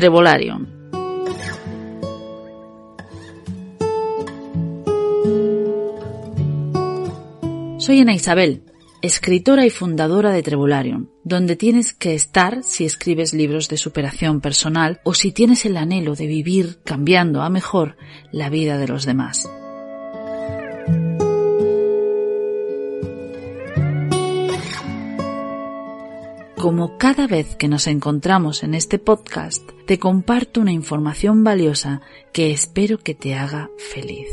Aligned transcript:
Trevolarium. 0.00 0.66
Soy 7.76 8.00
Ana 8.00 8.14
Isabel, 8.14 8.62
escritora 9.02 9.66
y 9.66 9.68
fundadora 9.68 10.30
de 10.30 10.42
Trevolarium, 10.42 11.08
donde 11.22 11.54
tienes 11.54 11.92
que 11.92 12.14
estar 12.14 12.62
si 12.62 12.86
escribes 12.86 13.34
libros 13.34 13.68
de 13.68 13.76
superación 13.76 14.40
personal 14.40 15.02
o 15.04 15.12
si 15.12 15.32
tienes 15.32 15.66
el 15.66 15.76
anhelo 15.76 16.14
de 16.14 16.26
vivir 16.26 16.78
cambiando 16.82 17.42
a 17.42 17.50
mejor 17.50 17.98
la 18.32 18.48
vida 18.48 18.78
de 18.78 18.88
los 18.88 19.04
demás. 19.04 19.50
Como 26.60 26.98
cada 26.98 27.26
vez 27.26 27.56
que 27.56 27.68
nos 27.68 27.86
encontramos 27.86 28.62
en 28.62 28.74
este 28.74 28.98
podcast, 28.98 29.66
te 29.86 29.98
comparto 29.98 30.60
una 30.60 30.72
información 30.72 31.42
valiosa 31.42 32.02
que 32.34 32.50
espero 32.50 32.98
que 32.98 33.14
te 33.14 33.34
haga 33.34 33.70
feliz. 33.78 34.28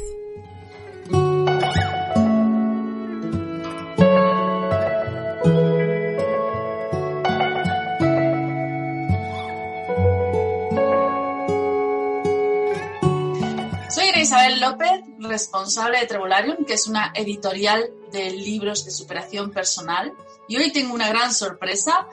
Responsable 15.37 15.99
de 15.99 16.07
Trevolarium, 16.07 16.65
que 16.65 16.73
es 16.73 16.87
una 16.87 17.13
editorial 17.13 17.91
de 18.11 18.31
libros 18.31 18.85
de 18.85 18.91
superación 18.91 19.51
personal 19.51 20.11
y 20.47 20.57
hoy 20.57 20.71
tengo 20.71 20.95
una 20.95 21.09
gran 21.09 21.31
sorpresa 21.31 22.07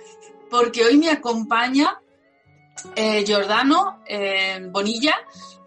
porque 0.50 0.84
hoy 0.84 0.98
me 0.98 1.08
acompaña 1.08 2.02
eh, 2.94 3.24
Giordano 3.24 4.02
eh, 4.06 4.60
Bonilla 4.70 5.14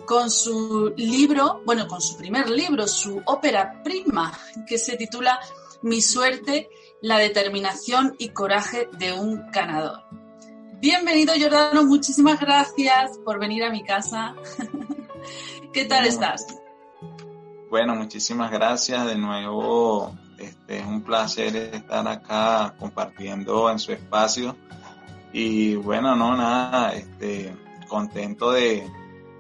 con 0.06 0.30
su 0.30 0.94
libro, 0.96 1.64
bueno, 1.66 1.88
con 1.88 2.00
su 2.00 2.16
primer 2.16 2.48
libro, 2.48 2.88
su 2.88 3.24
ópera 3.26 3.82
prima, 3.84 4.32
que 4.68 4.78
se 4.78 4.96
titula 4.96 5.40
Mi 5.82 6.00
suerte, 6.02 6.70
la 7.02 7.18
determinación 7.18 8.16
y 8.20 8.30
coraje 8.30 8.88
de 9.00 9.14
un 9.14 9.52
ganador. 9.52 10.04
Bienvenido, 10.80 11.34
Giordano, 11.34 11.84
muchísimas 11.84 12.40
gracias 12.40 13.18
por 13.26 13.40
venir 13.40 13.64
a 13.64 13.72
mi 13.72 13.84
casa. 13.84 14.36
¿Qué 15.74 15.86
tal 15.86 16.06
estás? 16.06 16.46
Bueno, 17.70 17.96
muchísimas 17.96 18.50
gracias 18.50 19.06
de 19.06 19.18
nuevo 19.18 20.16
este, 20.38 20.80
es 20.80 20.86
un 20.86 21.02
placer 21.02 21.54
estar 21.56 22.08
acá 22.08 22.74
compartiendo 22.80 23.70
en 23.70 23.78
su 23.78 23.92
espacio. 23.92 24.56
Y 25.34 25.76
bueno, 25.76 26.16
no, 26.16 26.38
nada, 26.38 26.94
este, 26.94 27.54
contento 27.90 28.52
de, 28.52 28.90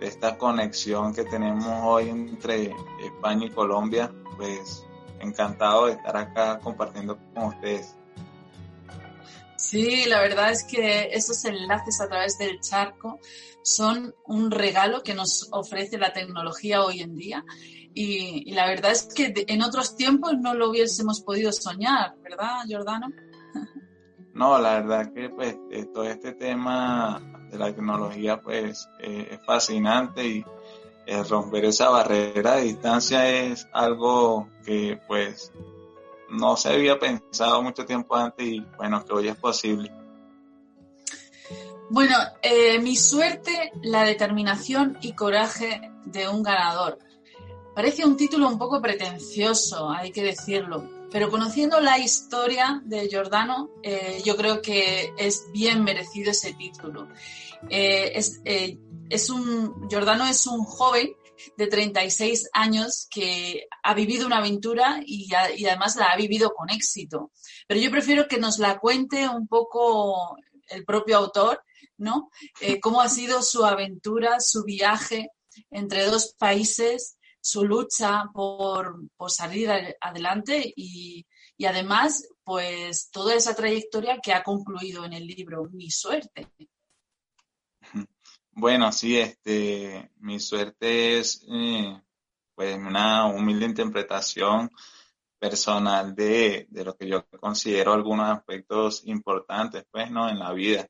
esta 0.01 0.37
conexión 0.37 1.13
que 1.15 1.23
tenemos 1.23 1.65
hoy 1.83 2.09
entre 2.09 2.75
España 3.03 3.45
y 3.45 3.49
Colombia. 3.49 4.11
Pues 4.35 4.85
encantado 5.19 5.85
de 5.85 5.93
estar 5.93 6.17
acá 6.17 6.59
compartiendo 6.59 7.17
con 7.33 7.45
ustedes. 7.45 7.95
Sí, 9.55 10.05
la 10.05 10.19
verdad 10.19 10.51
es 10.51 10.65
que 10.65 11.09
esos 11.13 11.43
enlaces 11.45 11.99
a 12.01 12.07
través 12.07 12.37
del 12.37 12.59
charco 12.59 13.19
son 13.63 14.13
un 14.25 14.51
regalo 14.51 15.01
que 15.01 15.15
nos 15.15 15.47
ofrece 15.51 15.97
la 15.97 16.13
tecnología 16.13 16.83
hoy 16.83 17.01
en 17.01 17.15
día 17.15 17.43
y, 17.99 18.51
la 18.51 18.67
verdad 18.67 18.91
es 18.91 19.11
que 19.13 19.33
en 19.47 19.61
otros 19.63 19.95
tiempos 19.95 20.33
no 20.39 20.53
lo 20.53 20.69
hubiésemos 20.69 21.21
podido 21.21 21.51
soñar, 21.51 22.15
¿verdad, 22.21 22.63
Jordano? 22.69 23.07
No, 24.33 24.59
la 24.59 24.81
verdad 24.81 25.11
que 25.13 25.29
pues 25.29 25.57
eh, 25.71 25.85
todo 25.91 26.03
este 26.03 26.33
tema 26.33 27.19
de 27.49 27.57
la 27.57 27.73
tecnología 27.73 28.39
pues 28.39 28.87
eh, 28.99 29.29
es 29.31 29.45
fascinante 29.45 30.27
y 30.27 30.45
romper 31.27 31.65
esa 31.65 31.89
barrera 31.89 32.57
de 32.57 32.63
distancia 32.63 33.29
es 33.29 33.67
algo 33.71 34.49
que 34.65 34.99
pues 35.07 35.51
no 36.29 36.57
se 36.57 36.69
había 36.69 36.99
pensado 36.99 37.61
mucho 37.61 37.85
tiempo 37.85 38.15
antes 38.15 38.45
y 38.45 38.59
bueno, 38.77 39.03
que 39.05 39.13
hoy 39.13 39.27
es 39.29 39.37
posible. 39.37 39.91
Bueno, 41.89 42.15
eh, 42.41 42.79
mi 42.79 42.95
suerte, 42.95 43.71
la 43.81 44.03
determinación 44.03 44.97
y 45.01 45.13
coraje 45.13 45.89
de 46.05 46.27
un 46.27 46.43
ganador. 46.43 46.99
Parece 47.77 48.03
un 48.03 48.17
título 48.17 48.47
un 48.47 48.57
poco 48.57 48.81
pretencioso, 48.81 49.91
hay 49.91 50.11
que 50.11 50.23
decirlo, 50.23 50.89
pero 51.11 51.29
conociendo 51.29 51.79
la 51.79 51.99
historia 51.99 52.81
de 52.83 53.07
Giordano, 53.07 53.69
eh, 53.83 54.19
yo 54.25 54.35
creo 54.35 54.63
que 54.63 55.13
es 55.15 55.45
bien 55.53 55.83
merecido 55.83 56.31
ese 56.31 56.55
título. 56.55 57.07
Eh, 57.69 58.13
es, 58.15 58.41
eh, 58.45 58.79
es 59.11 59.29
un, 59.29 59.87
Giordano 59.89 60.25
es 60.25 60.47
un 60.47 60.63
joven 60.63 61.13
de 61.55 61.67
36 61.67 62.49
años 62.51 63.05
que 63.11 63.67
ha 63.83 63.93
vivido 63.93 64.25
una 64.25 64.39
aventura 64.39 64.99
y, 65.05 65.29
y, 65.55 65.65
además 65.67 65.97
la 65.97 66.05
ha 66.05 66.17
vivido 66.17 66.55
con 66.55 66.71
éxito. 66.71 67.29
Pero 67.67 67.79
yo 67.79 67.91
prefiero 67.91 68.27
que 68.27 68.39
nos 68.39 68.57
la 68.57 68.79
cuente 68.79 69.29
un 69.29 69.47
poco 69.47 70.35
el 70.69 70.83
propio 70.83 71.17
autor, 71.17 71.61
¿no? 71.97 72.31
cómo 72.81 73.01
ha 73.01 73.07
sido 73.07 73.43
su 73.43 73.63
aventura, 73.63 74.39
su 74.39 74.63
viaje 74.63 75.29
entre 75.69 76.05
dos 76.05 76.33
países 76.39 77.16
su 77.47 77.63
lucha 77.63 78.25
por, 78.33 78.99
salir 79.29 79.69
adelante 80.01 80.73
y, 80.75 81.25
además, 81.65 82.27
pues 82.43 83.09
toda 83.09 83.35
esa 83.35 83.55
trayectoria 83.55 84.19
que 84.21 84.33
ha 84.33 84.43
concluido 84.43 85.05
en 85.05 85.13
el 85.13 85.25
libro 85.25 85.63
Mi 85.71 85.89
suerte. 85.89 86.49
Bueno, 88.59 88.91
sí, 88.91 89.15
este, 89.19 90.09
mi 90.15 90.39
suerte 90.39 91.19
es 91.19 91.45
eh, 91.47 92.01
pues 92.55 92.75
una 92.75 93.27
humilde 93.27 93.67
interpretación 93.67 94.71
personal 95.37 96.15
de, 96.15 96.65
de, 96.67 96.83
lo 96.83 96.97
que 96.97 97.07
yo 97.07 97.23
considero 97.39 97.93
algunos 97.93 98.27
aspectos 98.29 99.03
importantes, 99.05 99.85
pues, 99.91 100.09
¿no? 100.09 100.27
En 100.27 100.39
la 100.39 100.53
vida. 100.53 100.87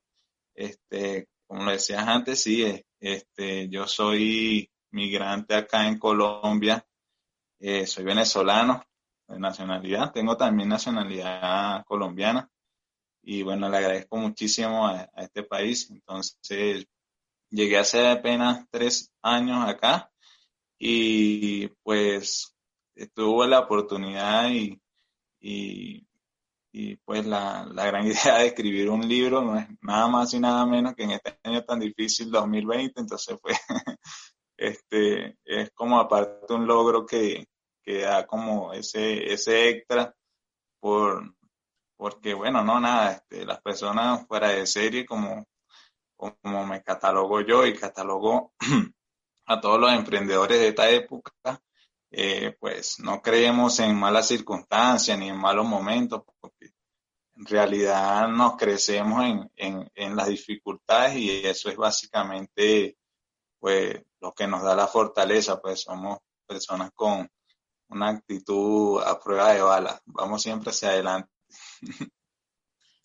Este, 0.55 1.27
como 1.45 1.65
lo 1.65 1.71
decías 1.71 2.07
antes, 2.07 2.41
sí, 2.41 2.63
este, 3.01 3.67
yo 3.67 3.85
soy 3.85 4.71
migrante 4.91 5.55
acá 5.55 5.87
en 5.87 5.99
Colombia. 5.99 6.85
Eh, 7.59 7.87
soy 7.87 8.03
venezolano 8.03 8.83
de 9.27 9.39
nacionalidad, 9.39 10.11
tengo 10.11 10.37
también 10.37 10.69
nacionalidad 10.69 11.83
colombiana 11.85 12.49
y 13.29 13.43
bueno, 13.43 13.67
le 13.69 13.77
agradezco 13.77 14.15
muchísimo 14.15 14.87
a, 14.87 15.09
este 15.17 15.43
país. 15.43 15.89
Entonces, 15.91 16.87
llegué 17.49 17.77
hace 17.77 18.07
apenas 18.07 18.65
tres 18.71 19.11
años 19.21 19.67
acá 19.67 20.09
y 20.79 21.67
pues 21.83 22.55
tuve 23.13 23.47
la 23.47 23.59
oportunidad 23.59 24.49
y, 24.49 24.81
y, 25.41 26.05
pues 27.03 27.25
la, 27.25 27.65
la, 27.65 27.85
gran 27.87 28.05
idea 28.07 28.37
de 28.37 28.47
escribir 28.47 28.89
un 28.89 29.05
libro, 29.07 29.41
no 29.41 29.59
es 29.59 29.67
nada 29.81 30.07
más 30.07 30.33
y 30.33 30.39
nada 30.39 30.65
menos 30.65 30.95
que 30.95 31.03
en 31.03 31.11
este 31.11 31.37
año 31.43 31.65
tan 31.65 31.79
difícil 31.79 32.31
2020, 32.31 33.01
entonces 33.01 33.37
fue 33.41 33.53
este, 34.57 35.37
es 35.45 35.71
como 35.71 35.99
aparte 35.99 36.53
un 36.53 36.67
logro 36.67 37.05
que, 37.05 37.47
que 37.83 38.01
da 38.01 38.25
como 38.25 38.73
ese, 38.73 39.31
ese 39.31 39.69
extra 39.69 40.13
por, 40.79 41.35
porque 41.95 42.33
bueno, 42.33 42.63
no, 42.63 42.79
nada, 42.79 43.13
este, 43.13 43.45
las 43.45 43.61
personas 43.61 44.25
fuera 44.27 44.49
de 44.49 44.67
serie 44.67 45.05
como, 45.05 45.45
como 46.15 46.65
me 46.65 46.83
catalogo 46.83 47.41
yo 47.41 47.65
y 47.65 47.75
catalogo 47.75 48.53
a 49.45 49.61
todos 49.61 49.79
los 49.79 49.93
emprendedores 49.93 50.59
de 50.59 50.69
esta 50.69 50.89
época, 50.89 51.31
eh, 52.11 52.55
pues 52.59 52.99
no 52.99 53.21
creemos 53.21 53.79
en 53.79 53.95
malas 53.95 54.27
circunstancias 54.27 55.17
ni 55.17 55.29
en 55.29 55.37
malos 55.37 55.65
momentos, 55.65 56.23
porque 56.39 56.71
en 57.35 57.45
realidad 57.45 58.27
nos 58.27 58.57
crecemos 58.57 59.23
en, 59.23 59.51
en, 59.55 59.91
en 59.93 60.15
las 60.15 60.27
dificultades 60.27 61.15
y 61.17 61.45
eso 61.45 61.69
es 61.69 61.77
básicamente 61.77 62.96
pues 63.67 64.01
lo 64.21 64.33
que 64.33 64.47
nos 64.47 64.63
da 64.63 64.77
la 64.77 64.87
fortaleza, 64.87 65.59
pues 65.59 65.81
somos 65.81 66.19
personas 66.45 66.91
con 66.95 67.29
una 67.89 68.11
actitud 68.11 69.01
a 69.03 69.19
prueba 69.19 69.51
de 69.51 69.61
balas, 69.61 70.01
vamos 70.05 70.41
siempre 70.41 70.69
hacia 70.69 70.91
adelante. 70.91 71.29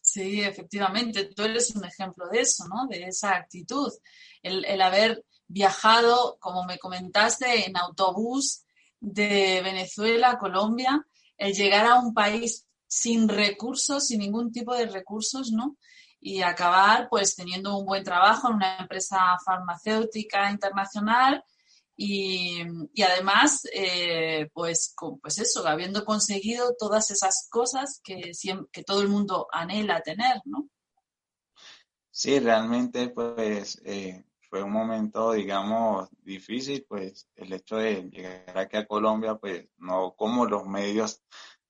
Sí, 0.01 0.41
efectivamente, 0.41 1.25
tú 1.35 1.43
eres 1.43 1.75
un 1.75 1.85
ejemplo 1.85 2.29
de 2.29 2.43
eso, 2.43 2.65
¿no? 2.69 2.87
De 2.89 3.03
esa 3.03 3.35
actitud. 3.35 3.93
El, 4.41 4.65
el 4.65 4.83
haber 4.83 5.25
viajado, 5.49 6.39
como 6.39 6.65
me 6.65 6.79
comentaste, 6.79 7.67
en 7.67 7.77
autobús 7.77 8.65
de 9.01 9.63
Venezuela 9.65 10.31
a 10.31 10.39
Colombia, 10.39 11.05
el 11.37 11.55
llegar 11.55 11.87
a 11.87 11.99
un 11.99 12.15
país 12.15 12.69
sin 12.87 13.29
recursos, 13.29 14.07
sin 14.07 14.21
ningún 14.21 14.53
tipo 14.53 14.77
de 14.77 14.87
recursos, 14.87 15.51
¿no? 15.51 15.77
Y 16.25 16.41
acabar 16.41 17.09
pues 17.11 17.35
teniendo 17.35 17.77
un 17.77 17.85
buen 17.85 18.05
trabajo 18.05 18.49
en 18.49 18.55
una 18.55 18.79
empresa 18.79 19.19
farmacéutica 19.45 20.49
internacional 20.53 21.45
y, 21.97 22.63
además 23.03 23.63
eh, 23.75 24.49
pues, 24.55 24.95
pues 25.21 25.39
eso, 25.41 25.67
habiendo 25.67 26.05
conseguido 26.05 26.75
todas 26.79 27.11
esas 27.11 27.49
cosas 27.51 28.01
que, 28.05 28.31
que 28.71 28.85
todo 28.85 29.03
el 29.03 29.09
mundo 29.09 29.49
anhela 29.53 30.01
tener, 30.01 30.41
¿no? 30.45 30.69
Sí, 32.11 32.39
realmente 32.39 33.09
pues 33.09 33.81
eh, 33.85 34.25
fue 34.49 34.63
un 34.63 34.71
momento, 34.71 35.33
digamos, 35.33 36.09
difícil, 36.23 36.87
pues 36.89 37.29
el 37.35 37.53
hecho 37.53 37.77
de 37.77 38.03
llegar 38.11 38.59
aquí 38.59 38.77
a 38.77 38.87
Colombia, 38.87 39.35
pues 39.35 39.67
no 39.79 40.15
como 40.17 40.47
los 40.47 40.67
medios, 40.67 41.21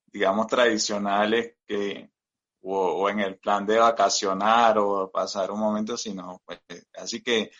digamos, 0.07 0.47
tradicionales 0.47 1.55
que, 1.67 2.13
o, 2.63 3.09
en 3.09 3.21
el 3.21 3.39
plan 3.39 3.67
de 3.67 3.79
vacacionar 3.79 4.79
o 4.79 5.11
pasar 5.11 5.51
un 5.51 5.61
momento, 5.61 5.97
sino, 5.97 6.41
pues, 6.45 6.61
así 6.95 7.23
que 7.23 7.51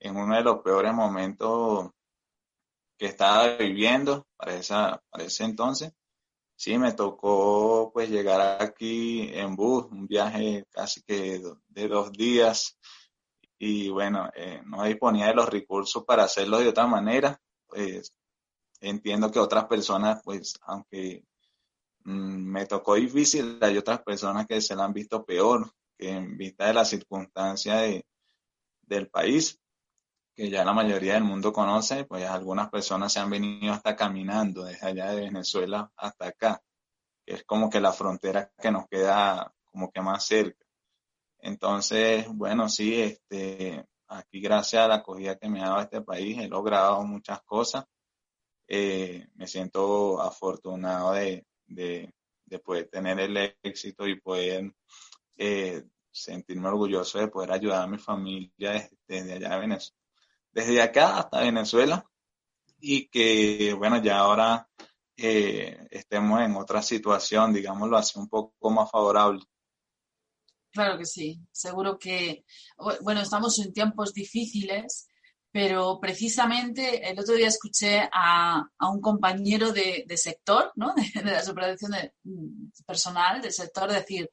en 0.00 0.16
uno 0.16 0.36
de 0.36 0.42
los 0.42 0.62
peores 0.62 0.92
momentos 0.94 1.90
que 2.96 3.06
estaba 3.06 3.56
viviendo 3.56 4.26
para, 4.36 4.54
esa, 4.54 5.02
para 5.10 5.24
ese 5.24 5.44
entonces, 5.44 5.92
sí, 6.56 6.78
me 6.78 6.92
tocó 6.92 7.90
pues 7.92 8.10
llegar 8.10 8.62
aquí 8.62 9.30
en 9.34 9.56
bus, 9.56 9.86
un 9.90 10.06
viaje 10.06 10.64
casi 10.70 11.02
que 11.02 11.42
de 11.68 11.88
dos 11.88 12.12
días. 12.12 12.78
Y 13.58 13.88
bueno, 13.88 14.30
eh, 14.34 14.62
no 14.66 14.84
disponía 14.84 15.28
de 15.28 15.34
los 15.34 15.48
recursos 15.48 16.04
para 16.04 16.24
hacerlo 16.24 16.58
de 16.58 16.68
otra 16.68 16.86
manera, 16.86 17.40
pues 17.66 18.12
entiendo 18.80 19.30
que 19.30 19.38
otras 19.38 19.66
personas, 19.66 20.20
pues 20.24 20.54
aunque 20.62 21.24
me 22.04 22.66
tocó 22.66 22.94
difícil, 22.94 23.58
hay 23.60 23.78
otras 23.78 24.02
personas 24.02 24.46
que 24.46 24.60
se 24.60 24.76
la 24.76 24.84
han 24.84 24.92
visto 24.92 25.24
peor, 25.24 25.70
que 25.96 26.10
en 26.10 26.36
vista 26.36 26.66
de 26.66 26.74
la 26.74 26.84
circunstancia 26.84 27.76
de, 27.76 28.06
del 28.82 29.08
país, 29.08 29.58
que 30.34 30.50
ya 30.50 30.64
la 30.64 30.72
mayoría 30.72 31.14
del 31.14 31.24
mundo 31.24 31.52
conoce, 31.52 32.04
pues 32.04 32.26
algunas 32.26 32.68
personas 32.68 33.12
se 33.12 33.20
han 33.20 33.30
venido 33.30 33.72
hasta 33.72 33.96
caminando 33.96 34.64
desde 34.64 34.86
allá 34.86 35.12
de 35.12 35.22
Venezuela 35.22 35.90
hasta 35.96 36.28
acá, 36.28 36.62
que 37.24 37.34
es 37.34 37.44
como 37.44 37.70
que 37.70 37.80
la 37.80 37.92
frontera 37.92 38.52
que 38.60 38.70
nos 38.70 38.88
queda 38.88 39.54
como 39.64 39.90
que 39.90 40.00
más 40.00 40.26
cerca. 40.26 40.64
Entonces, 41.38 42.26
bueno, 42.28 42.68
sí, 42.68 43.00
este, 43.00 43.86
aquí 44.08 44.40
gracias 44.40 44.84
a 44.84 44.88
la 44.88 44.94
acogida 44.96 45.36
que 45.36 45.48
me 45.48 45.62
ha 45.62 45.68
dado 45.68 45.80
este 45.82 46.00
país 46.02 46.38
he 46.38 46.48
logrado 46.48 47.02
muchas 47.04 47.42
cosas. 47.42 47.84
Eh, 48.66 49.28
me 49.34 49.46
siento 49.46 50.20
afortunado 50.22 51.12
de, 51.12 51.46
poder 52.64 52.88
tener 52.88 53.20
el 53.20 53.56
éxito 53.62 54.06
y 54.06 54.20
poder 54.20 54.72
eh, 55.36 55.84
sentirme 56.10 56.68
orgulloso 56.68 57.18
de 57.18 57.28
poder 57.28 57.52
ayudar 57.52 57.82
a 57.82 57.86
mi 57.86 57.98
familia 57.98 58.88
desde, 59.06 59.34
allá 59.34 59.50
de 59.50 59.60
Venezuela, 59.60 60.00
desde 60.52 60.82
acá 60.82 61.18
hasta 61.18 61.40
Venezuela 61.40 62.08
y 62.78 63.08
que 63.08 63.74
bueno 63.76 64.02
ya 64.02 64.18
ahora 64.18 64.68
eh, 65.16 65.86
estemos 65.90 66.40
en 66.40 66.56
otra 66.56 66.82
situación, 66.82 67.52
digámoslo 67.52 67.96
así, 67.96 68.18
un 68.18 68.28
poco 68.28 68.70
más 68.70 68.90
favorable. 68.90 69.42
Claro 70.72 70.98
que 70.98 71.06
sí, 71.06 71.40
seguro 71.52 71.96
que, 71.96 72.44
bueno, 73.02 73.20
estamos 73.20 73.60
en 73.60 73.72
tiempos 73.72 74.12
difíciles, 74.12 75.08
pero 75.54 76.00
precisamente 76.00 77.08
el 77.08 77.16
otro 77.16 77.36
día 77.36 77.46
escuché 77.46 78.08
a, 78.12 78.60
un 78.90 79.00
compañero 79.00 79.70
de, 79.70 80.04
sector, 80.16 80.72
¿no? 80.74 80.92
de, 81.14 81.22
la 81.22 81.44
supervisión 81.44 81.92
mm, 82.24 82.70
personal 82.84 83.40
del 83.40 83.52
sector, 83.52 83.92
decir, 83.92 84.28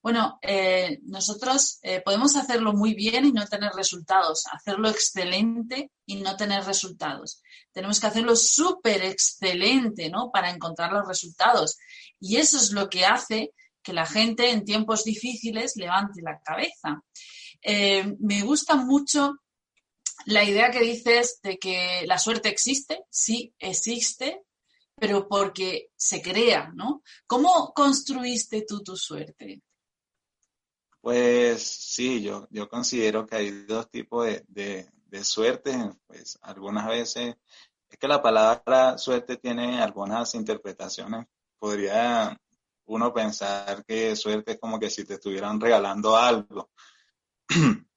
bueno, 0.00 0.38
eh, 0.40 1.00
nosotros 1.02 1.80
eh, 1.82 2.00
podemos 2.00 2.36
hacerlo 2.36 2.74
muy 2.74 2.94
bien 2.94 3.24
y 3.24 3.32
no 3.32 3.44
tener 3.48 3.72
resultados, 3.72 4.44
hacerlo 4.52 4.88
excelente 4.88 5.90
y 6.06 6.20
no 6.20 6.36
tener 6.36 6.62
resultados. 6.62 7.42
Tenemos 7.72 7.98
que 7.98 8.06
hacerlo 8.06 8.36
súper 8.36 9.02
excelente, 9.02 10.10
¿no? 10.10 10.30
Para 10.30 10.50
encontrar 10.50 10.92
los 10.92 11.08
resultados. 11.08 11.76
Y 12.20 12.36
eso 12.36 12.56
es 12.56 12.70
lo 12.70 12.88
que 12.88 13.04
hace 13.04 13.50
que 13.82 13.92
la 13.92 14.06
gente 14.06 14.50
en 14.50 14.64
tiempos 14.64 15.02
difíciles 15.02 15.72
levante 15.74 16.22
la 16.22 16.38
cabeza. 16.40 17.02
Eh, 17.62 18.14
me 18.20 18.42
gusta 18.42 18.76
mucho 18.76 19.41
la 20.26 20.44
idea 20.44 20.70
que 20.70 20.80
dices 20.80 21.40
de 21.42 21.58
que 21.58 22.04
la 22.06 22.18
suerte 22.18 22.48
existe, 22.48 23.04
sí 23.10 23.54
existe, 23.58 24.42
pero 24.94 25.28
porque 25.28 25.88
se 25.96 26.22
crea, 26.22 26.70
¿no? 26.74 27.02
¿Cómo 27.26 27.72
construiste 27.74 28.64
tú 28.66 28.82
tu 28.82 28.96
suerte? 28.96 29.62
Pues 31.00 31.62
sí, 31.62 32.22
yo, 32.22 32.46
yo 32.50 32.68
considero 32.68 33.26
que 33.26 33.36
hay 33.36 33.50
dos 33.64 33.90
tipos 33.90 34.26
de, 34.26 34.44
de, 34.46 34.88
de 35.06 35.24
suerte. 35.24 35.76
Pues 36.06 36.38
algunas 36.42 36.86
veces, 36.86 37.34
es 37.90 37.98
que 37.98 38.08
la 38.08 38.22
palabra 38.22 38.96
suerte 38.98 39.36
tiene 39.36 39.82
algunas 39.82 40.34
interpretaciones. 40.34 41.26
Podría 41.58 42.36
uno 42.86 43.12
pensar 43.12 43.84
que 43.84 44.14
suerte 44.16 44.52
es 44.52 44.60
como 44.60 44.78
que 44.78 44.90
si 44.90 45.04
te 45.04 45.14
estuvieran 45.14 45.60
regalando 45.60 46.16
algo. 46.16 46.70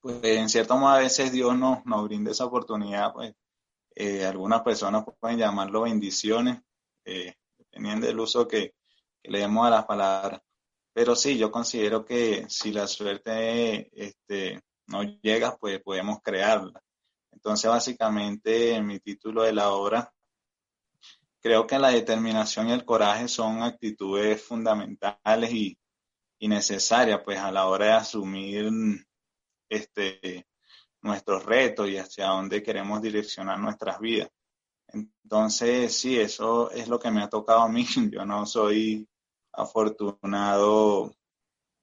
pues 0.00 0.22
en 0.22 0.48
cierto 0.48 0.76
modo 0.76 0.92
a 0.94 0.98
veces 0.98 1.32
Dios 1.32 1.56
nos, 1.56 1.84
nos 1.84 2.04
brinda 2.04 2.30
esa 2.30 2.46
oportunidad, 2.46 3.12
pues 3.12 3.34
eh, 3.94 4.24
algunas 4.24 4.62
personas 4.62 5.04
pueden 5.18 5.38
llamarlo 5.38 5.82
bendiciones, 5.82 6.60
eh, 7.04 7.34
dependiendo 7.58 8.06
del 8.06 8.20
uso 8.20 8.46
que, 8.46 8.74
le 9.24 9.40
demos 9.40 9.66
a 9.66 9.70
las 9.70 9.84
palabras. 9.84 10.40
Pero 10.92 11.14
sí, 11.14 11.36
yo 11.36 11.50
considero 11.50 12.04
que 12.04 12.46
si 12.48 12.72
la 12.72 12.86
suerte 12.86 13.90
este, 13.92 14.60
no 14.86 15.02
llega, 15.02 15.56
pues 15.56 15.80
podemos 15.82 16.18
crearla. 16.22 16.80
Entonces, 17.32 17.70
básicamente, 17.70 18.80
mi 18.82 18.98
título 19.00 19.42
de 19.42 19.52
la 19.52 19.70
obra 19.70 20.12
creo 21.40 21.66
que 21.66 21.78
la 21.78 21.90
determinación 21.90 22.68
y 22.68 22.72
el 22.72 22.84
coraje 22.84 23.28
son 23.28 23.62
actitudes 23.62 24.42
fundamentales 24.42 25.52
y, 25.52 25.78
necesarias 26.40 27.20
pues 27.24 27.38
a 27.38 27.50
la 27.50 27.66
hora 27.66 27.86
de 27.86 27.92
asumir 27.92 28.70
este 29.68 30.46
nuestros 31.00 31.44
retos 31.44 31.88
y 31.88 31.96
hacia 31.96 32.26
dónde 32.26 32.62
queremos 32.62 33.00
direccionar 33.00 33.58
nuestras 33.58 34.00
vidas. 34.00 34.28
Entonces, 34.88 35.96
sí, 35.96 36.18
eso 36.18 36.70
es 36.70 36.88
lo 36.88 36.98
que 36.98 37.10
me 37.10 37.22
ha 37.22 37.28
tocado 37.28 37.60
a 37.60 37.68
mí. 37.68 37.86
Yo 38.10 38.24
no 38.24 38.46
soy 38.46 39.08
afortunado 39.52 41.14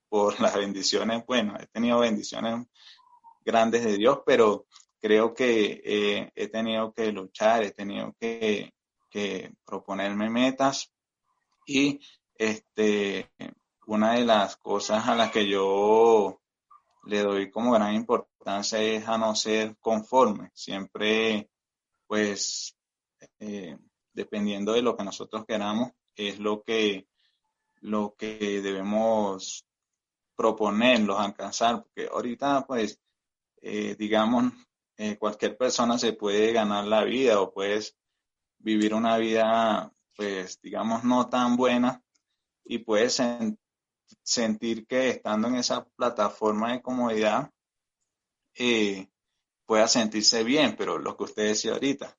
por 0.09 0.39
las 0.41 0.55
bendiciones. 0.55 1.25
Bueno, 1.25 1.55
he 1.59 1.67
tenido 1.67 1.99
bendiciones 1.99 2.67
grandes 3.43 3.85
de 3.85 3.97
Dios, 3.97 4.19
pero 4.25 4.65
creo 4.99 5.33
que 5.33 5.81
eh, 5.85 6.31
he 6.35 6.47
tenido 6.47 6.91
que 6.93 7.11
luchar, 7.11 7.63
he 7.63 7.71
tenido 7.71 8.13
que 8.19 8.71
proponerme 9.65 10.29
metas 10.29 10.91
y 11.65 11.99
este, 12.37 13.31
una 13.87 14.13
de 14.13 14.25
las 14.25 14.57
cosas 14.57 15.07
a 15.07 15.15
las 15.15 15.31
que 15.31 15.47
yo 15.47 16.41
le 17.05 17.21
doy 17.21 17.51
como 17.51 17.71
gran 17.71 17.93
importancia 17.95 18.81
es 18.81 19.07
a 19.07 19.17
no 19.17 19.35
ser 19.35 19.77
conforme, 19.79 20.51
siempre 20.53 21.49
pues 22.07 22.75
eh, 23.39 23.77
dependiendo 24.13 24.73
de 24.73 24.81
lo 24.81 24.95
que 24.95 25.03
nosotros 25.03 25.45
queramos 25.45 25.91
es 26.15 26.39
lo 26.39 26.63
que 26.63 27.07
lo 27.81 28.15
que 28.17 28.61
debemos 28.61 29.65
proponerlos, 30.35 31.19
alcanzar, 31.19 31.83
porque 31.83 32.07
ahorita 32.11 32.65
pues 32.65 32.99
eh, 33.61 33.95
digamos 33.97 34.53
eh, 34.97 35.17
cualquier 35.17 35.57
persona 35.57 35.97
se 35.97 36.13
puede 36.13 36.53
ganar 36.53 36.85
la 36.85 37.03
vida 37.03 37.41
o 37.41 37.53
pues 37.53 37.95
vivir 38.59 38.93
una 38.93 39.17
vida, 39.17 39.93
pues, 40.15 40.59
digamos, 40.61 41.03
no 41.03 41.29
tan 41.29 41.57
buena 41.57 42.01
y 42.63 42.79
puedes 42.79 43.21
sentir 44.23 44.85
que 44.87 45.09
estando 45.09 45.47
en 45.47 45.55
esa 45.55 45.85
plataforma 45.85 46.73
de 46.73 46.81
comodidad, 46.81 47.51
eh, 48.55 49.09
pueda 49.65 49.87
sentirse 49.87 50.43
bien, 50.43 50.75
pero 50.77 50.97
lo 50.97 51.15
que 51.17 51.23
usted 51.25 51.47
decía 51.47 51.73
ahorita, 51.73 52.17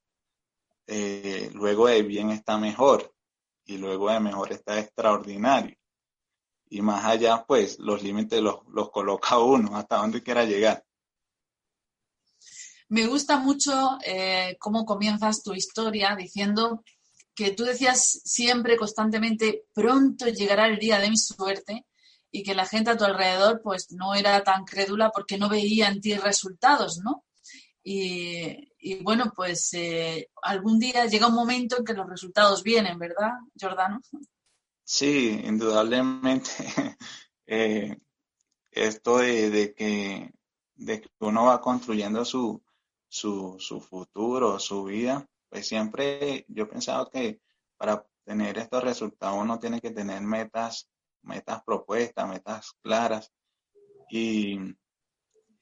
eh, 0.86 1.50
luego 1.54 1.88
de 1.88 2.02
bien 2.02 2.30
está 2.30 2.58
mejor 2.58 3.14
y 3.64 3.78
luego 3.78 4.10
de 4.10 4.20
mejor 4.20 4.52
está 4.52 4.78
extraordinario. 4.78 5.76
Y 6.68 6.82
más 6.82 7.04
allá, 7.04 7.44
pues 7.46 7.78
los 7.78 8.02
límites 8.02 8.40
los, 8.40 8.66
los 8.68 8.90
coloca 8.90 9.38
uno 9.40 9.76
hasta 9.76 9.96
donde 9.96 10.22
quiera 10.22 10.44
llegar. 10.44 10.84
Me 12.88 13.06
gusta 13.06 13.38
mucho 13.38 13.98
eh, 14.04 14.56
cómo 14.60 14.84
comienzas 14.84 15.42
tu 15.42 15.52
historia 15.54 16.14
diciendo 16.14 16.84
que 17.36 17.52
tú 17.52 17.64
decías 17.64 18.22
siempre, 18.24 18.76
constantemente, 18.76 19.66
pronto 19.74 20.26
llegará 20.26 20.66
el 20.66 20.78
día 20.78 20.98
de 20.98 21.10
mi 21.10 21.18
suerte 21.18 21.86
y 22.30 22.42
que 22.42 22.54
la 22.54 22.66
gente 22.66 22.90
a 22.90 22.96
tu 22.96 23.04
alrededor 23.04 23.60
pues 23.62 23.92
no 23.92 24.14
era 24.14 24.42
tan 24.42 24.64
crédula 24.64 25.10
porque 25.10 25.36
no 25.36 25.48
veía 25.48 25.88
en 25.88 26.00
ti 26.00 26.14
resultados, 26.14 26.98
¿no? 27.04 27.24
Y, 27.88 29.00
bueno, 29.04 29.32
pues 29.36 29.72
eh, 29.74 30.28
algún 30.42 30.80
día 30.80 31.06
llega 31.06 31.28
un 31.28 31.36
momento 31.36 31.78
en 31.78 31.84
que 31.84 31.92
los 31.92 32.08
resultados 32.08 32.64
vienen, 32.64 32.98
¿verdad, 32.98 33.30
Jordano? 33.60 34.00
Sí, 34.82 35.40
indudablemente. 35.44 36.50
Eh, 37.48 37.96
esto 38.72 39.18
de, 39.18 39.72
que, 39.76 40.32
de 40.74 41.00
que 41.00 41.08
uno 41.20 41.44
va 41.44 41.60
construyendo 41.60 42.24
su, 42.24 42.60
su, 43.06 43.54
su 43.60 43.80
futuro, 43.80 44.58
su 44.58 44.82
vida, 44.82 45.24
pues 45.48 45.66
siempre 45.66 46.44
yo 46.48 46.64
he 46.64 46.66
pensado 46.66 47.10
que 47.10 47.40
para 47.76 48.06
tener 48.24 48.58
estos 48.58 48.82
resultados 48.82 49.38
uno 49.40 49.58
tiene 49.58 49.80
que 49.80 49.90
tener 49.90 50.20
metas, 50.22 50.88
metas 51.22 51.62
propuestas, 51.64 52.28
metas 52.28 52.72
claras. 52.82 53.32
Y 54.10 54.58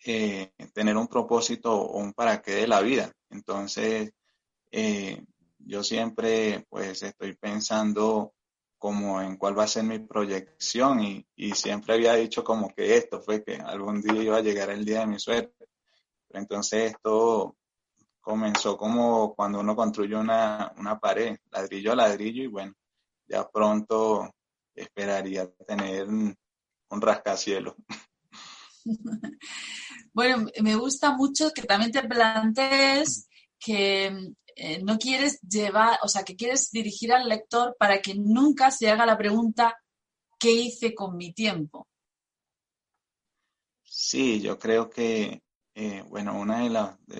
eh, 0.06 0.52
tener 0.74 0.96
un 0.98 1.08
propósito 1.08 1.74
o 1.74 1.98
un 1.98 2.12
para 2.12 2.42
qué 2.42 2.52
de 2.52 2.66
la 2.68 2.82
vida. 2.82 3.10
Entonces, 3.30 4.12
eh, 4.70 5.24
yo 5.58 5.82
siempre 5.82 6.66
pues 6.68 7.02
estoy 7.02 7.34
pensando 7.36 8.34
como 8.76 9.22
en 9.22 9.38
cuál 9.38 9.58
va 9.58 9.64
a 9.64 9.68
ser 9.68 9.84
mi 9.84 9.98
proyección 10.00 11.00
y, 11.02 11.26
siempre 11.54 11.94
había 11.94 12.14
dicho 12.14 12.44
como 12.44 12.68
que 12.74 12.98
esto 12.98 13.22
fue 13.22 13.42
que 13.42 13.56
algún 13.56 14.02
día 14.02 14.22
iba 14.22 14.36
a 14.36 14.42
llegar 14.42 14.68
el 14.68 14.84
día 14.84 15.00
de 15.00 15.06
mi 15.06 15.18
suerte. 15.18 15.68
Pero 16.28 16.40
entonces 16.40 16.92
esto 16.92 17.56
comenzó 18.24 18.76
como 18.76 19.34
cuando 19.34 19.60
uno 19.60 19.76
construye 19.76 20.16
una, 20.16 20.72
una 20.78 20.98
pared, 20.98 21.36
ladrillo 21.50 21.92
a 21.92 21.96
ladrillo 21.96 22.42
y 22.42 22.48
bueno, 22.48 22.72
ya 23.28 23.48
pronto 23.48 24.30
esperaría 24.74 25.48
tener 25.66 26.08
un, 26.08 26.34
un 26.90 27.00
rascacielos. 27.00 27.74
Bueno, 30.12 30.46
me 30.62 30.76
gusta 30.76 31.10
mucho 31.10 31.50
que 31.50 31.62
también 31.62 31.90
te 31.90 32.04
plantees 32.04 33.26
que 33.58 34.32
eh, 34.54 34.80
no 34.84 34.96
quieres 34.96 35.40
llevar, 35.40 35.98
o 36.04 36.08
sea, 36.08 36.22
que 36.22 36.36
quieres 36.36 36.70
dirigir 36.70 37.12
al 37.12 37.28
lector 37.28 37.74
para 37.76 38.00
que 38.00 38.14
nunca 38.14 38.70
se 38.70 38.88
haga 38.88 39.06
la 39.06 39.18
pregunta 39.18 39.74
¿qué 40.38 40.52
hice 40.52 40.94
con 40.94 41.16
mi 41.16 41.32
tiempo? 41.32 41.88
Sí, 43.82 44.40
yo 44.40 44.58
creo 44.58 44.90
que, 44.90 45.42
eh, 45.74 46.04
bueno, 46.08 46.38
una 46.38 46.60
de, 46.60 46.70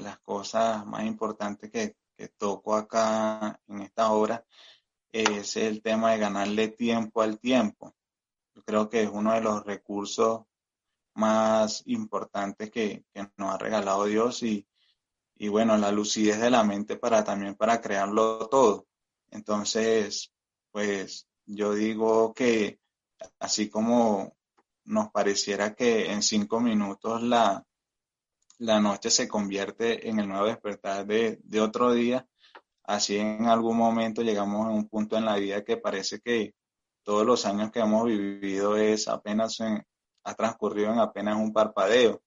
las 0.00 0.18
cosas 0.20 0.86
más 0.86 1.04
importantes 1.04 1.70
que, 1.70 1.96
que 2.16 2.28
toco 2.28 2.76
acá 2.76 3.60
en 3.66 3.82
esta 3.82 4.12
obra 4.12 4.44
es 5.12 5.56
el 5.56 5.82
tema 5.82 6.12
de 6.12 6.18
ganarle 6.18 6.68
tiempo 6.68 7.22
al 7.22 7.38
tiempo. 7.38 7.94
Yo 8.54 8.62
creo 8.64 8.88
que 8.88 9.02
es 9.02 9.10
uno 9.12 9.32
de 9.32 9.40
los 9.40 9.64
recursos 9.64 10.42
más 11.14 11.82
importantes 11.86 12.70
que, 12.70 13.04
nos 13.36 13.54
ha 13.54 13.58
regalado 13.58 14.04
Dios 14.04 14.42
y, 14.42 14.66
y, 15.36 15.48
bueno, 15.48 15.76
la 15.76 15.92
lucidez 15.92 16.40
de 16.40 16.50
la 16.50 16.64
mente 16.64 16.96
para 16.96 17.24
también 17.24 17.54
para 17.56 17.80
crearlo 17.80 18.48
todo. 18.48 18.86
Entonces, 19.30 20.32
pues 20.70 21.28
yo 21.46 21.74
digo 21.74 22.34
que 22.34 22.80
así 23.38 23.68
como 23.68 24.36
nos 24.84 25.10
pareciera 25.10 25.74
que 25.74 26.12
en 26.12 26.22
cinco 26.22 26.60
minutos 26.60 27.22
la, 27.22 27.64
la 28.58 28.80
noche 28.80 29.10
se 29.10 29.28
convierte 29.28 30.08
en 30.08 30.18
el 30.20 30.28
nuevo 30.28 30.46
despertar 30.46 31.06
de, 31.06 31.38
de 31.42 31.60
otro 31.60 31.92
día, 31.92 32.26
así 32.84 33.18
en 33.18 33.46
algún 33.46 33.76
momento 33.76 34.22
llegamos 34.22 34.66
a 34.66 34.70
un 34.70 34.88
punto 34.88 35.16
en 35.16 35.24
la 35.24 35.36
vida 35.36 35.64
que 35.64 35.76
parece 35.76 36.20
que 36.20 36.54
todos 37.02 37.26
los 37.26 37.44
años 37.46 37.70
que 37.70 37.80
hemos 37.80 38.06
vivido 38.06 38.76
es 38.76 39.08
apenas 39.08 39.60
en, 39.60 39.82
ha 40.24 40.34
transcurrido 40.34 40.92
en 40.92 40.98
apenas 40.98 41.36
un 41.36 41.52
parpadeo. 41.52 42.22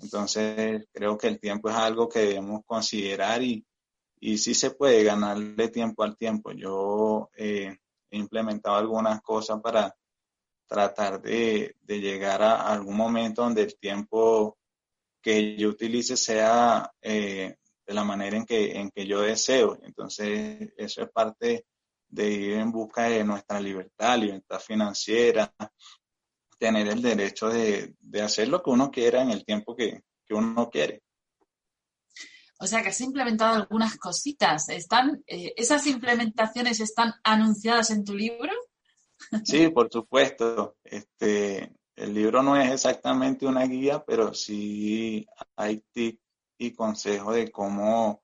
Entonces, 0.00 0.86
creo 0.92 1.18
que 1.18 1.26
el 1.26 1.40
tiempo 1.40 1.68
es 1.68 1.76
algo 1.76 2.08
que 2.08 2.20
debemos 2.20 2.62
considerar 2.64 3.42
y, 3.42 3.66
y 4.20 4.38
sí 4.38 4.54
se 4.54 4.70
puede 4.70 5.02
ganarle 5.02 5.68
tiempo 5.68 6.04
al 6.04 6.16
tiempo. 6.16 6.52
Yo 6.52 7.30
eh, 7.36 7.76
he 8.10 8.16
implementado 8.16 8.76
algunas 8.76 9.20
cosas 9.20 9.60
para 9.60 9.94
tratar 10.66 11.20
de, 11.20 11.76
llegar 11.86 12.42
a 12.42 12.72
algún 12.72 12.96
momento 12.96 13.42
donde 13.42 13.62
el 13.62 13.76
tiempo 13.78 14.56
que 15.22 15.56
yo 15.56 15.68
utilice 15.68 16.16
sea 16.16 16.92
eh, 17.00 17.56
de 17.86 17.94
la 17.94 18.04
manera 18.04 18.36
en 18.36 18.44
que, 18.44 18.72
en 18.72 18.90
que 18.90 19.06
yo 19.06 19.22
deseo. 19.22 19.78
Entonces, 19.82 20.72
eso 20.76 21.02
es 21.02 21.10
parte 21.10 21.66
de 22.08 22.30
ir 22.30 22.52
en 22.54 22.70
busca 22.70 23.04
de 23.04 23.24
nuestra 23.24 23.58
libertad, 23.60 24.18
libertad 24.18 24.60
financiera, 24.60 25.54
tener 26.58 26.86
el 26.88 27.00
derecho 27.00 27.48
de, 27.48 27.94
hacer 28.22 28.48
lo 28.48 28.62
que 28.62 28.70
uno 28.70 28.90
quiera 28.90 29.22
en 29.22 29.30
el 29.30 29.44
tiempo 29.44 29.74
que, 29.74 30.02
uno 30.30 30.70
quiere. 30.70 31.02
O 32.58 32.66
sea 32.66 32.82
que 32.82 32.88
has 32.88 33.00
implementado 33.02 33.56
algunas 33.56 33.98
cositas. 33.98 34.70
¿Están, 34.70 35.22
eh, 35.26 35.52
¿Esas 35.56 35.86
implementaciones 35.86 36.80
están 36.80 37.12
anunciadas 37.22 37.90
en 37.90 38.02
tu 38.02 38.14
libro? 38.14 38.50
Sí, 39.44 39.68
por 39.68 39.90
supuesto. 39.90 40.76
Este, 40.84 41.70
el 41.96 42.14
libro 42.14 42.42
no 42.42 42.56
es 42.56 42.70
exactamente 42.70 43.46
una 43.46 43.64
guía, 43.64 44.04
pero 44.04 44.32
sí 44.34 45.26
hay 45.56 45.84
tips 45.92 46.22
y 46.58 46.72
consejos 46.72 47.34
de 47.34 47.50
cómo 47.50 48.22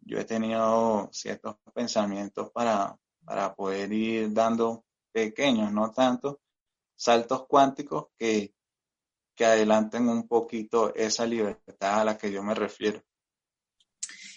yo 0.00 0.18
he 0.18 0.24
tenido 0.24 1.08
ciertos 1.12 1.56
pensamientos 1.74 2.50
para, 2.50 2.96
para 3.24 3.54
poder 3.54 3.92
ir 3.92 4.32
dando 4.32 4.84
pequeños, 5.12 5.72
no 5.72 5.90
tanto, 5.90 6.40
saltos 6.96 7.46
cuánticos 7.46 8.06
que, 8.16 8.54
que 9.34 9.44
adelanten 9.44 10.08
un 10.08 10.26
poquito 10.28 10.94
esa 10.94 11.26
libertad 11.26 12.00
a 12.00 12.04
la 12.04 12.18
que 12.18 12.30
yo 12.30 12.42
me 12.42 12.54
refiero. 12.54 13.02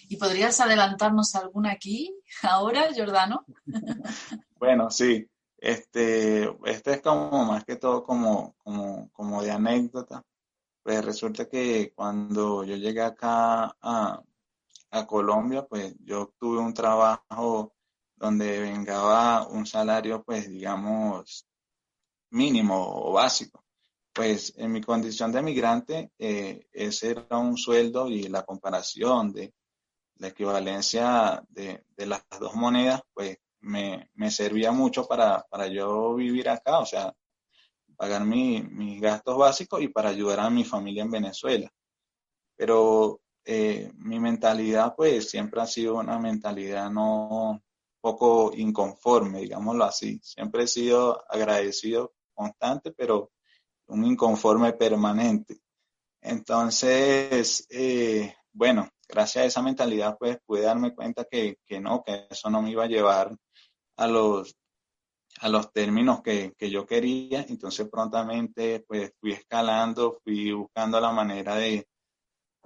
¿Y 0.07 0.17
podrías 0.17 0.59
adelantarnos 0.59 1.35
alguna 1.35 1.71
aquí, 1.71 2.15
ahora, 2.43 2.89
Jordano? 2.95 3.45
bueno, 4.59 4.89
sí. 4.91 5.27
Este, 5.57 6.55
este 6.65 6.93
es 6.93 7.01
como 7.01 7.45
más 7.45 7.63
que 7.65 7.77
todo 7.77 8.03
como, 8.03 8.55
como, 8.63 9.09
como 9.11 9.41
de 9.43 9.51
anécdota. 9.51 10.23
Pues 10.83 11.03
resulta 11.03 11.47
que 11.49 11.93
cuando 11.95 12.63
yo 12.63 12.75
llegué 12.75 13.01
acá 13.01 13.75
a, 13.81 14.21
a 14.91 15.07
Colombia, 15.07 15.65
pues 15.65 15.95
yo 15.99 16.33
tuve 16.37 16.59
un 16.59 16.73
trabajo 16.73 17.73
donde 18.15 18.61
vengaba 18.61 19.47
un 19.47 19.65
salario, 19.65 20.23
pues 20.23 20.47
digamos, 20.49 21.47
mínimo 22.31 22.75
o 22.77 23.13
básico. 23.13 23.63
Pues 24.13 24.53
en 24.57 24.71
mi 24.71 24.81
condición 24.81 25.31
de 25.31 25.41
migrante, 25.41 26.11
eh, 26.17 26.67
ese 26.71 27.11
era 27.11 27.37
un 27.37 27.57
sueldo 27.57 28.07
y 28.07 28.23
la 28.29 28.43
comparación 28.43 29.33
de 29.33 29.53
la 30.17 30.29
equivalencia 30.29 31.43
de, 31.49 31.83
las 31.97 32.23
dos 32.39 32.55
monedas, 32.55 33.01
pues 33.13 33.37
me, 33.65 34.31
servía 34.31 34.71
mucho 34.71 35.07
para, 35.07 35.43
para, 35.49 35.67
yo 35.67 36.15
vivir 36.15 36.49
acá, 36.49 36.79
o 36.79 36.85
sea, 36.85 37.13
pagar 37.97 38.25
mis 38.25 39.01
gastos 39.01 39.37
básicos 39.37 39.81
y 39.81 39.87
para 39.87 40.09
ayudar 40.09 40.39
a 40.41 40.49
mi 40.49 40.63
familia 40.63 41.03
en 41.03 41.11
Venezuela. 41.11 41.71
Pero 42.55 43.21
eh, 43.43 43.91
mi 43.97 44.19
mentalidad, 44.19 44.95
pues 44.95 45.29
siempre 45.29 45.61
ha 45.61 45.67
sido 45.67 45.95
una 45.95 46.19
mentalidad 46.19 46.89
no 46.89 47.61
poco 48.01 48.51
inconforme, 48.55 49.41
digámoslo 49.41 49.83
así. 49.83 50.19
Siempre 50.23 50.63
he 50.63 50.67
sido 50.67 51.23
agradecido 51.29 52.13
constante, 52.33 52.91
pero 52.91 53.31
un 53.87 54.05
inconforme 54.05 54.73
permanente. 54.73 55.59
Entonces, 56.21 57.65
eh, 57.69 58.35
bueno, 58.51 58.89
gracias 59.07 59.43
a 59.43 59.47
esa 59.47 59.61
mentalidad, 59.61 60.17
pues 60.17 60.37
pude 60.45 60.61
darme 60.61 60.93
cuenta 60.93 61.25
que, 61.25 61.57
no, 61.81 62.03
que 62.03 62.27
eso 62.29 62.49
no 62.49 62.61
me 62.61 62.71
iba 62.71 62.83
a 62.83 62.87
llevar 62.87 63.35
a 63.97 64.07
los, 64.07 64.55
a 65.39 65.49
los 65.49 65.71
términos 65.71 66.21
que, 66.21 66.53
yo 66.59 66.85
quería. 66.85 67.45
Entonces, 67.47 67.87
prontamente, 67.89 68.81
pues 68.87 69.13
fui 69.19 69.31
escalando, 69.33 70.19
fui 70.23 70.51
buscando 70.51 70.99
la 70.99 71.11
manera 71.11 71.55
de, 71.55 71.87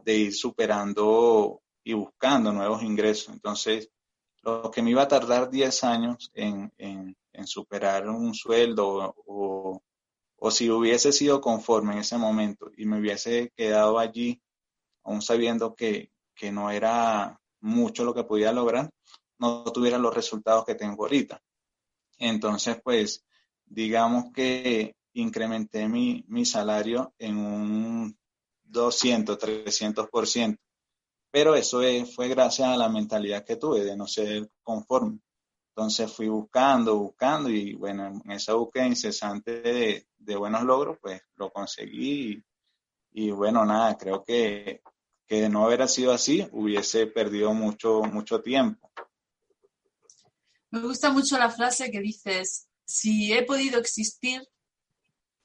ir 0.05 0.33
superando 0.33 1.61
y 1.83 1.93
buscando 1.93 2.51
nuevos 2.51 2.83
ingresos. 2.83 3.33
Entonces, 3.33 3.89
lo 4.41 4.71
que 4.71 4.81
me 4.81 4.91
iba 4.91 5.03
a 5.03 5.07
tardar 5.07 5.49
10 5.49 5.83
años 5.83 6.31
en, 6.33 6.71
en 7.39 7.47
superar 7.47 8.07
un 8.09 8.33
sueldo 8.33 9.15
o, 9.25 9.81
si 10.51 10.69
hubiese 10.69 11.11
sido 11.11 11.41
conforme 11.41 11.93
en 11.93 11.99
ese 11.99 12.17
momento 12.17 12.71
y 12.77 12.85
me 12.85 12.99
hubiese 12.99 13.51
quedado 13.55 13.99
allí, 13.99 14.41
aún 15.03 15.21
sabiendo 15.21 15.75
que, 15.75 16.11
no 16.53 16.71
era 16.71 17.37
mucho 17.59 18.05
lo 18.05 18.13
que 18.13 18.23
podía 18.23 18.53
lograr, 18.53 18.89
no 19.39 19.63
tuviera 19.71 19.97
los 19.97 20.13
resultados 20.13 20.65
que 20.65 20.75
tengo 20.75 21.03
ahorita. 21.03 21.41
Entonces, 22.17 22.79
pues, 22.83 23.25
digamos 23.65 24.31
que 24.33 24.95
incrementé 25.13 25.87
mi, 25.87 26.23
mi 26.27 26.45
salario 26.45 27.13
en 27.17 27.37
un 27.37 28.19
200, 28.63 29.37
300%. 29.37 30.57
Pero 31.31 31.55
eso 31.55 31.81
fue 32.15 32.27
gracias 32.27 32.67
a 32.69 32.77
la 32.77 32.89
mentalidad 32.89 33.45
que 33.45 33.55
tuve 33.55 33.83
de 33.83 33.95
no 33.95 34.07
ser 34.07 34.49
conforme. 34.63 35.19
Entonces 35.69 36.11
fui 36.11 36.27
buscando, 36.27 36.97
buscando 36.97 37.49
y 37.49 37.73
bueno, 37.75 38.21
en 38.25 38.31
esa 38.31 38.53
búsqueda 38.53 38.87
incesante 38.87 39.61
de, 39.61 40.35
buenos 40.35 40.63
logros, 40.63 40.97
pues 41.01 41.21
lo 41.35 41.51
conseguí 41.51 42.43
y, 43.11 43.31
bueno, 43.31 43.65
nada, 43.65 43.97
creo 43.97 44.23
que, 44.23 44.81
que, 45.25 45.41
de 45.41 45.49
no 45.49 45.65
haber 45.65 45.87
sido 45.87 46.11
así 46.11 46.47
hubiese 46.51 47.07
perdido 47.07 47.53
mucho, 47.53 48.01
mucho 48.01 48.41
tiempo. 48.41 48.91
Me 50.71 50.81
gusta 50.81 51.11
mucho 51.11 51.37
la 51.37 51.49
frase 51.49 51.91
que 51.91 51.99
dices, 51.99 52.67
si 52.85 53.33
he 53.33 53.43
podido 53.43 53.79
existir, 53.79 54.41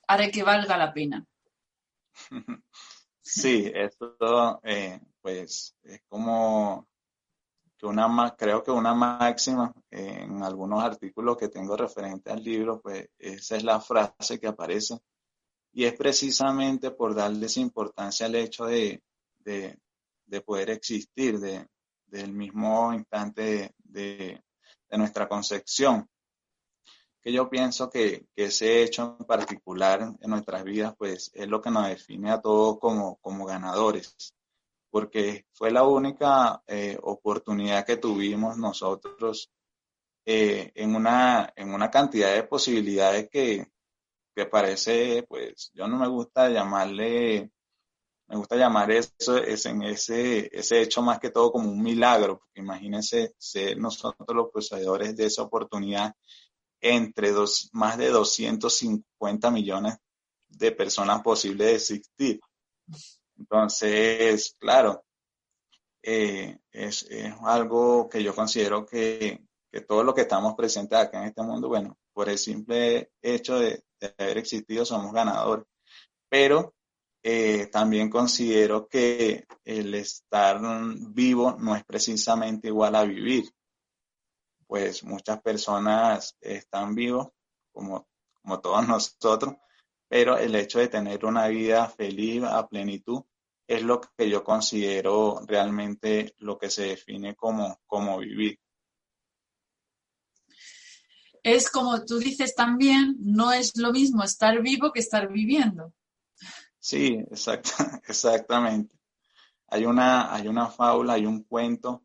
haré 0.07 0.31
que 0.31 0.43
valga 0.43 0.76
la 0.76 0.93
pena. 0.93 1.26
sí, 3.21 3.71
esto 3.75 4.61
eh, 4.62 5.00
pues 5.21 5.75
es 5.83 6.02
como 6.09 6.87
una, 7.85 8.35
creo 8.37 8.62
que 8.62 8.71
una 8.71 8.95
máxima 8.95 9.73
en 9.90 10.43
algunos 10.43 10.83
artículos 10.83 11.37
que 11.37 11.49
tengo 11.49 11.76
referente 11.76 12.31
al 12.31 12.43
libro, 12.43 12.81
pues 12.81 13.09
esa 13.19 13.57
es 13.57 13.64
la 13.64 13.81
frase 13.81 14.40
que 14.40 14.47
aparece 14.47 14.99
Y 15.73 15.85
es 15.85 15.95
precisamente 15.95 16.90
por 16.90 17.14
darle 17.14 17.47
esa 17.47 17.61
importancia 17.61 18.26
al 18.26 18.35
hecho 18.37 18.66
de, 18.66 19.02
de, 19.40 20.40
poder 20.45 20.71
existir, 20.71 21.38
de, 21.38 21.66
del 22.07 22.33
mismo 22.33 22.93
instante 22.93 23.75
de, 23.78 24.43
nuestra 24.99 25.29
concepción, 25.29 26.09
que 27.23 27.33
yo 27.33 27.49
pienso 27.49 27.89
que, 27.89 28.27
ese 28.37 28.83
hecho 28.83 29.17
en 29.19 29.27
particular 29.27 30.03
en 30.21 30.31
nuestras 30.31 30.63
vidas, 30.63 30.95
pues 30.97 31.31
es 31.35 31.49
lo 31.49 31.63
que 31.63 31.71
nos 31.71 31.89
define 31.89 32.31
a 32.31 32.41
todos 32.41 32.79
como, 32.79 33.17
como 33.17 33.47
ganadores, 33.47 34.35
porque 34.91 35.47
fue 35.53 35.71
la 35.71 35.85
única 35.85 36.63
eh, 36.67 36.99
oportunidad 37.03 37.87
que 37.87 37.97
tuvimos 37.97 38.59
nosotros 38.59 39.51
eh, 40.27 40.71
en, 40.75 40.95
una, 40.95 41.53
en 41.57 41.73
una 41.73 41.91
cantidad 41.91 42.35
de 42.35 42.45
posibilidades 42.45 43.29
que, 43.31 43.67
que 44.35 44.47
parece, 44.47 45.25
pues 45.29 45.71
yo 45.75 45.89
no 45.89 45.99
me 45.99 46.09
gusta 46.09 46.49
llamarle 46.51 47.51
me 48.26 48.37
gusta 48.37 48.57
llamar 48.57 48.90
eso 48.90 49.37
es 49.37 49.66
ese, 49.66 50.50
ese 50.52 50.83
hecho 50.83 51.02
más 51.02 51.19
que 51.19 51.31
todo 51.31 51.52
como 51.52 51.71
un 51.71 51.83
milagro, 51.83 52.38
porque 52.38 52.61
imagínense 52.61 53.35
ser 53.38 53.78
nosotros 53.78 54.26
los 54.35 54.50
poseedores 54.50 55.14
de 55.16 55.26
esa 55.26 55.43
oportunidad 55.43 56.14
entre 56.81 57.33
dos, 57.33 57.71
más 57.73 57.99
de 57.99 58.09
250 58.09 59.50
millones 59.50 59.97
de 60.49 60.73
personas 60.73 61.23
posibles 61.23 61.66
de 61.66 61.75
existir. 61.75 62.40
Entonces, 63.38 64.54
claro, 64.59 65.04
eh, 66.02 66.59
es, 66.71 67.09
algo 67.43 68.09
que 68.09 68.23
yo 68.23 68.35
considero 68.35 68.85
que, 68.87 69.40
que, 69.73 69.81
todo 69.83 70.04
lo 70.04 70.14
que 70.14 70.23
estamos 70.23 70.54
presentes 70.54 70.99
acá 70.99 71.23
en 71.23 71.28
este 71.28 71.43
mundo, 71.43 71.69
bueno, 71.69 71.99
por 72.12 72.28
el 72.28 72.38
simple 72.38 73.11
hecho 73.23 73.59
de 73.59 73.83
haber 74.19 74.38
existido 74.38 74.85
somos 74.85 75.12
ganadores. 75.12 75.66
Pero 76.28 76.75
eh, 77.26 77.69
también 77.69 78.11
considero 78.11 78.87
que 78.87 79.47
el 79.64 79.95
estar 79.95 80.61
vivo 81.09 81.57
no 81.59 81.75
es 81.75 81.83
precisamente 81.83 82.69
igual 82.69 82.95
a 82.95 83.04
vivir, 83.04 83.50
pues 84.66 85.02
muchas 85.04 85.40
personas 85.40 86.37
están 86.38 86.95
vivos, 86.95 87.28
como, 87.73 88.07
como 88.43 88.61
todos 88.61 88.87
nosotros, 88.88 89.54
pero 90.07 90.37
el 90.37 90.54
hecho 90.54 90.81
de 90.81 90.88
tener 90.88 91.25
una 91.25 91.49
vida 91.49 91.88
feliz 91.88 92.43
a 92.43 92.69
plenitud 92.69 93.23
es 93.66 93.83
lo 93.83 94.02
que 94.02 94.28
yo 94.28 94.45
considero 94.45 95.40
realmente 95.47 96.35
lo 96.40 96.59
que 96.59 96.69
se 96.69 96.88
define 96.88 97.35
como, 97.35 97.81
como 97.87 98.19
vivir. 98.19 98.61
Es 101.43 101.71
como 101.71 102.04
tú 102.04 102.19
dices 102.19 102.54
también, 102.54 103.16
no 103.19 103.50
es 103.50 103.78
lo 103.78 103.93
mismo 103.93 104.23
estar 104.23 104.61
vivo 104.61 104.93
que 104.93 105.00
estar 105.00 105.33
viviendo. 105.33 105.95
Sí, 106.85 107.14
exacto, 107.31 107.71
exactamente. 108.09 108.95
Hay 109.69 109.87
una, 109.87 110.35
hay 110.35 110.49
una 110.49 110.69
fábula, 110.69 111.14
hay 111.14 111.26
un 111.26 111.45
cuento 111.45 112.05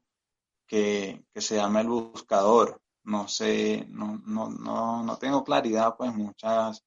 que, 0.68 1.26
se 1.36 1.58
llama 1.58 1.82
El 1.82 1.90
Buscador. 1.90 2.82
No 3.04 3.28
sé, 3.28 3.86
no, 3.90 4.20
no, 4.26 4.50
no, 4.50 5.04
no 5.04 5.18
tengo 5.18 5.44
claridad, 5.44 5.96
pues 5.98 6.14
muchas, 6.16 6.84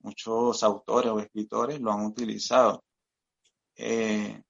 muchos 0.00 0.62
autores 0.64 1.12
o 1.12 1.20
escritores 1.20 1.80
lo 1.80 1.92
han 1.92 2.06
utilizado. 2.06 2.84
Eh, 3.76 4.42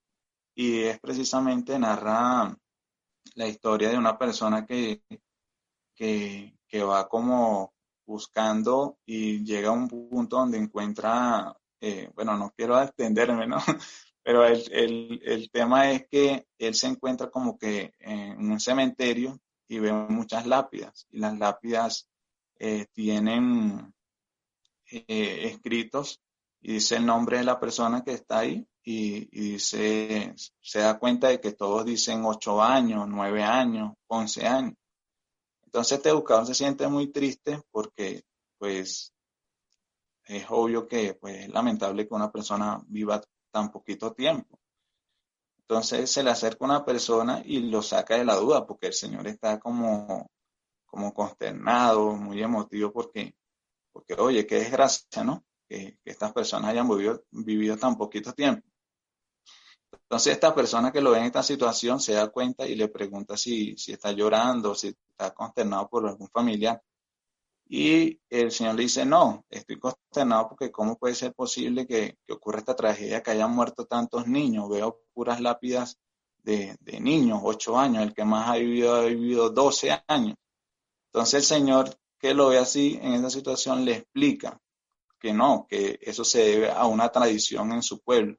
y 0.57 0.81
es 0.83 1.01
precisamente 1.01 1.79
narrar 1.79 2.57
la 3.37 3.49
historia 3.49 3.91
de 3.91 3.99
una 3.99 4.19
persona 4.19 4.67
que, 4.67 5.05
que, 5.95 6.59
que 6.69 6.83
va 6.85 7.09
como 7.09 7.75
buscando 8.07 8.99
y 9.07 9.45
llega 9.45 9.69
a 9.71 9.73
un 9.73 9.89
punto 9.89 10.39
donde 10.39 10.59
encuentra 10.59 11.57
eh, 11.87 12.11
bueno, 12.15 12.35
no 12.39 12.51
quiero 12.57 12.81
extenderme, 12.81 13.47
¿no? 13.47 13.59
Pero 14.23 14.47
el, 14.47 15.51
tema 15.53 15.91
es 15.91 16.07
que 16.09 16.47
él 16.57 16.75
se 16.75 16.87
encuentra 16.87 17.31
como 17.31 17.59
que 17.59 17.93
en 17.99 18.51
un 18.51 18.59
cementerio 18.59 19.39
y 19.69 19.81
ve 19.81 19.93
muchas 19.93 20.47
lápidas 20.47 21.07
y 21.11 21.19
las 21.19 21.39
lápidas 21.39 22.09
eh, 22.59 22.87
tienen 22.95 23.93
eh, 24.91 25.49
escritos 25.49 26.23
y 26.63 26.73
dice 26.73 26.97
el 26.97 27.05
nombre 27.05 27.37
de 27.37 27.45
la 27.45 27.61
persona 27.61 28.03
que 28.03 28.13
está 28.13 28.39
ahí 28.39 28.67
y, 28.83 29.27
dice, 29.27 30.35
se 30.63 30.79
da 30.79 30.99
cuenta 30.99 31.29
de 31.29 31.39
que 31.39 31.53
todos 31.53 31.85
dicen 31.85 32.25
ocho 32.25 32.63
años, 32.63 33.07
nueve 33.07 33.43
años, 33.43 33.93
once 34.07 34.47
años. 34.47 34.75
Entonces 35.67 35.99
este 35.99 36.09
educador 36.09 36.47
se 36.47 36.55
siente 36.55 36.89
muy 36.89 37.09
triste 37.13 37.61
porque 37.71 38.25
pues 38.57 39.14
es 40.27 40.47
obvio 40.49 40.87
que 40.87 41.15
pues, 41.15 41.45
es 41.45 41.49
lamentable 41.49 42.07
que 42.09 42.15
una 42.15 42.31
persona 42.33 42.83
viva 42.87 43.21
tan 43.51 43.71
poquito 43.71 44.13
tiempo. 44.13 44.59
Entonces 45.59 46.11
se 46.11 46.23
le 46.23 46.31
acerca 46.31 46.65
una 46.65 46.85
persona 46.85 47.43
y 47.45 47.61
lo 47.61 47.83
saca 47.83 48.17
de 48.17 48.25
la 48.25 48.37
duda 48.37 48.67
porque 48.67 48.89
el 48.89 48.93
Señor 48.93 49.27
está 49.27 49.59
como, 49.59 50.31
como 50.85 51.15
consternado, 51.15 52.13
muy 52.13 52.43
emotivo 52.43 52.93
porque, 52.93 53.35
porque 53.93 54.15
oye, 54.15 54.47
qué 54.47 54.57
desgracia, 54.57 55.25
¿no? 55.25 55.45
Que, 55.69 55.99
estas 56.05 56.33
personas 56.33 56.71
hayan 56.71 56.89
vivido, 56.89 57.25
vivido 57.31 57.77
tan 57.79 57.97
poquito 57.97 58.33
tiempo. 58.33 58.67
Entonces 59.93 60.35
esta 60.35 60.55
persona 60.55 60.93
que 60.93 61.01
lo 61.01 61.13
ve 61.13 61.19
en 61.19 61.25
esta 61.25 61.43
situación 61.43 61.99
se 61.99 62.13
da 62.13 62.29
cuenta 62.29 62.67
y 62.67 62.75
le 62.75 62.89
pregunta 62.89 63.37
si, 63.37 63.77
si 63.77 63.93
está 63.93 64.13
llorando, 64.13 64.75
si 64.75 64.89
está 64.89 65.33
consternado 65.33 65.89
por 65.89 66.07
algún 66.07 66.29
familiar. 66.29 66.83
Y 67.67 68.21
el 68.29 68.51
Señor 68.51 68.75
le 68.75 68.83
dice, 68.83 69.05
no, 69.07 69.45
estoy 69.49 69.79
consternado 69.79 70.49
porque 70.49 70.71
cómo 70.71 70.97
puede 70.97 71.15
ser 71.15 71.33
posible 71.35 71.87
que, 71.87 72.19
ocurra 72.29 72.59
esta 72.59 72.77
tragedia, 72.77 73.23
que 73.23 73.31
hayan 73.31 73.55
muerto 73.55 73.87
tantos 73.87 74.27
niños. 74.27 74.69
Veo 74.69 75.01
puras 75.13 75.41
lápidas 75.41 75.99
de, 76.43 76.77
niños, 77.01 77.41
ocho 77.43 77.79
años, 77.79 78.03
el 78.03 78.15
que 78.15 78.25
más 78.25 78.49
ha 78.49 78.57
vivido 78.57 78.95
ha 78.95 79.05
vivido 79.07 79.51
12 79.51 80.03
años. 80.07 80.37
Entonces 81.07 81.35
el 81.35 81.59
Señor 81.59 81.99
que 82.19 82.35
lo 82.35 82.49
ve 82.49 82.59
así 82.59 82.99
en 83.03 83.15
esa 83.15 83.31
situación 83.31 83.85
le 83.85 83.97
explica 83.97 84.59
que 85.19 85.33
no, 85.33 85.67
que 85.69 85.99
eso 86.03 86.25
se 86.25 86.39
debe 86.39 86.71
a 86.71 86.87
una 86.87 87.11
tradición 87.11 87.73
en 87.73 87.83
su 87.83 88.01
pueblo, 88.01 88.37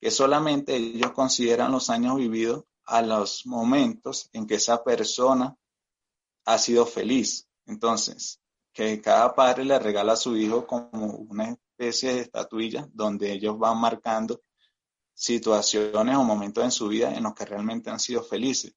que 0.00 0.10
solamente 0.10 0.76
ellos 0.76 1.12
consideran 1.12 1.72
los 1.72 1.90
años 1.90 2.16
vividos 2.16 2.64
a 2.84 3.02
los 3.02 3.46
momentos 3.46 4.30
en 4.32 4.46
que 4.46 4.56
esa 4.56 4.82
persona 4.82 5.56
ha 6.44 6.58
sido 6.58 6.86
feliz. 6.86 7.47
Entonces, 7.68 8.40
que 8.72 9.00
cada 9.00 9.34
padre 9.34 9.64
le 9.64 9.78
regala 9.78 10.14
a 10.14 10.16
su 10.16 10.36
hijo 10.36 10.66
como 10.66 11.06
una 11.06 11.50
especie 11.50 12.14
de 12.14 12.20
estatuilla 12.20 12.88
donde 12.92 13.30
ellos 13.32 13.58
van 13.58 13.78
marcando 13.78 14.40
situaciones 15.12 16.16
o 16.16 16.24
momentos 16.24 16.64
en 16.64 16.70
su 16.70 16.88
vida 16.88 17.14
en 17.14 17.24
los 17.24 17.34
que 17.34 17.44
realmente 17.44 17.90
han 17.90 18.00
sido 18.00 18.22
felices. 18.22 18.74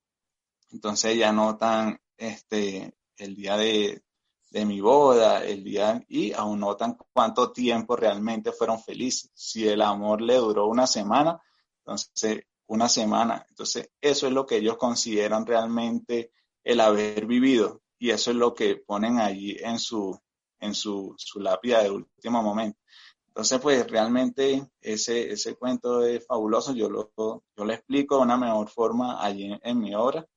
Entonces 0.72 1.18
ya 1.18 1.32
notan 1.32 2.00
este, 2.18 2.94
el 3.16 3.36
día 3.36 3.56
de, 3.58 4.04
de 4.50 4.66
mi 4.66 4.82
boda, 4.82 5.44
el 5.46 5.64
día, 5.64 6.04
y 6.10 6.34
aún 6.34 6.60
notan 6.60 6.98
cuánto 7.14 7.52
tiempo 7.52 7.96
realmente 7.96 8.52
fueron 8.52 8.82
felices. 8.82 9.32
Si 9.34 9.68
el 9.68 9.82
amor 9.82 10.22
le 10.22 10.36
duró 10.36 10.68
una 10.68 10.86
semana, 10.86 11.42
entonces 11.78 12.44
una 12.68 12.90
semana. 12.90 13.46
Entonces 13.48 13.90
eso 14.02 14.28
es 14.28 14.34
lo 14.34 14.46
que 14.46 14.58
ellos 14.58 14.76
consideran 14.78 15.46
realmente 15.46 16.34
el 16.64 16.82
haber 16.82 17.26
vivido 17.26 17.82
y 18.02 18.10
eso 18.10 18.32
es 18.32 18.38
lo 18.38 18.56
que 18.56 18.78
ponen 18.78 19.20
allí 19.20 19.56
en 19.60 19.78
su, 19.78 20.20
en 20.60 20.74
su, 20.74 21.14
su 21.20 21.40
lápida 21.40 21.84
de 21.84 21.92
último 21.92 22.42
momento. 22.42 22.80
Entonces, 23.28 23.62
pues 23.62 23.88
realmente 23.88 24.68
ese, 24.82 25.32
ese 25.32 25.54
cuento 25.56 26.04
es 26.04 26.26
fabuloso, 26.26 26.74
yo 26.74 26.90
lo, 26.90 27.14
yo 27.16 27.44
lo 27.64 27.72
explico 27.72 28.16
de 28.16 28.24
una 28.24 28.38
mejor 28.38 28.70
forma 28.70 29.24
allí 29.24 29.56
en, 29.62 29.80
mi 29.80 29.94
obra 29.94 30.28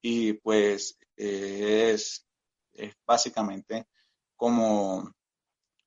y 0.00 0.34
pues 0.34 0.96
es, 1.16 2.24
es 2.72 2.94
básicamente 3.04 3.88
como, 4.36 5.12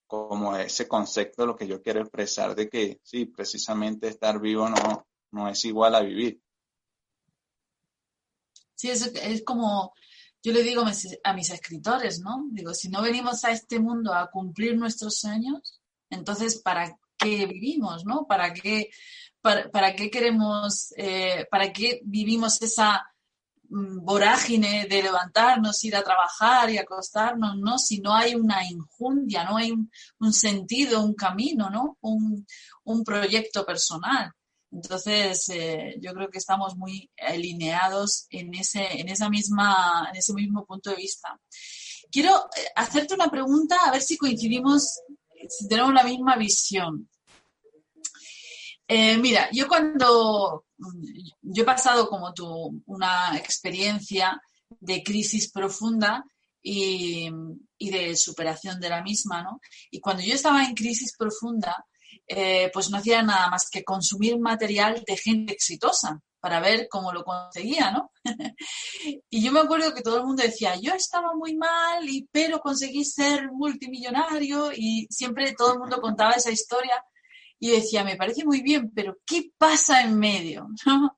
como 0.08 0.58
ese 0.58 0.86
concepto 0.86 1.46
lo 1.46 1.56
que 1.56 1.66
yo 1.66 1.82
quiero 1.82 2.02
expresar 2.02 2.56
de 2.56 2.68
que 2.68 3.00
sí, 3.04 3.26
precisamente 3.26 4.10
estar 4.10 4.42
vivo 4.42 4.68
no, 4.68 5.08
no 5.32 5.48
es 5.48 5.64
igual 5.64 5.96
a 5.96 6.02
vivir. 6.02 6.42
Sí, 8.74 8.90
es, 8.90 9.02
es 9.16 9.44
como 9.46 9.94
yo 10.46 10.54
le 10.54 10.62
digo 10.62 10.84
a 11.24 11.34
mis 11.34 11.50
escritores, 11.50 12.20
¿no? 12.20 12.46
Digo, 12.52 12.72
si 12.76 12.88
no 12.90 13.02
venimos 13.02 13.44
a 13.44 13.52
este 13.52 13.80
mundo 13.80 14.14
a 14.14 14.30
cumplir 14.30 14.78
nuestros 14.78 15.18
sueños, 15.18 15.82
entonces, 16.12 16.62
¿para 16.62 16.96
qué 17.18 17.48
vivimos, 17.48 18.06
no? 18.06 18.28
¿Para 18.28 18.54
qué, 18.54 18.92
para, 19.42 19.96
qué 19.96 20.12
queremos, 20.12 20.94
eh, 20.98 21.48
para 21.50 21.74
qué 21.74 22.00
vivimos 22.04 22.62
esa 22.62 23.12
mm, 23.70 24.06
vorágine 24.06 24.86
de 24.86 25.02
levantarnos, 25.02 25.84
ir 25.84 25.96
a 25.96 26.04
trabajar 26.04 26.70
y 26.70 26.78
acostarnos, 26.78 27.58
¿no? 27.58 27.80
Si 27.80 28.00
no 28.00 28.14
hay 28.14 28.36
una 28.36 28.64
injundia, 28.70 29.46
no 29.46 29.58
hay 29.58 29.72
un, 29.72 30.32
sentido, 30.32 31.04
un 31.04 31.16
camino, 31.16 31.72
¿no? 31.72 31.98
Un, 32.02 32.46
un 32.84 33.04
proyecto 33.04 33.66
personal. 33.66 34.32
Entonces, 34.76 35.50
eh, 35.50 35.96
yo 36.02 36.14
creo 36.14 36.30
que 36.30 36.38
estamos 36.38 36.76
muy 36.76 37.10
alineados 37.18 38.28
en 38.30 38.54
ese, 38.54 39.00
en, 39.00 39.08
esa 39.08 39.30
misma, 39.30 40.08
en 40.12 40.18
ese 40.18 40.34
mismo 40.34 40.66
punto 40.66 40.90
de 40.90 40.98
vista. 40.98 41.40
Quiero 42.12 42.36
eh, 42.58 42.68
hacerte 42.76 43.14
una 43.14 43.30
pregunta, 43.30 43.78
a 43.86 43.92
ver 43.92 44.02
si 44.02 44.18
coincidimos 44.18 45.00
si 45.50 45.68
tenemos 45.68 45.94
la 45.94 46.04
misma 46.04 46.36
visión. 46.36 47.10
Eh, 48.88 49.18
mira, 49.18 49.50
yo 49.52 49.68
cuando 49.68 50.66
yo 51.42 51.64
he 51.64 51.66
pasado 51.66 52.08
como 52.08 52.34
tú 52.34 52.84
una 52.86 53.36
experiencia 53.38 54.40
de 54.80 55.04
crisis 55.04 55.52
profunda 55.52 56.24
y, 56.62 57.30
de 57.80 58.16
superación 58.16 58.80
de 58.80 58.90
la 58.90 59.04
misma, 59.04 59.44
¿no? 59.44 59.60
Y 59.92 60.00
cuando 60.00 60.24
yo 60.24 60.34
estaba 60.34 60.66
en 60.66 60.74
crisis 60.76 61.16
profunda, 61.18 61.86
eh, 62.28 62.72
pues 62.74 62.90
no 62.90 62.98
hacía 62.98 63.22
nada 63.22 63.50
más 63.50 63.70
que 63.70 63.84
consumir 63.84 64.40
material 64.40 65.04
de 65.06 65.18
gente 65.18 65.54
exitosa 65.54 66.20
para 66.40 66.60
ver 66.60 66.88
cómo 66.90 67.12
lo 67.12 67.24
conseguía, 67.24 67.92
¿no? 67.92 68.12
y 69.30 69.44
yo 69.44 69.52
me 69.52 69.62
acuerdo 69.62 69.94
que 69.94 70.04
todo 70.04 70.18
el 70.18 70.26
mundo 70.26 70.44
decía, 70.44 70.76
yo 70.80 70.94
estaba 70.94 71.34
muy 71.34 71.56
mal, 71.56 72.08
y, 72.08 72.28
pero 72.32 72.60
conseguí 72.60 73.04
ser 73.04 73.52
multimillonario 73.52 74.72
y 74.72 75.08
siempre 75.10 75.56
todo 75.58 75.74
el 75.74 75.80
mundo 75.80 76.00
contaba 76.00 76.34
esa 76.34 76.52
historia 76.52 77.04
y 77.60 77.72
decía, 77.72 78.04
me 78.04 78.16
parece 78.16 78.46
muy 78.46 78.62
bien, 78.62 78.92
pero 78.94 79.18
¿qué 79.26 79.52
pasa 79.58 80.02
en 80.02 80.20
medio? 80.20 80.68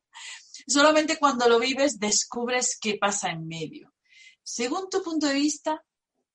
Solamente 0.68 1.18
cuando 1.18 1.48
lo 1.50 1.60
vives 1.60 2.00
descubres 2.00 2.78
qué 2.80 2.98
pasa 2.98 3.30
en 3.30 3.48
medio. 3.48 3.94
Según 4.44 4.90
tu 4.90 5.04
punto 5.04 5.28
de 5.28 5.34
vista, 5.34 5.84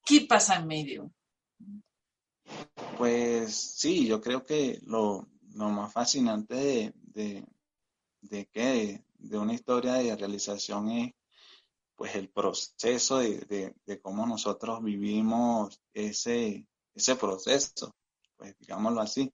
¿qué 0.04 0.26
pasa 0.28 0.56
en 0.56 0.66
medio? 0.66 1.12
Pues 2.96 3.54
sí, 3.54 4.06
yo 4.06 4.20
creo 4.20 4.44
que 4.44 4.80
lo, 4.86 5.28
más 5.54 5.92
fascinante 5.92 6.94
de, 6.94 7.44
de, 8.20 8.46
que 8.46 9.04
de 9.18 9.38
una 9.38 9.54
historia 9.54 9.94
de 9.94 10.16
realización 10.16 10.90
es 10.90 11.14
pues 11.96 12.14
el 12.16 12.30
proceso 12.30 13.18
de, 13.18 13.74
de, 13.84 14.00
cómo 14.00 14.26
nosotros 14.26 14.82
vivimos 14.82 15.80
ese, 15.92 16.66
ese 16.94 17.16
proceso, 17.16 17.94
pues 18.36 18.56
digámoslo 18.58 19.00
así. 19.00 19.32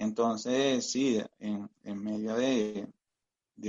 Entonces, 0.00 0.90
sí, 0.90 1.22
en, 1.38 1.68
medio 2.02 2.34
de, 2.34 2.88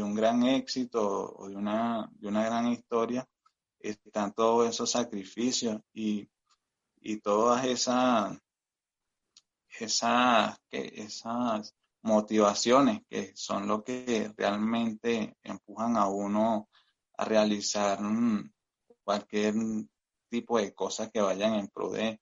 un 0.02 0.16
gran 0.16 0.44
éxito 0.44 1.34
o 1.36 1.50
de 1.50 1.58
una, 1.58 2.10
de 2.14 2.30
una 2.30 2.46
gran 2.46 2.68
historia, 2.72 3.28
están 3.80 4.32
todos 4.34 4.70
esos 4.70 4.90
sacrificios 4.92 5.82
y, 5.94 6.30
todas 7.22 7.66
esas, 7.66 8.40
esas, 9.86 10.58
esas 10.72 11.76
motivaciones 12.04 13.02
que 13.10 13.32
son 13.36 13.68
lo 13.68 13.84
que 13.84 14.34
realmente 14.36 15.36
empujan 15.44 15.98
a 15.98 16.08
uno 16.08 16.70
a 17.18 17.26
realizar 17.26 18.00
cualquier 19.04 19.56
tipo 20.30 20.58
de 20.58 20.74
cosas 20.74 21.12
que 21.12 21.22
vayan 21.22 21.56
en 21.56 21.68
pro 21.68 21.92
de 21.92 22.20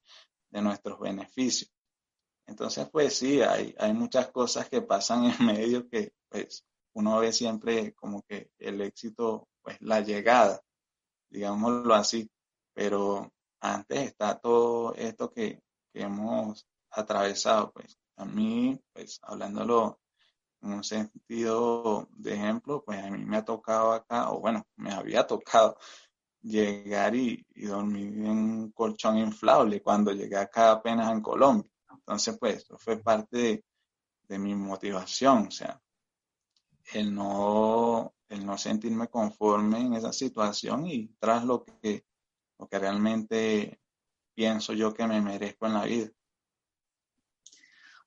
nuestros 0.52 1.00
beneficios. 1.00 1.72
Entonces, 2.50 2.90
pues 2.90 3.16
sí, 3.16 3.42
hay, 3.42 3.76
hay 3.78 3.94
muchas 3.94 4.32
cosas 4.32 4.68
que 4.70 4.82
pasan 4.82 5.26
en 5.40 5.46
medio 5.46 5.88
que 5.88 6.14
pues 6.28 6.66
uno 6.94 7.20
ve 7.20 7.32
siempre 7.32 7.94
como 7.94 8.24
que 8.24 8.50
el 8.58 8.82
éxito, 8.82 9.48
pues 9.62 9.78
la 9.82 10.02
llegada, 10.02 10.60
digámoslo 11.30 11.94
así, 11.94 12.30
pero 12.74 13.32
antes 13.62 14.00
está 14.00 14.40
todo 14.40 14.96
esto 14.96 15.32
que, 15.32 15.62
hemos 15.92 16.68
atravesado, 16.92 17.72
pues 17.72 18.00
a 18.18 18.26
mí, 18.26 18.80
pues 18.94 19.20
hablándolo 19.24 20.00
en 20.62 20.74
un 20.74 20.84
sentido 20.84 22.08
de 22.12 22.34
ejemplo, 22.34 22.84
pues 22.84 23.00
a 23.04 23.10
mí 23.10 23.24
me 23.26 23.38
ha 23.38 23.46
tocado 23.46 23.94
acá, 23.94 24.32
o 24.32 24.40
bueno, 24.40 24.66
me 24.76 24.92
había 24.92 25.26
tocado 25.26 25.78
llegar 26.42 27.16
y, 27.16 27.46
y 27.56 27.66
dormir 27.66 28.08
en 28.08 28.30
un 28.30 28.72
colchón 28.72 29.18
inflable 29.18 29.82
cuando 29.82 30.12
llegué 30.12 30.38
acá 30.38 30.72
apenas 30.72 31.12
en 31.12 31.22
Colombia. 31.22 31.70
Entonces, 32.10 32.38
pues, 32.40 32.64
eso 32.64 32.78
fue 32.78 32.98
parte 32.98 33.64
de, 34.28 34.40
mi 34.40 34.56
motivación, 34.56 35.48
o 35.48 35.52
sea, 35.52 35.82
el 36.94 37.14
no, 37.14 38.14
el 38.28 38.46
no 38.46 38.58
sentirme 38.58 39.08
conforme 39.10 39.80
en 39.80 39.94
esa 39.94 40.12
situación 40.12 40.88
y 40.88 41.08
tras 41.20 41.46
lo 41.46 41.64
que, 41.64 42.06
lo 42.58 42.68
que 42.68 42.80
realmente 42.80 43.80
pienso 44.34 44.74
yo 44.74 44.94
que 44.94 45.08
me 45.08 45.22
merezco 45.22 45.68
en 45.68 45.74
la 45.74 45.86
vida. 45.86 46.10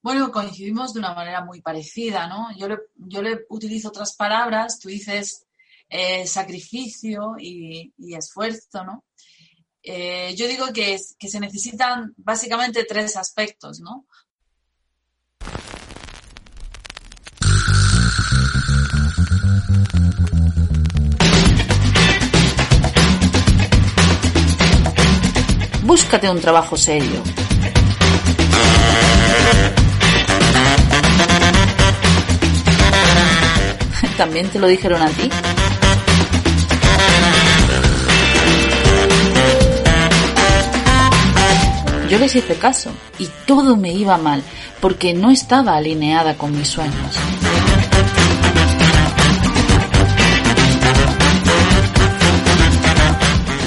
Bueno, 0.02 0.32
coincidimos 0.32 0.92
de 0.92 0.98
una 0.98 1.14
manera 1.14 1.44
muy 1.44 1.60
parecida, 1.60 2.26
¿no? 2.26 2.48
Yo 2.56 2.68
le, 2.68 2.78
yo 2.96 3.20
utilizo 3.50 3.88
otras 3.88 4.16
palabras, 4.16 4.80
tú 4.80 4.88
dices 4.88 5.46
eh, 5.88 6.26
sacrificio 6.26 7.36
y, 7.38 7.92
esfuerzo, 8.16 8.82
¿no? 8.84 9.04
Eh, 9.80 10.34
yo 10.36 10.48
digo 10.48 10.72
que, 10.72 10.98
que 11.18 11.28
se 11.28 11.38
necesitan 11.38 12.14
básicamente 12.16 12.84
tres 12.84 13.16
aspectos, 13.16 13.78
¿no? 13.78 14.06
Búscate 25.84 26.28
un 26.28 26.40
trabajo 26.40 26.76
serio. 26.76 27.22
¿También 34.16 34.48
te 34.48 34.58
lo 34.58 34.66
dijeron 34.66 35.02
a 35.02 35.08
ti? 35.08 35.30
Yo 42.10 42.18
les 42.18 42.36
hice 42.36 42.56
caso 42.56 42.90
y 43.18 43.26
todo 43.46 43.74
me 43.74 43.90
iba 43.92 44.18
mal 44.18 44.42
porque 44.80 45.14
no 45.14 45.30
estaba 45.30 45.76
alineada 45.76 46.36
con 46.36 46.54
mis 46.56 46.68
sueños. 46.68 47.16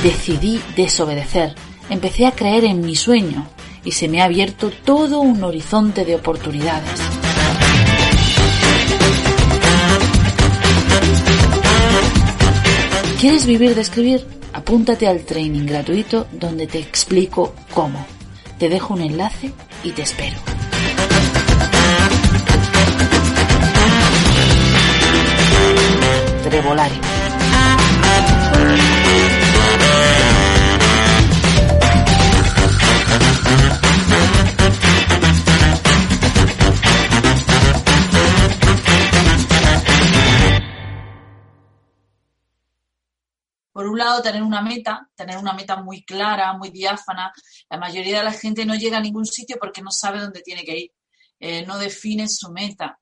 Decidí 0.04 0.62
desobedecer, 0.76 1.56
empecé 1.90 2.28
a 2.28 2.32
creer 2.34 2.66
en 2.66 2.82
mi 2.82 2.96
sueño 2.96 3.48
y 3.84 3.94
se 3.94 4.08
me 4.08 4.22
ha 4.22 4.26
abierto 4.26 4.70
todo 4.70 5.22
un 5.22 5.44
horizonte 5.44 6.06
de 6.06 6.14
oportunidades. 6.14 7.25
¿Quieres 13.20 13.46
vivir 13.46 13.76
de 13.76 13.82
escribir? 13.82 14.26
Apúntate 14.52 15.08
al 15.08 15.22
training 15.22 15.66
gratuito 15.66 16.28
donde 16.34 16.68
te 16.68 16.80
explico 16.80 17.56
cómo. 17.74 18.06
Te 18.60 18.68
dejo 18.68 18.94
un 18.94 19.02
enlace 19.02 19.52
y 19.84 19.92
te 19.92 20.02
espero. 20.02 20.38
Trevolario. 26.44 27.16
Por 43.76 43.88
un 43.88 43.98
lado, 43.98 44.22
tener 44.22 44.42
una 44.42 44.62
meta, 44.62 45.10
tener 45.16 45.36
una 45.38 45.52
meta 45.52 45.76
muy 45.76 46.06
clara, 46.06 46.54
muy 46.54 46.70
diáfana. 46.70 47.34
La 47.70 47.78
mayoría 47.78 48.20
de 48.20 48.24
la 48.24 48.32
gente 48.32 48.66
no 48.66 48.74
llega 48.74 49.00
a 49.00 49.02
ningún 49.02 49.26
sitio 49.26 49.58
porque 49.60 49.82
no 49.82 49.92
sabe 49.92 50.22
dónde 50.22 50.42
tiene 50.42 50.64
que 50.64 50.78
ir, 50.78 50.92
eh, 51.42 51.66
no 51.66 51.78
define 51.78 52.30
su 52.30 52.50
meta. 52.54 52.98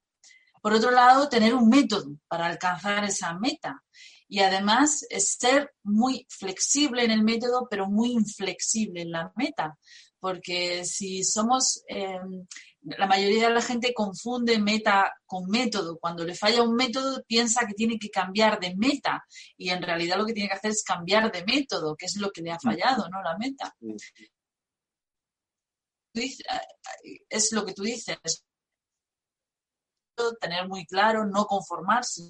Por 0.64 0.74
otro 0.74 0.90
lado, 0.90 1.30
tener 1.30 1.54
un 1.54 1.70
método 1.70 2.18
para 2.28 2.48
alcanzar 2.48 3.04
esa 3.04 3.36
meta. 3.36 3.84
Y 4.28 4.40
además, 4.40 5.06
ser 5.20 5.76
muy 5.84 6.26
flexible 6.28 7.04
en 7.04 7.12
el 7.12 7.22
método, 7.22 7.68
pero 7.70 7.86
muy 7.88 8.12
inflexible 8.14 9.04
en 9.04 9.12
la 9.12 9.32
meta. 9.36 9.78
Porque 10.20 10.86
si 10.86 11.24
somos 11.24 11.84
em, 11.88 12.48
la 12.84 13.08
mayoría 13.08 13.48
de 13.48 13.54
la 13.54 13.62
gente 13.62 13.94
confunde 13.94 14.60
meta 14.60 15.14
con 15.26 15.50
método. 15.50 15.98
Cuando 16.00 16.26
le 16.26 16.36
falla 16.36 16.64
un 16.64 16.76
método, 16.76 17.24
piensa 17.26 17.66
que 17.66 17.74
tiene 17.74 17.98
que 17.98 18.10
cambiar 18.10 18.60
de 18.60 18.76
meta 18.76 19.24
y 19.58 19.70
en 19.70 19.82
realidad 19.82 20.18
lo 20.18 20.26
que 20.26 20.34
tiene 20.34 20.50
que 20.50 20.56
hacer 20.56 20.72
es 20.72 20.84
cambiar 20.84 21.32
de 21.32 21.46
método, 21.46 21.96
que 21.96 22.06
es 22.08 22.18
lo 22.18 22.32
que 22.32 22.42
le 22.42 22.52
ha 22.52 22.60
fallado, 22.60 23.08
¿no? 23.10 23.22
La 23.22 23.38
meta. 23.38 23.74
Es 26.14 27.52
lo 27.52 27.66
que 27.66 27.74
tú 27.74 27.84
dices. 27.84 28.18
Tener 30.40 30.68
muy 30.68 30.86
claro, 30.86 31.26
no 31.26 31.46
conformarse. 31.46 32.22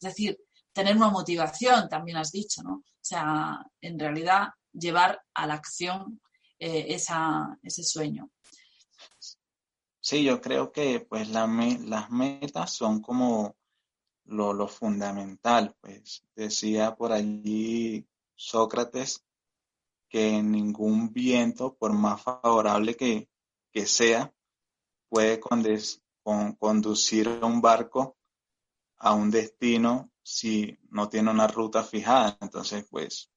Es 0.00 0.08
decir, 0.08 0.38
tener 0.72 0.96
una 0.96 1.10
motivación, 1.10 1.88
también 1.88 2.16
has 2.16 2.32
dicho, 2.32 2.62
¿no? 2.62 2.74
O 2.74 3.02
sea, 3.02 3.64
en 3.80 3.98
realidad 3.98 4.48
llevar 4.72 5.22
a 5.34 5.46
la 5.46 5.54
acción 5.54 6.20
eh, 6.58 6.86
ese 6.88 7.84
sueño. 7.84 8.30
Sí, 10.10 10.24
yo 10.24 10.40
creo 10.40 10.72
que 10.72 10.98
pues 10.98 11.28
las 11.28 12.10
metas 12.10 12.74
son 12.74 13.00
como 13.00 13.54
lo, 14.24 14.66
fundamental, 14.66 15.76
pues 15.80 16.24
decía 16.34 16.96
por 16.96 17.12
allí 17.12 18.08
Sócrates 18.34 19.24
que 20.08 20.42
ningún 20.42 21.12
viento, 21.12 21.76
por 21.76 21.92
más 21.92 22.20
favorable 22.22 22.96
que, 22.96 23.28
sea, 23.86 24.34
puede 25.08 25.38
conducir 25.38 27.28
un 27.28 27.60
barco 27.60 28.16
a 28.96 29.14
un 29.14 29.30
destino 29.30 30.10
si 30.24 30.76
no 30.90 31.08
tiene 31.08 31.30
una 31.30 31.46
ruta 31.46 31.84
fijada. 31.84 32.36
Entonces, 32.40 32.84
pues, 32.90 33.30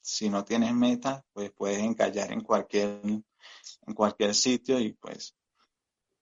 si 0.00 0.30
no 0.30 0.46
tienes 0.46 0.72
meta, 0.72 1.26
pues 1.34 1.52
puedes 1.52 1.80
encallar 1.80 2.32
en 2.32 2.40
cualquier, 2.40 3.02
en 3.04 3.94
cualquier 3.94 4.34
sitio 4.34 4.80
y 4.80 4.94
pues, 4.94 5.34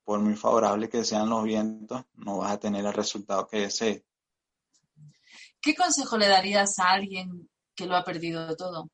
por 0.07 0.21
muy 0.21 0.37
favorable 0.37 0.87
que 0.87 1.03
sean 1.03 1.29
los 1.29 1.43
vientos, 1.43 2.01
no 2.13 2.37
vas 2.37 2.53
a 2.53 2.59
tener 2.59 2.85
el 2.85 2.93
resultado 2.93 3.45
que 3.45 3.59
desees. 3.59 4.05
¿Qué 5.59 5.75
consejo 5.75 6.17
le 6.17 6.29
darías 6.29 6.79
a 6.79 6.91
alguien 6.91 7.49
que 7.75 7.87
lo 7.87 7.97
ha 7.97 8.05
perdido 8.05 8.55
todo? 8.55 8.89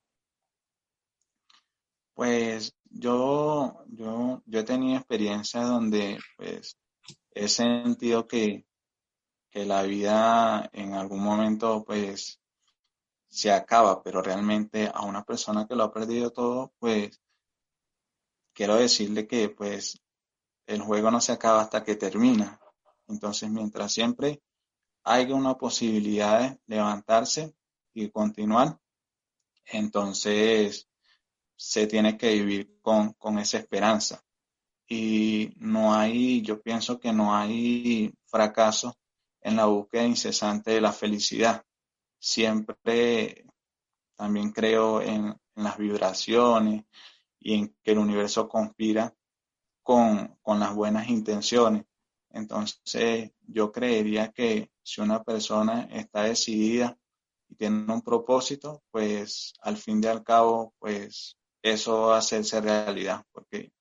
Pues 2.15 2.76
yo, 2.86 3.86
yo, 3.89 4.41
yo 4.47 4.60
he 4.60 4.63
tenido 4.63 4.97
experiencias 4.97 5.67
donde 5.67 6.17
pues 6.36 6.80
he 7.30 7.47
sentido 7.47 8.28
que, 8.28 8.65
que 9.52 9.65
la 9.65 9.84
vida 9.84 10.67
en 10.73 10.95
algún 10.95 11.21
momento 11.21 11.84
pues 11.86 12.41
se 13.28 13.52
acaba, 13.52 14.02
pero 14.02 14.23
realmente 14.23 14.89
a 14.91 15.04
una 15.04 15.23
persona 15.23 15.67
que 15.67 15.76
lo 15.76 15.84
ha 15.84 15.93
perdido 15.93 16.32
todo, 16.32 16.73
pues 16.80 17.21
quiero 18.52 18.78
decirle 18.78 19.28
que 19.28 19.49
pues 19.49 20.02
el 20.65 20.82
juego 20.82 21.12
no 21.12 21.21
se 21.21 21.32
acaba 21.32 21.62
hasta 21.62 21.84
que 21.84 21.95
termina. 21.95 22.60
Entonces, 23.08 23.49
mientras 23.49 23.91
siempre 23.91 24.41
haya 25.04 25.36
una 25.36 25.58
posibilidad 25.58 26.52
de 26.52 26.60
levantarse 26.67 27.56
y 27.93 28.10
continuar, 28.10 28.80
entonces 29.65 30.89
se 31.56 31.88
tiene 31.88 32.17
que 32.17 32.34
vivir 32.34 32.80
con, 32.82 33.13
con 33.13 33.39
esa 33.39 33.58
esperanza. 33.58 34.23
Y 34.88 35.54
no 35.58 35.93
hay, 35.93 36.41
yo 36.41 36.62
pienso 36.62 36.99
que 36.99 37.13
no 37.13 37.36
hay 37.36 38.13
fracaso 38.26 38.97
en 39.41 39.58
la 39.58 39.65
búsqueda 39.65 40.06
incesante 40.06 40.71
de 40.71 40.82
la 40.82 40.91
felicidad. 40.91 41.63
Siempre 42.19 43.45
también 44.15 44.52
creo 44.52 45.02
en, 45.02 45.36
las 45.56 45.78
vibraciones 45.78 46.86
y 47.39 47.54
en 47.54 47.76
que 47.84 47.91
el 47.91 47.99
universo 47.99 48.49
conspira 48.49 49.13
con, 49.84 50.38
con, 50.41 50.60
las 50.60 50.74
buenas 50.74 51.10
intenciones. 51.10 51.86
Entonces, 52.30 53.32
yo 53.41 53.72
creería 53.72 54.32
que 54.32 54.72
si 54.82 55.02
una 55.02 55.24
persona 55.24 55.88
está 55.91 56.24
decidida 56.24 56.98
y 57.48 57.56
tiene 57.56 57.91
un 57.93 58.02
propósito, 58.02 58.82
pues 58.89 59.54
al 59.62 59.78
fin 59.78 60.02
y 60.04 60.08
al 60.08 60.24
cabo, 60.24 60.74
pues 60.80 61.38
eso 61.62 62.08
va 62.08 62.15
a 62.15 62.19
hacerse 62.19 62.60
realidad, 62.60 63.24
porque 63.32 63.72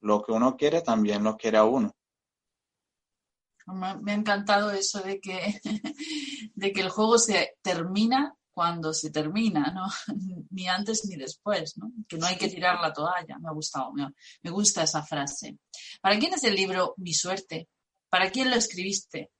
lo 0.00 0.22
que 0.22 0.32
uno 0.32 0.56
quiere 0.56 0.82
también 0.82 1.24
lo 1.24 1.36
quiere 1.36 1.58
a 1.58 1.64
uno. 1.64 1.92
Me 3.66 4.12
ha 4.12 4.14
encantado 4.14 4.70
eso 4.70 5.00
de 5.00 5.20
que, 5.20 5.60
de 6.54 6.72
que 6.72 6.80
el 6.80 6.88
juego 6.88 7.18
se 7.18 7.56
termina 7.62 8.35
cuando 8.56 8.94
se 8.94 9.10
termina, 9.10 9.70
¿no? 9.70 9.86
ni 10.50 10.66
antes 10.66 11.04
ni 11.04 11.16
después, 11.16 11.76
¿no? 11.76 11.92
que 12.08 12.16
no 12.16 12.24
hay 12.24 12.38
que 12.38 12.48
tirar 12.48 12.80
la 12.80 12.90
toalla. 12.90 13.38
Me 13.38 13.50
ha 13.50 13.52
gustado, 13.52 13.92
me, 13.92 14.50
gusta 14.50 14.82
esa 14.82 15.02
frase. 15.02 15.58
¿Para 16.00 16.18
quién 16.18 16.32
es 16.32 16.42
el 16.42 16.54
libro 16.54 16.94
Mi 16.96 17.12
suerte? 17.12 17.68
¿Para 18.08 18.30
quién 18.30 18.48
lo 18.48 18.56
escribiste? 18.56 19.30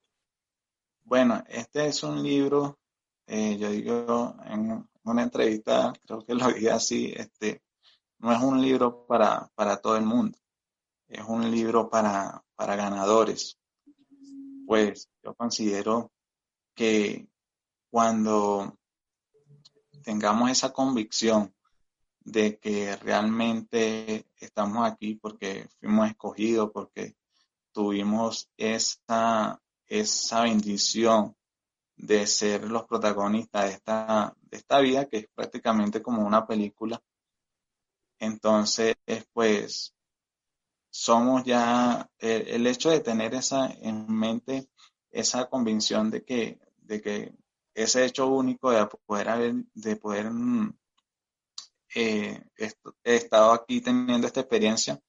Bueno, 1.02 1.42
este 1.48 1.86
es 1.86 2.02
un 2.02 2.22
libro, 2.22 2.78
eh, 3.26 3.56
yo 3.56 3.70
digo 3.70 4.36
en 4.44 4.86
una 5.04 5.22
entrevista, 5.22 5.94
creo 6.04 6.20
que 6.20 6.34
lo 6.34 6.48
dije 6.52 6.70
así, 6.70 7.14
este, 7.16 7.62
no 8.18 8.30
es 8.34 8.42
un 8.42 8.60
libro 8.60 9.06
para, 9.06 9.50
para 9.54 9.78
todo 9.78 9.96
el 9.96 10.04
mundo, 10.04 10.36
es 11.08 11.24
un 11.26 11.50
libro 11.50 11.88
para, 11.88 12.44
para 12.54 12.76
ganadores. 12.76 13.56
Pues 14.66 15.08
yo 15.22 15.34
considero 15.34 16.12
que 16.74 17.30
cuando 17.88 18.76
tengamos 20.06 20.48
esa 20.52 20.72
convicción 20.72 21.52
de 22.20 22.60
que 22.60 22.94
realmente 22.94 24.24
estamos 24.38 24.86
aquí 24.86 25.16
porque 25.16 25.68
fuimos 25.80 26.08
escogidos, 26.08 26.70
porque 26.72 27.16
tuvimos 27.72 28.48
esa, 28.56 29.60
esa 29.88 30.42
bendición 30.42 31.34
de 31.96 32.24
ser 32.28 32.70
los 32.70 32.84
protagonistas 32.84 33.64
de 33.64 33.72
esta, 33.72 34.36
de 34.42 34.56
esta 34.58 34.78
vida, 34.78 35.06
que 35.06 35.16
es 35.16 35.28
prácticamente 35.34 36.00
como 36.00 36.24
una 36.24 36.46
película, 36.46 37.02
entonces, 38.20 38.94
pues, 39.32 39.92
somos 40.88 41.42
ya, 41.42 42.08
el, 42.20 42.64
hecho 42.68 42.90
de 42.90 43.00
tener 43.00 43.34
esa 43.34 43.66
en 43.66 44.06
mente, 44.08 44.68
esa 45.10 45.50
convicción 45.50 46.12
de 46.12 46.24
que, 46.24 46.60
de 46.76 47.00
que 47.02 47.34
ese 47.76 48.04
hecho 48.04 48.26
único 48.28 48.70
de 48.70 48.86
poder 49.06 49.28
haber, 49.28 49.54
de 49.74 49.96
poder 49.96 50.30
mm, 50.30 50.76
eh, 51.94 52.42
estado 53.04 53.52
aquí 53.52 53.80
teniendo 53.80 54.26
esta 54.26 54.40
experiencia, 54.40 55.00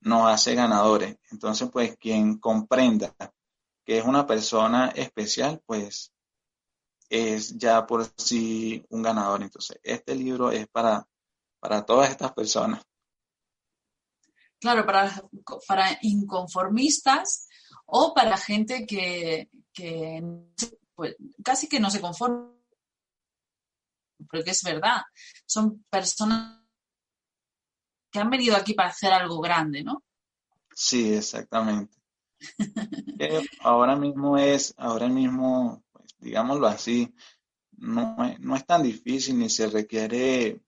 nos 0.00 0.30
hace 0.30 0.54
ganadores. 0.54 1.16
Entonces, 1.30 1.68
pues, 1.70 1.96
quien 1.96 2.38
comprenda 2.38 3.14
que 3.84 3.98
es 3.98 4.04
una 4.04 4.26
persona 4.26 4.88
especial, 4.96 5.62
pues, 5.66 6.12
es 7.08 7.56
ya 7.56 7.86
por 7.86 8.12
sí 8.16 8.84
un 8.90 9.02
ganador. 9.02 9.42
Entonces, 9.42 9.78
este 9.82 10.14
libro 10.14 10.50
es 10.50 10.66
para 10.68 11.06
para 11.66 11.84
todas 11.84 12.10
estas 12.10 12.32
personas. 12.32 12.82
Claro, 14.60 14.86
para, 14.86 15.12
para 15.66 15.98
inconformistas 16.02 17.48
o 17.86 18.14
para 18.14 18.36
gente 18.36 18.86
que, 18.86 19.48
pues, 20.96 21.14
casi 21.44 21.68
que 21.68 21.78
no 21.78 21.90
se 21.90 22.00
conforma, 22.00 22.52
porque 24.30 24.50
es 24.50 24.62
verdad, 24.64 25.02
son 25.44 25.84
personas 25.90 26.62
que 28.10 28.18
han 28.18 28.30
venido 28.30 28.56
aquí 28.56 28.74
para 28.74 28.88
hacer 28.88 29.12
algo 29.12 29.40
grande, 29.40 29.84
¿no? 29.84 30.02
Sí, 30.74 31.14
exactamente. 31.14 31.96
ahora 33.60 33.96
mismo 33.96 34.38
es, 34.38 34.74
ahora 34.78 35.08
mismo, 35.08 35.84
pues, 35.92 36.16
digámoslo 36.18 36.66
así, 36.66 37.14
no, 37.72 38.16
no 38.38 38.56
es 38.56 38.66
tan 38.66 38.82
difícil 38.82 39.38
ni 39.38 39.50
se 39.50 39.68
requiere 39.68 40.62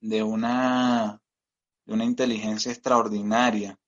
de 0.00 0.22
una, 0.22 1.20
de 1.84 1.92
una 1.92 2.04
inteligencia 2.04 2.70
extraordinaria 2.72 3.78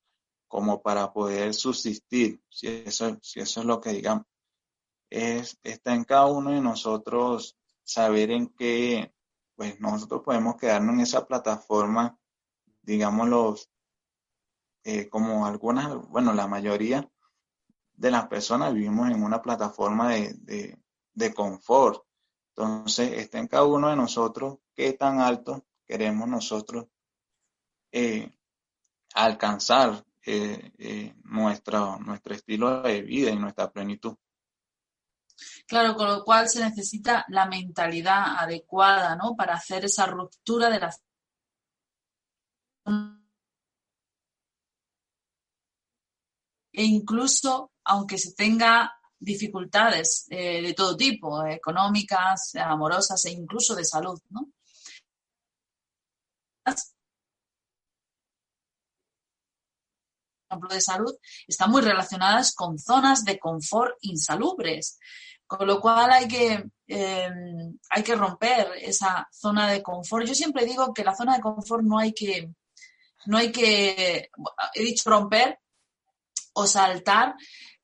como 0.49 0.83
para 0.83 1.13
poder 1.13 1.55
subsistir, 1.55 2.43
si 2.51 2.67
eso, 2.67 3.17
si 3.23 3.41
eso 3.41 3.61
es 3.61 3.67
lo 3.67 3.81
que 3.81 3.93
digamos. 3.93 4.27
Es, 5.15 5.59
está 5.63 5.95
en 5.95 6.05
cada 6.05 6.27
uno 6.27 6.53
de 6.53 6.61
nosotros 6.63 7.59
saber 7.83 8.31
en 8.31 8.49
qué, 8.49 9.15
pues 9.55 9.79
nosotros 9.79 10.23
podemos 10.25 10.57
quedarnos 10.57 10.95
en 10.95 11.01
esa 11.03 11.27
plataforma, 11.27 12.19
digámoslo, 12.81 13.57
eh, 14.85 15.11
como 15.11 15.45
algunas, 15.45 15.95
bueno, 16.09 16.33
la 16.33 16.47
mayoría 16.47 17.07
de 17.93 18.11
las 18.11 18.27
personas 18.29 18.73
vivimos 18.73 19.11
en 19.11 19.23
una 19.23 19.43
plataforma 19.43 20.13
de, 20.13 20.33
de, 20.39 20.79
de 21.13 21.35
confort. 21.35 22.03
Entonces, 22.57 23.13
está 23.13 23.39
en 23.39 23.49
cada 23.49 23.65
uno 23.65 23.91
de 23.91 23.97
nosotros 23.97 24.61
qué 24.75 24.95
tan 24.95 25.21
alto 25.21 25.67
queremos 25.87 26.27
nosotros 26.27 26.87
eh, 27.91 28.31
alcanzar 29.15 30.07
eh, 30.25 30.73
eh, 30.79 31.15
nuestro, 31.25 31.99
nuestro 31.99 32.35
estilo 32.35 32.81
de 32.81 33.03
vida 33.03 33.31
y 33.31 33.37
nuestra 33.37 33.71
plenitud. 33.71 34.17
Claro, 35.67 35.95
con 35.97 36.07
lo 36.09 36.25
cual 36.25 36.49
se 36.49 36.61
necesita 36.61 37.25
la 37.29 37.47
mentalidad 37.47 38.37
adecuada, 38.39 39.17
¿no? 39.17 39.35
Para 39.37 39.55
hacer 39.55 39.85
esa 39.85 40.07
ruptura 40.07 40.71
de 40.71 40.81
la 40.81 40.91
e 46.73 46.85
incluso 46.85 47.73
aunque 47.85 48.19
se 48.19 48.35
tenga 48.35 48.93
dificultades 49.19 50.27
de 50.29 50.75
todo 50.77 50.97
tipo, 50.97 51.45
económicas, 51.47 52.55
amorosas 52.57 53.25
e 53.27 53.31
incluso 53.31 53.75
de 53.75 53.85
salud, 53.85 54.21
¿no? 54.31 54.51
De 60.61 60.81
salud 60.81 61.15
están 61.47 61.71
muy 61.71 61.83
relacionadas 61.83 62.55
con 62.55 62.79
zonas 62.79 63.25
de 63.25 63.39
confort 63.39 63.97
insalubres, 64.03 64.99
con 65.47 65.67
lo 65.67 65.81
cual 65.81 66.11
hay 66.13 66.29
que, 66.29 66.65
em, 66.87 67.79
hay 67.91 68.03
que 68.03 68.17
romper 68.17 68.73
esa 68.81 69.29
zona 69.33 69.71
de 69.71 69.83
confort. 69.83 70.27
Yo 70.27 70.35
siempre 70.35 70.65
digo 70.65 70.93
que 70.95 71.05
la 71.05 71.15
zona 71.15 71.37
de 71.37 71.43
confort 71.43 71.83
no 71.83 71.99
hay 71.99 72.13
que, 72.13 72.51
no 73.27 73.39
hay 73.39 73.53
que, 73.53 74.31
he 74.75 74.83
dicho 74.83 75.11
romper 75.11 75.59
o 76.55 76.67
saltar, 76.67 77.35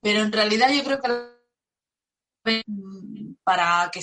pero 0.00 0.20
en 0.20 0.32
realidad 0.32 0.70
yo 0.70 0.84
creo 0.84 1.00
que 1.00 2.64
para 3.44 3.90
que 3.92 4.00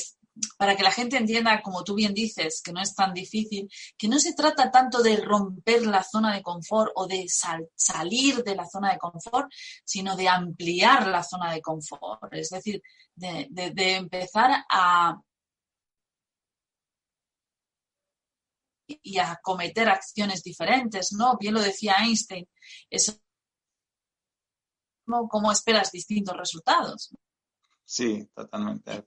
para 0.57 0.75
que 0.75 0.83
la 0.83 0.91
gente 0.91 1.17
entienda, 1.17 1.61
como 1.61 1.83
tú 1.83 1.95
bien 1.95 2.13
dices, 2.13 2.61
que 2.61 2.73
no 2.73 2.81
es 2.81 2.93
tan 2.93 3.13
difícil, 3.13 3.69
que 3.97 4.07
no 4.07 4.19
se 4.19 4.33
trata 4.33 4.71
tanto 4.71 5.01
de 5.01 5.17
romper 5.17 5.85
la 5.85 6.03
zona 6.03 6.33
de 6.33 6.41
confort 6.41 6.91
o 6.95 7.07
de 7.07 7.25
salir 7.27 8.43
de 8.43 8.55
la 8.55 8.67
zona 8.67 8.91
de 8.91 8.97
confort, 8.97 9.49
sino 9.83 10.15
de 10.15 10.27
ampliar 10.27 11.07
la 11.07 11.23
zona 11.23 11.53
de 11.53 11.61
confort, 11.61 12.33
es 12.33 12.49
decir, 12.49 12.81
de, 13.15 13.47
empezar 13.95 14.65
a 14.69 15.21
y 18.87 19.17
a 19.17 19.39
cometer 19.41 19.89
acciones 19.89 20.43
diferentes, 20.43 21.11
¿no? 21.13 21.37
Bien 21.39 21.55
lo 21.55 21.61
decía 21.61 21.95
Einstein, 21.99 22.47
eso 22.89 23.17
cómo 25.29 25.51
esperas 25.51 25.91
distintos 25.91 26.35
resultados. 26.35 27.11
Sí, 27.83 28.27
totalmente 28.33 28.91
de 28.91 29.03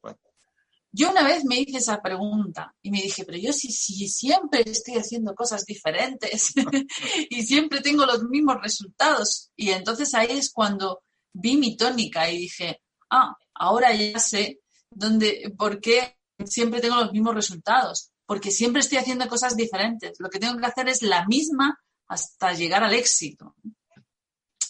yo 0.91 1.11
una 1.11 1.23
vez 1.23 1.45
me 1.45 1.61
hice 1.61 1.79
esa 1.79 2.01
pregunta 2.01 2.75
y 2.83 2.91
me 2.91 3.03
dije, 3.03 3.25
pero 3.25 3.39
yo 3.39 3.53
si, 3.53 3.71
si 3.71 4.09
siempre 4.09 4.63
estoy 4.67 4.95
haciendo 4.95 5.35
cosas 5.35 5.65
diferentes 5.65 6.53
y 7.31 7.43
siempre 7.43 7.81
tengo 7.81 8.07
los 8.07 8.25
mismos 8.25 8.57
resultados. 8.63 9.51
Y 9.57 9.71
entonces 9.71 10.15
ahí 10.15 10.39
es 10.39 10.51
cuando 10.51 11.03
vi 11.33 11.57
mi 11.57 11.77
tónica 11.77 12.31
y 12.31 12.39
dije, 12.39 12.81
ah, 13.11 13.37
ahora 13.55 13.95
ya 13.95 14.19
sé 14.19 14.61
dónde, 14.91 15.53
por 15.59 15.81
qué 15.81 16.17
siempre 16.45 16.81
tengo 16.81 16.97
los 16.97 17.13
mismos 17.13 17.35
resultados. 17.35 18.11
Porque 18.25 18.51
siempre 18.51 18.81
estoy 18.81 18.99
haciendo 18.99 19.27
cosas 19.29 19.57
diferentes. 19.57 20.19
Lo 20.19 20.29
que 20.29 20.39
tengo 20.39 20.59
que 20.59 20.67
hacer 20.67 20.89
es 20.89 21.03
la 21.03 21.27
misma 21.27 21.79
hasta 22.09 22.53
llegar 22.53 22.85
al 22.85 22.95
éxito. 22.95 23.55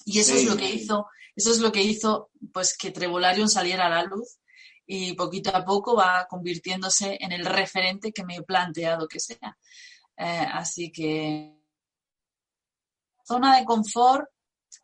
Y 0.04 0.20
eso 0.20 0.35
es 0.35 0.44
lo 0.44 0.57
que 0.57 0.70
hizo, 0.70 1.07
eso 1.37 1.50
es 1.52 1.59
lo 1.59 1.70
que 1.70 1.83
hizo 1.83 2.31
pues 2.52 2.76
que 2.76 2.90
Trevolarium 2.90 3.48
saliera 3.48 3.87
a 3.87 3.90
la 3.90 4.04
luz 4.04 4.38
y 4.90 5.12
poquito 5.12 5.55
a 5.55 5.64
poco 5.64 5.94
va 5.94 6.27
convirtiéndose 6.29 7.18
en 7.20 7.31
el 7.33 7.44
referente 7.44 8.11
que 8.11 8.24
me 8.24 8.37
he 8.37 8.42
planteado 8.42 9.07
que 9.07 9.20
sea. 9.20 9.57
Eh, 10.16 10.46
así 10.53 10.90
que 10.90 11.55
zona 13.22 13.59
de 13.59 13.66
confort 13.66 14.27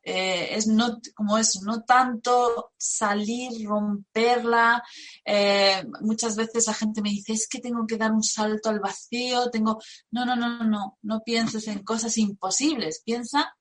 eh, 0.02 0.54
es 0.54 0.66
no 0.66 0.98
como 1.14 1.38
es 1.38 1.58
no 1.62 1.84
tanto 1.84 2.72
salir 2.76 3.66
romperla. 3.66 4.82
Eh, 5.24 5.82
muchas 6.02 6.36
veces 6.36 6.66
la 6.66 6.74
gente 6.74 7.00
me 7.00 7.08
dice 7.08 7.32
es 7.32 7.48
que 7.48 7.60
tengo 7.60 7.86
que 7.86 7.96
dar 7.96 8.12
un 8.12 8.22
salto 8.22 8.68
al 8.68 8.80
vacío 8.80 9.50
tengo 9.50 9.80
no 10.10 10.26
no 10.26 10.36
no 10.36 10.64
no 10.64 10.98
no 11.00 11.22
pienses 11.22 11.66
en 11.68 11.82
cosas 11.82 12.18
imposibles 12.18 13.02
piensa 13.02 13.56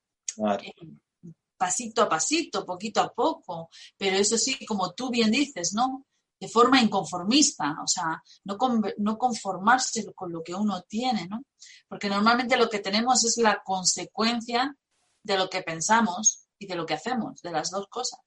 pasito 1.57 2.01
a 2.01 2.09
pasito 2.09 2.65
poquito 2.65 2.99
a 2.99 3.13
poco. 3.13 3.69
Pero 3.97 4.17
eso 4.17 4.37
sí 4.37 4.65
como 4.65 4.93
tú 4.93 5.09
bien 5.09 5.31
dices 5.31 5.73
no 5.73 6.05
de 6.43 6.49
forma 6.49 6.81
inconformista, 6.81 7.77
o 7.81 7.87
sea, 7.87 8.21
no, 8.43 9.17
conformarse 9.17 10.13
con 10.13 10.29
lo 10.29 10.43
que 10.43 10.53
uno 10.53 10.81
tiene, 10.81 11.25
¿no? 11.25 11.45
Porque 11.87 12.09
normalmente 12.09 12.57
lo 12.57 12.69
que 12.69 12.79
tenemos 12.79 13.23
es 13.23 13.37
la 13.37 13.63
consecuencia 13.63 14.75
de 15.23 15.37
lo 15.37 15.49
que 15.49 15.61
pensamos 15.61 16.49
y 16.59 16.67
de 16.67 16.75
lo 16.75 16.85
que 16.85 16.95
hacemos, 16.95 17.41
de 17.41 17.51
las 17.51 17.71
dos 17.71 17.87
cosas. 17.87 18.19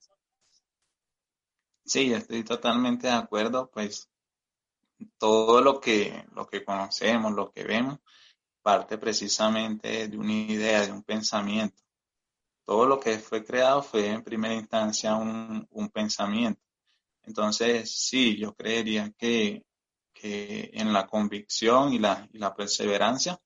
Sí, 1.85 2.11
estoy 2.11 2.43
totalmente 2.43 3.07
de 3.09 3.13
acuerdo, 3.13 3.71
pues 3.71 4.09
todo 5.19 5.61
lo 5.61 5.79
que, 5.79 6.25
lo 6.33 6.47
que 6.47 6.65
conocemos, 6.65 7.35
lo 7.35 7.53
que 7.53 7.65
vemos, 7.65 7.99
parte 8.63 8.97
precisamente 8.97 10.09
de 10.09 10.17
una 10.17 10.33
idea, 10.33 10.87
de 10.87 10.93
un 10.93 11.03
pensamiento. 11.03 11.83
Todo 12.65 12.87
lo 12.87 12.99
que 12.99 13.19
fue 13.19 13.45
creado 13.45 13.83
fue 13.83 14.09
en 14.09 14.25
primera 14.25 14.55
instancia 14.55 15.17
un 15.17 15.91
pensamiento. 15.93 16.66
Entonces, 17.27 17.91
sí, 17.91 18.37
yo 18.39 18.55
creería 18.55 19.13
que, 19.19 19.65
en 20.23 20.93
la 20.93 21.07
convicción 21.07 21.93
y 21.93 21.99
la, 21.99 22.29
y 22.33 22.39
la 22.39 22.55
perseverancia, 22.55 23.39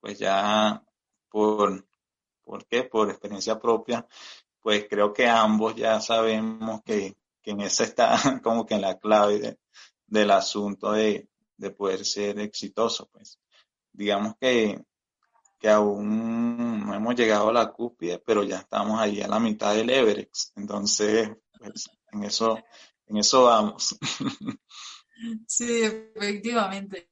pues 0.00 0.18
ya 0.18 0.82
por, 1.30 1.86
¿por 2.44 2.66
qué? 2.66 2.84
Por 2.84 3.10
experiencia 3.10 3.58
propia, 3.58 4.06
pues 4.60 4.86
creo 4.90 5.12
que 5.12 5.26
ambos 5.28 5.76
ya 5.76 6.00
sabemos 6.00 6.82
que, 6.84 7.16
en 7.44 7.60
esa 7.60 7.84
está 7.84 8.16
como 8.42 8.66
que 8.66 8.74
en 8.74 8.80
la 8.80 8.98
clave 8.98 9.58
del 10.06 10.30
asunto 10.30 10.92
de, 10.92 11.28
poder 11.76 12.04
ser 12.04 12.40
exitoso, 12.40 13.08
pues. 13.12 13.38
Digamos 13.92 14.34
que, 14.40 14.84
que 15.58 15.70
aún 15.70 16.86
no 16.86 16.94
hemos 16.94 17.14
llegado 17.14 17.48
a 17.48 17.52
la 17.52 17.72
cúspide, 17.72 18.18
pero 18.18 18.42
ya 18.42 18.58
estamos 18.58 19.00
ahí 19.00 19.22
a 19.22 19.28
la 19.28 19.40
mitad 19.40 19.74
del 19.74 19.90
Everest. 19.90 20.56
Entonces, 20.56 21.30
pues, 21.58 21.88
en 22.12 22.24
eso 22.24 22.58
en 23.06 23.16
eso 23.16 23.44
vamos. 23.44 23.96
Sí, 25.46 25.82
efectivamente. 25.82 27.08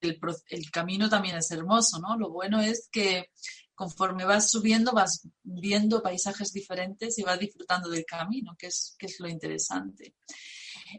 El, 0.00 0.70
camino 0.70 1.08
también 1.10 1.36
es 1.36 1.50
hermoso, 1.50 1.98
¿no? 1.98 2.16
Lo 2.16 2.30
bueno 2.30 2.60
es 2.62 2.88
que 2.90 3.30
conforme 3.74 4.24
vas 4.24 4.50
subiendo 4.50 4.92
vas 4.92 5.28
viendo 5.42 6.02
paisajes 6.02 6.52
diferentes 6.52 7.18
y 7.18 7.22
vas 7.22 7.38
disfrutando 7.38 7.90
del 7.90 8.06
camino, 8.06 8.56
que 8.58 8.68
es, 8.68 8.96
que 8.98 9.06
es 9.06 9.20
lo 9.20 9.28
interesante. 9.28 10.14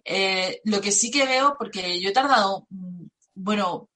Eh, 0.05 0.61
lo 0.65 0.79
que 0.81 0.91
sí 0.91 1.09
que 1.09 1.25
veo, 1.25 1.55
porque 1.57 1.99
yo 1.99 2.09
he 2.09 2.13
tardado, 2.13 2.67
mm, 2.69 3.05
bueno, 3.33 3.89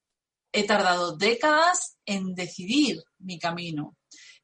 he 0.51 0.65
tardado 0.65 1.15
décadas 1.15 1.97
en 2.05 2.33
decidir 2.33 3.03
mi 3.19 3.37
camino, 3.37 3.95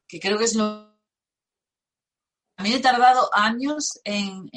que 0.06 0.20
creo 0.20 0.38
que 0.38 0.44
es 0.44 0.54
lo 0.54 0.90
mí 2.62 2.72
he 2.72 2.80
tardado 2.80 3.30
años 3.32 4.00
en, 4.04 4.48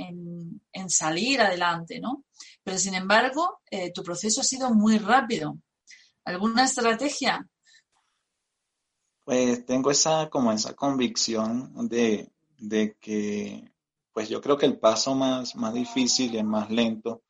salir 0.89 1.41
adelante, 1.41 1.99
¿no? 1.99 2.25
Pero 2.63 2.77
sin 2.77 2.95
embargo, 2.95 3.59
eh, 3.69 3.91
tu 3.91 4.03
proceso 4.03 4.41
ha 4.41 4.43
sido 4.43 4.73
muy 4.73 4.97
rápido. 4.97 5.57
¿Alguna 6.25 6.65
estrategia? 6.65 7.47
Pues 9.23 9.65
tengo 9.65 9.91
esa, 9.91 10.29
como 10.29 10.51
esa 10.51 10.73
convicción 10.73 11.87
de, 11.87 12.29
que, 12.99 13.71
pues 14.11 14.29
yo 14.29 14.41
creo 14.41 14.57
que 14.57 14.65
el 14.65 14.79
paso 14.79 15.15
más, 15.15 15.55
más 15.55 15.73
difícil 15.73 16.33
y 16.33 16.37
el 16.37 16.45
más 16.45 16.69
lento 16.69 17.23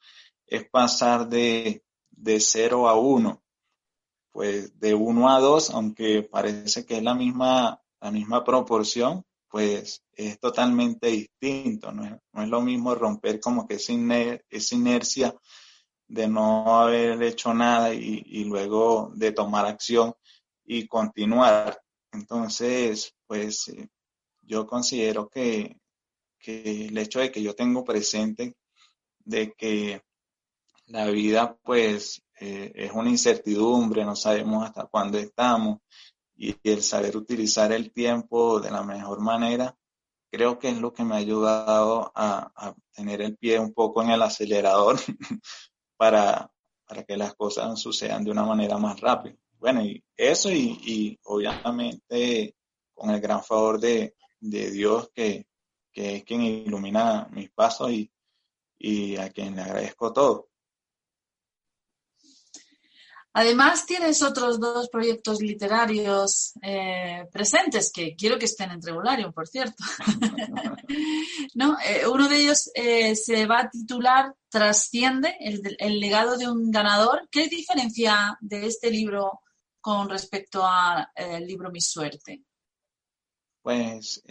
es 0.45 0.67
pasar 0.69 1.27
de, 1.27 1.83
de 2.11 2.39
0 2.39 2.87
a 2.87 2.95
1. 2.95 3.43
Pues 4.31 4.79
de 4.79 4.93
1 4.95 5.29
a 5.29 5.39
2, 5.39 5.69
aunque 5.71 6.23
parece 6.23 6.85
que 6.85 6.97
es 6.97 7.03
la 7.03 7.13
misma, 7.13 7.81
la 8.01 8.11
misma 8.11 8.43
proporción, 8.43 9.23
pues 9.53 10.03
es 10.13 10.39
totalmente 10.39 11.09
distinto. 11.09 11.91
No 11.91 12.19
es, 12.41 12.49
lo 12.49 12.59
mismo 12.61 12.95
romper 12.95 13.39
como 13.39 13.67
que 13.67 13.75
esa, 13.75 13.93
inercia 13.93 15.35
de 16.07 16.27
no 16.27 16.81
haber 16.81 17.21
hecho 17.21 17.53
nada 17.53 17.93
y, 17.93 18.45
luego 18.45 19.11
de 19.13 19.31
tomar 19.31 19.67
acción 19.67 20.15
y 20.65 20.87
continuar. 20.87 21.79
Entonces, 22.11 23.13
pues 23.27 23.67
eh, 23.67 23.89
yo 24.41 24.65
considero 24.65 25.29
que, 25.29 25.77
el 26.39 26.97
hecho 26.97 27.19
de 27.19 27.31
que 27.31 27.43
yo 27.43 27.53
tengo 27.53 27.83
presente 27.83 28.55
de 29.19 29.53
que 29.53 30.01
la 30.87 31.05
vida 31.11 31.55
pues 31.61 32.23
eh, 32.39 32.71
es 32.73 32.91
una 32.91 33.11
incertidumbre, 33.11 34.03
no 34.03 34.15
sabemos 34.15 34.65
hasta 34.65 34.87
cuándo 34.87 35.19
estamos, 35.19 35.77
y 36.35 36.55
el 36.63 36.81
saber 36.81 37.15
utilizar 37.17 37.71
el 37.71 37.91
tiempo 37.91 38.59
de 38.59 38.71
la 38.71 38.83
mejor 38.83 39.19
manera, 39.21 39.77
creo 40.31 40.57
que 40.57 40.69
es 40.69 40.77
lo 40.79 40.93
que 40.93 41.03
me 41.03 41.15
ha 41.15 41.19
ayudado 41.19 42.11
a, 42.15 42.75
tener 42.95 43.21
el 43.21 43.37
pie 43.37 43.59
un 43.59 43.73
poco 43.73 44.01
en 44.01 44.11
el 44.11 44.21
acelerador 44.21 44.97
para, 45.97 46.51
para 46.87 47.03
que 47.03 47.17
las 47.17 47.35
cosas 47.35 47.79
sucedan 47.79 48.23
de 48.23 48.31
una 48.31 48.43
manera 48.43 48.77
más 48.77 48.99
rápida. 48.99 49.35
Bueno, 49.59 49.83
y 49.83 50.03
eso 50.17 50.51
y, 50.51 51.19
obviamente 51.23 52.55
con 52.93 53.09
el 53.09 53.21
gran 53.21 53.43
favor 53.43 53.79
de, 53.79 54.15
Dios 54.39 55.09
que, 55.13 55.47
que, 55.91 56.17
es 56.17 56.23
quien 56.25 56.41
ilumina 56.41 57.27
mis 57.31 57.49
pasos 57.49 57.91
y, 57.91 58.11
y 58.77 59.15
a 59.15 59.29
quien 59.29 59.55
le 59.55 59.61
agradezco 59.61 60.11
todo. 60.11 60.49
Además, 63.35 63.87
tienes 63.87 64.21
otros 64.21 64.59
dos 64.59 64.89
proyectos 64.89 65.41
literarios 65.41 66.53
eh, 66.61 67.27
presentes 67.31 67.91
que 67.91 68.15
quiero 68.15 68.37
que 68.37 68.45
estén 68.45 68.69
en 68.69 68.79
Trebularium, 68.79 69.33
por 69.33 69.47
cierto. 69.47 69.83
¿No? 71.55 71.75
Eh, 71.83 72.05
uno 72.07 72.29
de 72.29 72.37
ellos 72.37 72.69
eh, 72.75 73.15
se 73.15 73.47
va 73.47 73.61
a 73.61 73.69
titular 73.71 74.35
Trasciende, 74.49 75.35
el, 75.39 75.99
legado 75.99 76.37
de 76.37 76.47
un 76.47 76.69
ganador. 76.69 77.27
¿Qué 77.31 77.47
diferencia 77.47 78.37
de 78.39 78.67
este 78.67 78.91
libro 78.91 79.41
con 79.81 80.07
respecto 80.09 80.63
al 80.63 81.07
libro 81.47 81.71
Mi 81.71 81.81
Suerte? 81.81 82.43
Pues 83.63 84.21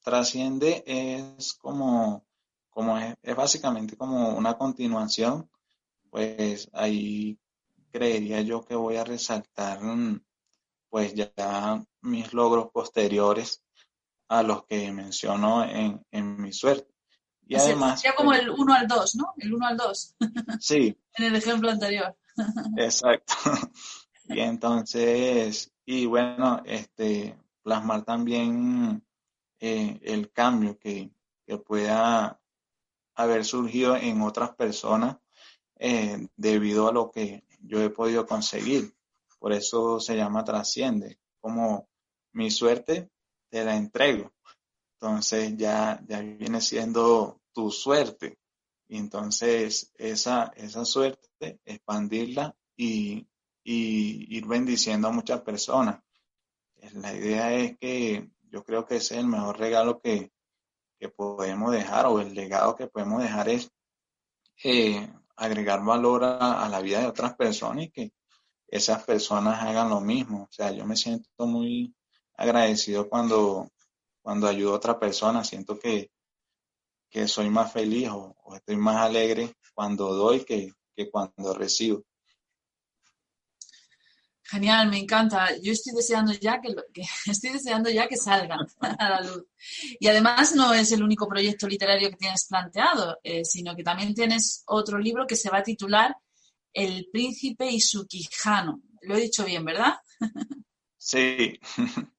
Trasciende 0.00 0.84
es 0.86 1.54
como, 1.54 2.24
como 2.70 2.96
es, 2.98 3.16
es 3.20 3.34
básicamente 3.34 3.96
como 3.96 4.28
una 4.36 4.56
continuación. 4.56 5.50
Pues 6.08 6.70
ahí 6.72 7.36
creería 7.96 8.42
yo 8.42 8.62
que 8.62 8.74
voy 8.74 8.96
a 8.96 9.04
resaltar 9.04 9.82
mm, 9.82 10.20
pues 10.90 11.14
ya 11.14 11.82
mis 12.02 12.32
logros 12.34 12.70
posteriores 12.70 13.62
a 14.28 14.42
los 14.42 14.64
que 14.66 14.92
menciono 14.92 15.64
en, 15.64 16.36
mi 16.36 16.52
suerte. 16.52 16.92
Y 17.46 17.54
además... 17.54 18.02
Ya 18.02 18.14
como 18.14 18.32
el 18.32 18.50
1 18.50 18.74
al 18.74 18.88
2, 18.88 19.14
¿no? 19.16 19.32
El 19.38 19.54
1 19.54 19.66
al 19.66 19.76
2. 19.76 20.16
Sí. 20.60 20.98
en 21.14 21.24
el 21.24 21.36
ejemplo 21.36 21.70
anterior. 21.70 22.16
Exacto. 22.76 23.34
Y 24.28 24.40
entonces, 24.40 25.72
y 25.84 26.06
bueno, 26.06 26.60
este, 26.64 27.38
plasmar 27.62 28.04
también 28.04 29.06
eh, 29.60 30.00
el 30.02 30.32
cambio 30.32 30.76
que, 30.80 31.12
que, 31.46 31.58
pueda 31.58 32.40
haber 33.14 33.44
surgido 33.44 33.94
en 33.94 34.22
otras 34.22 34.56
personas 34.56 35.18
eh, 35.78 36.26
debido 36.34 36.88
a 36.88 36.92
lo 36.92 37.12
que 37.12 37.44
yo 37.66 37.82
he 37.82 37.90
podido 37.90 38.26
conseguir. 38.26 38.94
Por 39.38 39.52
eso 39.52 40.00
se 40.00 40.16
llama 40.16 40.44
trasciende, 40.44 41.18
como 41.40 41.88
mi 42.32 42.50
suerte 42.50 43.10
te 43.48 43.64
la 43.64 43.76
entrego. 43.76 44.32
Entonces 44.94 45.56
ya, 45.56 46.02
ya 46.08 46.20
viene 46.20 46.60
siendo 46.60 47.40
tu 47.52 47.70
suerte. 47.70 48.38
Y 48.88 48.98
entonces 48.98 49.92
esa, 49.96 50.52
esa 50.56 50.84
suerte, 50.84 51.60
expandirla 51.64 52.56
y, 52.76 53.26
y 53.62 54.36
ir 54.36 54.46
bendiciendo 54.46 55.08
a 55.08 55.12
muchas 55.12 55.42
personas. 55.42 56.02
La 56.94 57.14
idea 57.14 57.52
es 57.52 57.76
que 57.78 58.30
yo 58.50 58.64
creo 58.64 58.86
que 58.86 58.96
ese 58.96 59.14
es 59.14 59.20
el 59.20 59.26
mejor 59.26 59.58
regalo 59.58 60.00
que, 60.00 60.32
que 60.98 61.08
podemos 61.08 61.72
dejar 61.72 62.06
o 62.06 62.20
el 62.20 62.34
legado 62.34 62.76
que 62.76 62.86
podemos 62.86 63.22
dejar 63.22 63.48
es 63.48 63.70
eh, 64.64 65.08
agregar 65.36 65.84
valor 65.84 66.24
a, 66.24 66.68
la 66.68 66.80
vida 66.80 67.00
de 67.00 67.06
otras 67.06 67.34
personas 67.34 67.84
y 67.84 67.90
que 67.90 68.12
esas 68.68 69.04
personas 69.04 69.62
hagan 69.62 69.90
lo 69.90 70.00
mismo. 70.00 70.44
O 70.44 70.52
sea, 70.52 70.70
yo 70.72 70.84
me 70.86 70.96
siento 70.96 71.46
muy 71.46 71.94
agradecido 72.36 73.08
cuando, 73.08 73.70
cuando 74.22 74.48
ayudo 74.48 74.72
a 74.72 74.76
otra 74.76 74.98
persona, 74.98 75.44
siento 75.44 75.78
que, 75.78 76.10
que 77.10 77.28
soy 77.28 77.50
más 77.50 77.72
feliz 77.72 78.08
o, 78.10 78.34
estoy 78.54 78.76
más 78.76 78.96
alegre 78.96 79.54
cuando 79.74 80.14
doy 80.14 80.44
que, 80.44 80.72
que 80.94 81.10
cuando 81.10 81.54
recibo. 81.54 82.02
Genial, 84.48 84.88
me 84.88 84.98
encanta. 84.98 85.56
Yo 85.60 85.72
estoy 85.72 85.92
deseando 85.94 86.32
ya 86.32 86.60
que, 86.60 86.74
estoy 87.30 87.50
deseando 87.50 87.90
ya 87.90 88.06
que 88.06 88.16
salgan 88.16 88.60
a 88.80 89.10
la 89.10 89.20
luz. 89.20 89.44
Y 89.98 90.06
además 90.06 90.54
no 90.54 90.72
es 90.72 90.92
el 90.92 91.02
único 91.02 91.28
proyecto 91.28 91.66
literario 91.66 92.10
que 92.10 92.16
tienes 92.16 92.46
planteado, 92.46 93.18
eh, 93.22 93.44
sino 93.44 93.74
que 93.74 93.82
también 93.82 94.14
tienes 94.14 94.62
otro 94.66 94.98
libro 94.98 95.26
que 95.26 95.36
se 95.36 95.50
va 95.50 95.58
a 95.58 95.62
titular 95.62 96.16
El 96.72 97.08
príncipe 97.10 97.70
y 97.70 97.80
su 97.80 98.06
quijano. 98.06 98.82
Lo 99.02 99.16
he 99.16 99.22
dicho 99.22 99.44
bien, 99.44 99.64
¿verdad? 99.64 99.94
Sí. 100.96 101.58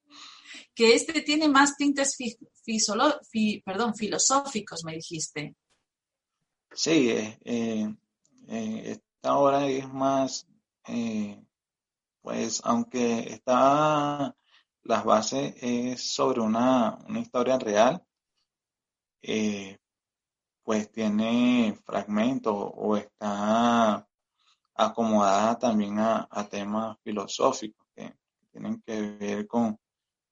que 0.75 0.95
este 0.95 1.21
tiene 1.21 1.47
más 1.47 1.77
tintes 1.77 2.17
perdón, 3.63 3.95
filosóficos, 3.95 4.83
me 4.83 4.93
dijiste. 4.93 5.55
Sí, 6.73 7.09
eh, 7.09 7.39
eh, 7.45 8.83
esta 8.85 9.37
obra 9.37 9.67
es 9.67 9.87
más 9.91 10.45
pues 12.27 12.59
aunque 12.65 13.19
está, 13.19 14.35
las 14.83 15.05
bases 15.05 15.55
es 15.61 16.13
sobre 16.13 16.41
una, 16.41 16.99
historia 17.15 17.57
real, 17.57 18.03
eh, 19.21 19.77
pues 20.61 20.91
tiene 20.91 21.79
fragmentos 21.85 22.53
o 22.53 22.97
está 22.97 24.05
acomodada 24.75 25.57
también 25.57 25.99
a, 25.99 26.27
temas 26.51 26.97
filosóficos 27.01 27.87
que 27.95 28.13
tienen 28.51 28.81
que 28.81 29.01
ver 29.17 29.47
con, 29.47 29.79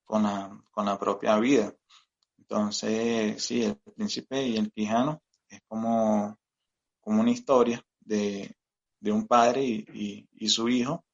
con, 0.04 0.24
la, 0.24 1.00
propia 1.00 1.40
vida. 1.40 1.74
Entonces, 2.38 3.42
sí, 3.42 3.64
el 3.64 3.78
príncipe 3.78 4.46
y 4.46 4.58
el 4.58 4.70
quijano 4.70 5.22
es 5.48 5.62
como, 5.66 6.38
como 7.00 7.22
una 7.22 7.32
historia 7.32 7.82
de, 8.02 8.54
un 9.02 9.26
padre 9.28 9.64
y 9.64 10.50
su 10.50 10.68
hijo 10.68 11.05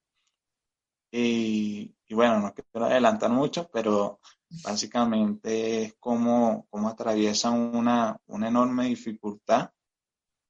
y, 1.11 1.93
bueno, 2.09 2.39
no 2.39 2.53
quiero 2.53 2.85
adelantar 2.85 3.29
mucho, 3.31 3.69
pero 3.71 4.19
básicamente 4.63 5.83
es 5.83 5.95
como, 5.99 6.67
como 6.69 6.89
atraviesan 6.89 7.75
una, 7.75 8.17
una 8.27 8.47
enorme 8.47 8.85
dificultad 8.87 9.71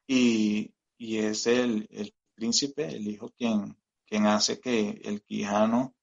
y, 0.07 0.74
y 0.97 1.18
es 1.18 1.47
el, 1.47 1.88
el, 1.91 2.14
príncipe, 2.36 2.86
el 2.86 3.07
hijo, 3.07 3.30
quien, 3.38 3.78
quien 4.05 4.26
hace 4.26 4.59
que 4.59 5.01
el 5.03 5.22
Quijano, 5.24 5.93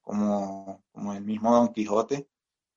como, 0.00 0.82
como 0.92 1.12
el 1.12 1.22
mismo 1.22 1.54
Don 1.54 1.72
Quijote, 1.72 2.28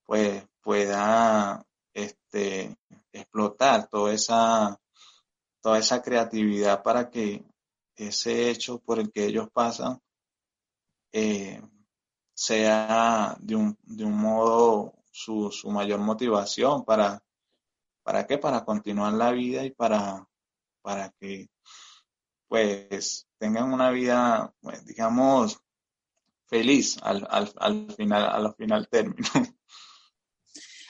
pues 0.06 0.46
pueda 0.62 1.66
este, 1.94 2.78
explotar 3.14 3.88
toda 3.88 4.14
esa, 4.14 4.78
toda 5.62 5.80
esa 5.80 6.02
creatividad 6.02 6.84
para 6.84 7.10
que 7.10 7.46
ese 7.96 8.50
hecho 8.50 8.80
por 8.80 9.00
el 9.00 9.12
que 9.12 9.26
ellos 9.26 9.50
pasan 9.52 10.02
eh, 11.12 11.62
sea 12.34 13.36
de 13.40 13.56
un, 13.56 13.78
de 13.84 14.06
un 14.06 14.18
modo 14.18 14.94
su, 15.12 15.52
su, 15.52 15.72
mayor 15.72 16.00
motivación 16.00 16.86
para, 16.86 17.24
¿para 18.04 18.28
qué? 18.28 18.38
Para 18.38 18.64
continuar 18.64 19.14
la 19.14 19.32
vida 19.32 19.64
y 19.64 19.72
para, 19.72 20.28
para 20.82 21.10
que 21.20 21.50
pues 22.48 23.28
tengan 23.38 23.74
una 23.74 23.90
vida, 23.92 24.54
pues, 24.62 24.86
digamos, 24.86 25.60
feliz 26.46 26.98
al, 27.02 27.28
al, 27.30 27.52
al 27.58 27.92
final, 27.92 28.24
al 28.24 28.56
final 28.56 28.88
término. 28.88 29.28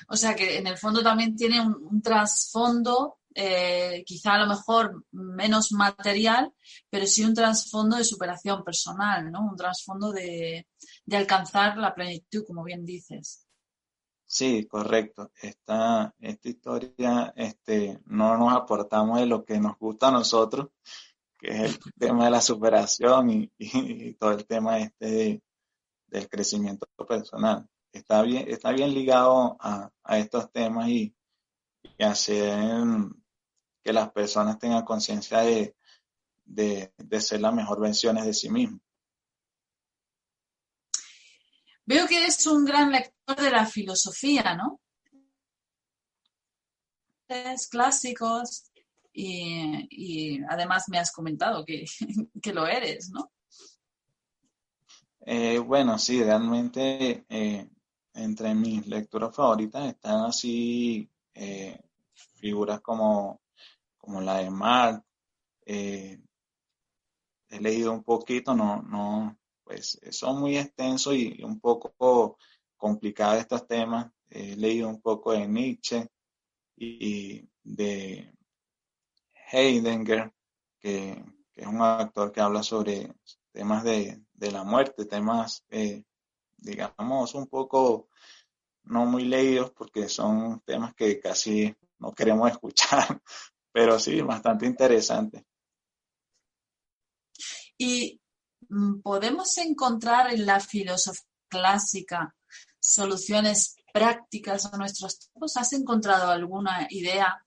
O 0.10 0.16
sea 0.16 0.36
que 0.36 0.58
en 0.58 0.68
el 0.68 0.78
fondo 0.78 1.04
también 1.04 1.36
tiene 1.36 1.60
un, 1.60 1.76
un 1.82 2.02
trasfondo 2.02 3.20
eh, 3.40 4.04
quizá 4.04 4.34
a 4.34 4.40
lo 4.40 4.48
mejor 4.48 5.06
menos 5.12 5.72
material, 5.72 6.52
pero 6.90 7.06
sí 7.06 7.24
un 7.24 7.36
trasfondo 7.36 7.96
de 7.96 8.04
superación 8.04 8.64
personal, 8.64 9.32
¿no? 9.32 9.42
Un 9.52 9.56
trasfondo 9.56 10.12
de, 10.12 10.66
alcanzar 11.12 11.78
la 11.78 11.94
plenitud, 11.94 12.44
como 12.48 12.64
bien 12.64 12.84
dices. 12.84 13.46
Sí, 14.26 14.66
correcto. 14.66 15.32
Esta, 15.40 16.16
esta 16.20 16.50
historia 16.50 17.32
este, 17.36 18.00
no 18.06 18.36
nos 18.38 18.54
aportamos 18.54 19.20
de 19.20 19.28
lo 19.28 19.46
que 19.46 19.60
nos 19.60 19.78
gusta 19.78 20.08
a 20.08 20.14
nosotros, 20.14 20.70
que 21.38 21.50
es 21.50 21.76
el 21.76 21.80
tema 22.00 22.26
de 22.26 22.32
la 22.32 22.42
superación 22.42 23.52
y, 23.60 24.14
todo 24.14 24.32
el 24.32 24.48
tema 24.48 24.80
este 24.80 25.44
del 26.08 26.28
crecimiento 26.28 26.88
personal. 27.08 27.70
Está 27.92 28.24
bien, 28.24 28.46
está 28.48 28.72
bien 28.72 28.96
ligado 28.96 29.58
a, 29.60 29.92
estos 30.18 30.52
temas 30.52 30.90
y, 30.90 31.16
y 32.00 32.04
hacer 32.04 32.84
que 33.88 33.94
las 33.94 34.12
personas 34.12 34.60
tengan 34.60 34.84
conciencia 34.84 35.40
de, 35.40 35.74
de, 36.44 37.22
ser 37.22 37.40
las 37.40 37.54
mejor 37.54 37.80
versiones 37.80 38.26
de 38.26 38.34
sí 38.34 38.50
mismos. 38.50 38.82
Veo 41.86 42.06
que 42.06 42.18
eres 42.18 42.46
un 42.48 42.66
gran 42.66 42.92
lector 42.92 43.38
de 43.38 43.50
la 43.50 43.66
filosofía, 43.66 44.56
¿no? 44.56 44.82
clásicos 47.72 48.72
y, 49.14 50.42
además 50.50 50.90
me 50.90 51.00
has 51.00 51.14
comentado 51.14 51.64
que, 52.42 52.54
lo 52.54 52.68
eres, 52.68 53.10
¿no? 53.10 53.32
Eh, 55.22 55.60
bueno, 55.60 55.98
sí, 55.98 56.22
realmente 56.22 57.26
eh, 57.30 57.70
entre 58.16 58.54
mis 58.54 58.86
lecturas 58.86 59.34
favoritas 59.34 59.86
están 59.86 60.26
así 60.26 61.10
eh, 61.34 61.80
figuras 62.36 62.82
como 62.82 63.47
como 64.08 64.22
la 64.22 64.38
de 64.38 64.50
Mark. 64.50 65.04
Eh, 65.66 66.18
he 67.50 67.60
leído 67.60 67.92
un 67.92 68.04
poquito, 68.04 68.56
no, 68.56 68.82
no, 68.82 69.38
pues 69.66 70.00
son 70.12 70.40
muy 70.40 70.58
extensos 70.58 71.14
y 71.14 71.44
un 71.44 71.60
poco 71.60 72.38
complicados 72.78 73.40
estos 73.40 73.68
temas. 73.68 74.10
He 74.30 74.56
leído 74.56 74.88
un 74.88 75.02
poco 75.02 75.34
de 75.34 75.46
Nietzsche 75.46 76.08
y 76.78 77.50
de 77.64 78.34
Heidegger, 79.52 80.32
que, 80.80 81.22
es 81.54 81.68
un 81.68 81.82
actor 81.82 82.32
que 82.32 82.40
habla 82.40 82.64
sobre 82.64 83.14
temas 83.52 83.84
de, 83.84 84.24
la 84.40 84.64
muerte, 84.64 85.06
temas, 85.06 85.66
eh, 85.70 86.04
digamos, 86.56 87.36
un 87.36 87.48
poco 87.48 88.08
no 88.84 89.06
muy 89.06 89.26
leídos 89.26 89.72
porque 89.72 90.08
son 90.08 90.62
temas 90.62 90.94
que 90.94 91.20
casi 91.20 91.76
no 92.00 92.14
queremos 92.14 92.50
escuchar, 92.52 93.22
pero 93.78 94.00
sí, 94.00 94.20
bastante 94.24 94.66
interesante. 94.66 95.46
Y 97.78 98.20
mm, 98.70 99.02
podemos 99.02 99.56
encontrar 99.60 100.34
en 100.34 100.48
la 100.48 100.60
filosofía 100.60 101.30
clásica 101.48 102.36
soluciones 102.80 103.76
prácticas 103.94 104.66
a 104.66 104.78
nuestros 104.78 105.20
tiempos. 105.20 105.58
¿Has 105.58 105.74
encontrado 105.74 106.32
alguna 106.32 106.88
idea 106.90 107.46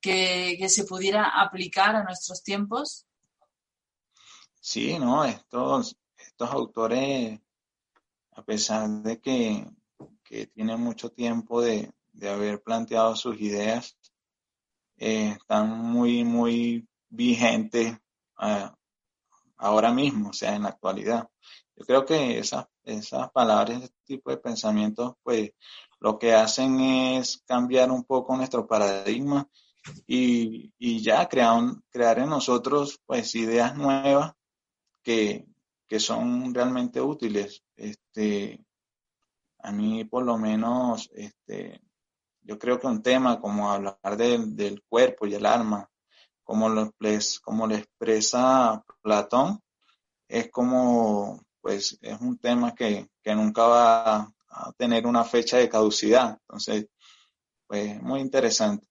que, 0.00 0.64
se 0.68 0.84
pudiera 0.84 1.42
aplicar 1.42 1.96
a 1.96 2.04
nuestros 2.04 2.44
tiempos? 2.44 3.04
Sí, 4.60 4.96
no, 5.00 5.24
estos, 5.24 5.96
estos 6.16 6.48
autores, 6.48 7.40
a 8.30 8.44
pesar 8.44 8.88
de 8.88 9.20
que, 9.20 9.68
tienen 10.54 10.80
mucho 10.80 11.10
tiempo 11.10 11.60
de, 11.60 11.92
de 12.12 12.28
haber 12.30 12.62
planteado 12.62 13.16
sus 13.16 13.40
ideas, 13.40 13.98
eh, 14.96 15.36
están 15.38 15.68
muy, 15.68 16.24
muy 16.24 16.88
vigentes 17.08 17.96
ah, 18.36 18.74
ahora 19.56 19.92
mismo, 19.92 20.30
o 20.30 20.32
sea, 20.32 20.54
en 20.54 20.62
la 20.62 20.70
actualidad. 20.70 21.28
Yo 21.76 21.84
creo 21.86 22.04
que 22.04 22.38
esas, 22.38 22.66
palabras, 23.32 23.82
ese 23.82 23.94
tipo 24.04 24.30
de 24.30 24.36
pensamientos, 24.36 25.14
pues 25.22 25.52
lo 26.00 26.18
que 26.18 26.34
hacen 26.34 26.80
es 26.80 27.42
cambiar 27.46 27.90
un 27.90 28.04
poco 28.04 28.36
nuestro 28.36 28.66
paradigma 28.66 29.48
y, 30.06 30.72
y 30.78 31.00
ya 31.02 31.28
crear, 31.28 31.60
crear 31.90 32.18
en 32.18 32.28
nosotros 32.28 33.00
pues 33.06 33.34
ideas 33.34 33.76
nuevas 33.76 34.32
que, 35.02 35.46
que 35.88 36.00
son 36.00 36.54
realmente 36.54 37.00
útiles. 37.00 37.62
Este, 37.76 38.64
a 39.58 39.72
mí 39.72 40.04
por 40.04 40.24
lo 40.24 40.38
menos, 40.38 41.10
este, 41.14 41.80
yo 42.42 42.58
creo 42.58 42.78
que 42.78 42.86
un 42.86 43.02
tema 43.02 43.40
como 43.40 43.70
hablar 43.70 44.16
del 44.16 44.82
cuerpo 44.88 45.26
y 45.26 45.34
el 45.34 45.46
alma, 45.46 45.88
como 46.42 46.68
lo, 46.68 46.92
como 47.42 47.66
lo 47.66 47.74
expresa 47.74 48.82
Platón, 49.00 49.60
es 50.28 50.50
como, 50.50 51.40
pues, 51.60 51.98
es 52.00 52.20
un 52.20 52.38
tema 52.38 52.74
que, 52.74 53.08
que 53.22 53.34
nunca 53.34 53.66
va 53.66 54.34
a 54.48 54.72
tener 54.76 55.06
una 55.06 55.24
fecha 55.24 55.58
de 55.58 55.68
caducidad. 55.68 56.38
Entonces, 56.42 56.86
pues, 57.66 58.00
muy 58.02 58.20
interesante. 58.20 58.86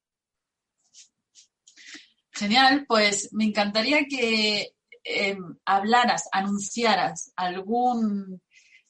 Genial, 2.32 2.86
pues 2.88 3.30
me 3.34 3.46
encantaría 3.46 4.06
que 4.06 4.74
eh, 5.04 5.38
hablaras, 5.66 6.28
anunciaras 6.32 7.32
algún 7.36 8.42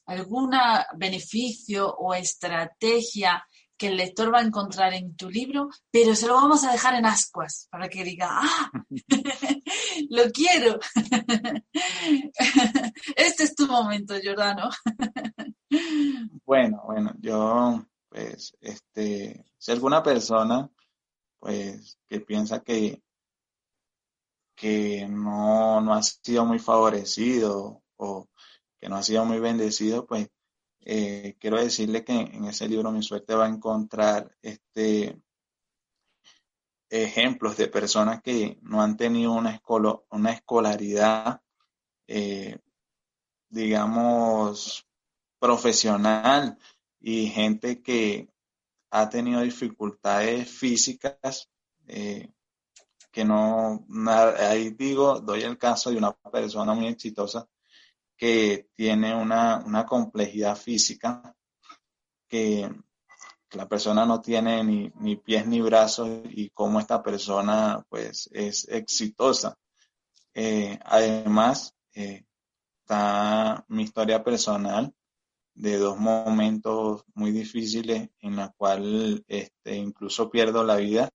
alguna 0.06 0.86
beneficio 0.96 1.94
o 1.94 2.14
estrategia 2.14 3.44
que 3.82 3.88
el 3.88 3.96
lector 3.96 4.32
va 4.32 4.38
a 4.38 4.44
encontrar 4.44 4.94
en 4.94 5.16
tu 5.16 5.28
libro, 5.28 5.68
pero 5.90 6.14
se 6.14 6.28
lo 6.28 6.34
vamos 6.34 6.62
a 6.62 6.70
dejar 6.70 6.94
en 6.94 7.04
ascuas 7.04 7.66
para 7.68 7.88
que 7.88 8.04
diga, 8.04 8.28
ah, 8.30 8.70
lo 10.08 10.30
quiero. 10.30 10.78
este 13.16 13.42
es 13.42 13.56
tu 13.56 13.66
momento, 13.66 14.14
Jordano. 14.22 14.70
bueno, 16.46 16.80
bueno, 16.84 17.12
yo, 17.18 17.84
pues, 18.08 18.56
este, 18.60 19.44
si 19.58 19.72
alguna 19.72 20.00
persona, 20.00 20.70
pues, 21.40 21.98
que 22.08 22.20
piensa 22.20 22.62
que, 22.62 23.02
que 24.54 25.08
no, 25.08 25.80
no 25.80 25.92
ha 25.92 26.02
sido 26.04 26.44
muy 26.44 26.60
favorecido 26.60 27.82
o 27.96 28.28
que 28.80 28.88
no 28.88 28.94
ha 28.94 29.02
sido 29.02 29.24
muy 29.24 29.40
bendecido, 29.40 30.06
pues 30.06 30.28
eh, 30.84 31.36
quiero 31.38 31.58
decirle 31.60 32.04
que 32.04 32.12
en 32.12 32.44
ese 32.44 32.68
libro 32.68 32.90
Mi 32.90 33.02
Suerte 33.02 33.34
va 33.34 33.46
a 33.46 33.48
encontrar 33.48 34.36
este, 34.42 35.20
ejemplos 36.90 37.56
de 37.56 37.68
personas 37.68 38.20
que 38.22 38.58
no 38.62 38.82
han 38.82 38.96
tenido 38.96 39.32
una, 39.32 39.62
una 40.10 40.32
escolaridad, 40.32 41.40
eh, 42.06 42.58
digamos, 43.48 44.86
profesional 45.38 46.58
y 47.00 47.26
gente 47.28 47.82
que 47.82 48.28
ha 48.90 49.08
tenido 49.08 49.40
dificultades 49.40 50.50
físicas 50.50 51.48
eh, 51.86 52.30
que 53.10 53.24
no, 53.24 53.86
ahí 54.38 54.70
digo, 54.70 55.20
doy 55.20 55.42
el 55.42 55.58
caso 55.58 55.90
de 55.90 55.98
una 55.98 56.12
persona 56.12 56.74
muy 56.74 56.88
exitosa 56.88 57.48
que 58.16 58.68
tiene 58.74 59.14
una, 59.14 59.84
complejidad 59.86 60.56
física 60.56 61.34
que, 62.28 62.70
la 63.52 63.68
persona 63.68 64.06
no 64.06 64.22
tiene 64.22 64.64
ni, 64.64 65.16
pies 65.16 65.46
ni 65.46 65.60
brazos 65.60 66.08
y 66.30 66.48
cómo 66.50 66.80
esta 66.80 67.02
persona 67.02 67.84
pues 67.90 68.30
es 68.32 68.66
exitosa. 68.68 69.58
Eh, 70.32 70.78
además, 70.82 71.74
eh, 71.92 72.24
está 72.80 73.62
mi 73.68 73.82
historia 73.82 74.24
personal 74.24 74.94
de 75.54 75.76
dos 75.76 75.98
momentos 75.98 77.04
muy 77.14 77.30
difíciles 77.30 78.08
en 78.20 78.36
la 78.36 78.48
cual 78.56 79.22
este, 79.28 79.76
incluso 79.76 80.30
pierdo 80.30 80.64
la 80.64 80.76
vida. 80.76 81.10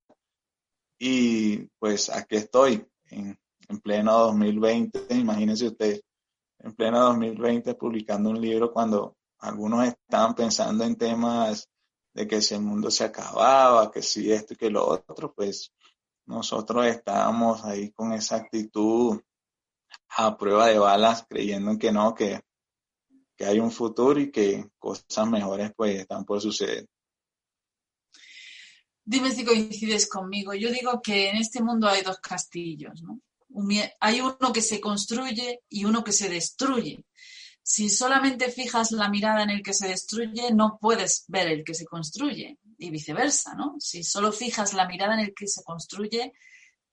Y 1.00 1.66
pues 1.80 2.12
aquí 2.12 2.36
estoy 2.36 2.86
en, 3.10 3.38
en 3.68 3.80
pleno 3.80 4.18
2020, 4.20 5.08
imagínense 5.16 5.68
ustedes, 5.68 6.04
en 6.60 6.74
pleno 6.74 7.00
2020 7.00 7.76
publicando 7.76 8.30
un 8.30 8.42
libro 8.42 8.72
cuando 8.72 9.18
algunos 9.40 9.88
estaban 9.88 10.36
pensando 10.36 10.84
en 10.84 10.96
temas 10.96 11.70
de 12.14 12.28
que 12.28 12.42
si 12.42 12.56
el 12.56 12.62
mundo 12.62 12.90
se 12.90 13.04
acababa, 13.04 13.92
que 13.92 14.02
si 14.02 14.32
esto 14.32 14.54
y 14.54 14.58
que 14.58 14.70
lo 14.70 14.88
otro, 14.88 15.34
pues 15.34 15.72
nosotros 16.26 16.86
estábamos 16.88 17.64
ahí 17.64 17.92
con 17.92 18.12
esa 18.14 18.38
actitud 18.38 19.22
a 20.10 20.38
prueba 20.38 20.68
de 20.68 20.80
balas, 20.80 21.26
creyendo 21.30 21.78
que 21.78 21.92
no, 21.92 22.16
que, 22.16 22.42
que 23.36 23.46
hay 23.46 23.60
un 23.60 23.72
futuro 23.72 24.20
y 24.20 24.32
que 24.32 24.70
cosas 24.80 25.28
mejores 25.28 25.72
pues 25.76 26.00
están 26.00 26.26
por 26.26 26.42
suceder. 26.42 26.88
Dime 29.06 29.32
si 29.32 29.46
coincides 29.46 30.10
conmigo. 30.10 30.54
Yo 30.54 30.70
digo 30.70 31.00
que 31.02 31.30
en 31.30 31.38
este 31.38 31.62
mundo 31.62 31.88
hay 31.88 32.02
dos 32.02 32.18
castillos, 32.18 33.02
¿no? 33.04 33.22
Hay 34.00 34.22
uno 34.22 34.54
que 34.54 34.62
se 34.62 34.80
construye 34.80 35.62
y 35.70 35.86
uno 35.86 36.04
que 36.04 36.12
se 36.12 36.30
destruye. 36.30 37.04
Si 37.64 37.90
solamente 37.90 38.50
fijas 38.50 38.92
la 38.92 39.10
mirada 39.10 39.44
en 39.44 39.50
el 39.50 39.62
que 39.62 39.74
se 39.74 39.88
destruye, 39.88 40.54
no 40.54 40.78
puedes 40.80 41.26
ver 41.28 41.48
el 41.48 41.64
que 41.64 41.74
se 41.74 41.86
construye 41.86 42.58
y 42.78 42.90
viceversa, 42.90 43.56
¿no? 43.56 43.76
Si 43.80 44.04
solo 44.04 44.32
fijas 44.32 44.74
la 44.74 44.88
mirada 44.88 45.16
en 45.16 45.22
el 45.22 45.34
que 45.34 45.48
se 45.48 45.64
construye, 45.64 46.34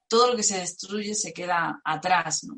todo 0.07 0.31
lo 0.31 0.35
que 0.35 0.43
se 0.43 0.59
destruye 0.59 1.15
se 1.15 1.33
queda 1.33 1.79
atrás, 1.83 2.43
¿no? 2.43 2.55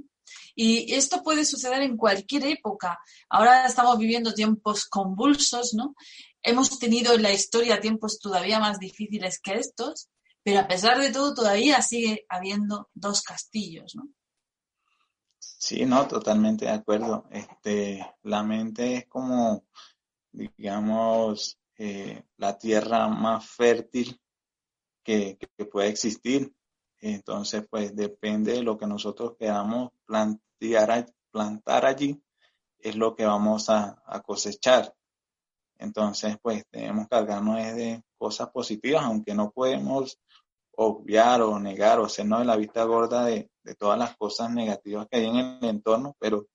Y 0.56 0.94
esto 0.94 1.22
puede 1.22 1.46
suceder 1.46 1.82
en 1.84 1.96
cualquier 1.96 2.46
época. 2.48 3.00
Ahora 3.30 3.66
estamos 3.66 3.98
viviendo 3.98 4.34
tiempos 4.34 4.86
convulsos, 4.86 5.74
¿no? 5.74 5.96
Hemos 6.42 6.80
tenido 6.80 7.14
en 7.14 7.22
la 7.22 7.32
historia 7.32 7.80
tiempos 7.80 8.20
todavía 8.20 8.60
más 8.60 8.80
difíciles 8.80 9.40
que 9.40 9.54
estos 9.54 10.10
pero 10.48 10.62
a 10.62 10.68
pesar 10.70 10.98
de 10.98 11.12
todo 11.12 11.34
todavía 11.34 11.82
sigue 11.82 12.26
habiendo 12.30 12.90
dos 12.94 13.22
castillos, 13.22 13.98
¿no? 13.98 14.08
Sí, 15.38 15.86
no, 15.86 16.08
totalmente 16.08 16.64
de 16.64 16.72
acuerdo. 16.72 17.26
Este, 17.30 18.16
la 18.24 18.44
mente 18.44 18.96
es 18.96 19.08
como, 19.08 19.66
digamos, 20.32 21.60
eh, 21.78 22.24
la 22.38 22.58
tierra 22.58 23.10
más 23.10 23.46
fértil 23.46 24.22
que, 25.04 25.38
puede 25.70 25.90
existir. 25.90 26.56
Entonces, 27.02 27.68
pues 27.70 27.94
depende 27.94 28.54
de 28.54 28.64
lo 28.64 28.78
que 28.78 28.88
nosotros 28.88 29.36
queramos 29.38 29.92
plantear, 30.06 31.14
plantar 31.30 31.86
allí, 31.86 32.24
es 32.80 32.96
lo 32.96 33.18
que 33.18 33.26
vamos 33.26 33.70
a, 33.70 34.02
a 34.06 34.22
cosechar. 34.22 34.96
Entonces, 35.78 36.38
pues 36.42 36.64
debemos 36.72 37.10
cargarnos 37.10 37.58
de 37.76 38.02
cosas 38.18 38.50
positivas, 38.50 39.04
aunque 39.04 39.36
no 39.36 39.52
podemos 39.52 40.18
obviar 40.80 41.42
o 41.42 41.60
negar 41.60 42.00
o 42.00 42.06
hacernos 42.06 42.40
de 42.40 42.46
la 42.46 42.56
vista 42.56 42.84
gorda 42.84 43.26
de, 43.26 43.50
todas 43.78 43.98
las 43.98 44.16
cosas 44.16 44.52
negativas 44.52 45.08
que 45.10 45.18
hay 45.18 45.26
en 45.26 45.36
el 45.36 45.66
entorno, 45.66 46.16
pero 46.20 46.48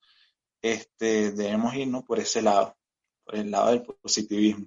este, 0.63 1.33
debemos 1.33 1.75
irnos 1.75 2.05
por 2.05 2.19
ese 2.19 2.41
lado, 2.41 2.75
por 3.25 3.37
el 3.37 3.51
lado 3.51 3.71
del 3.71 3.83
positivismo. 3.83 4.67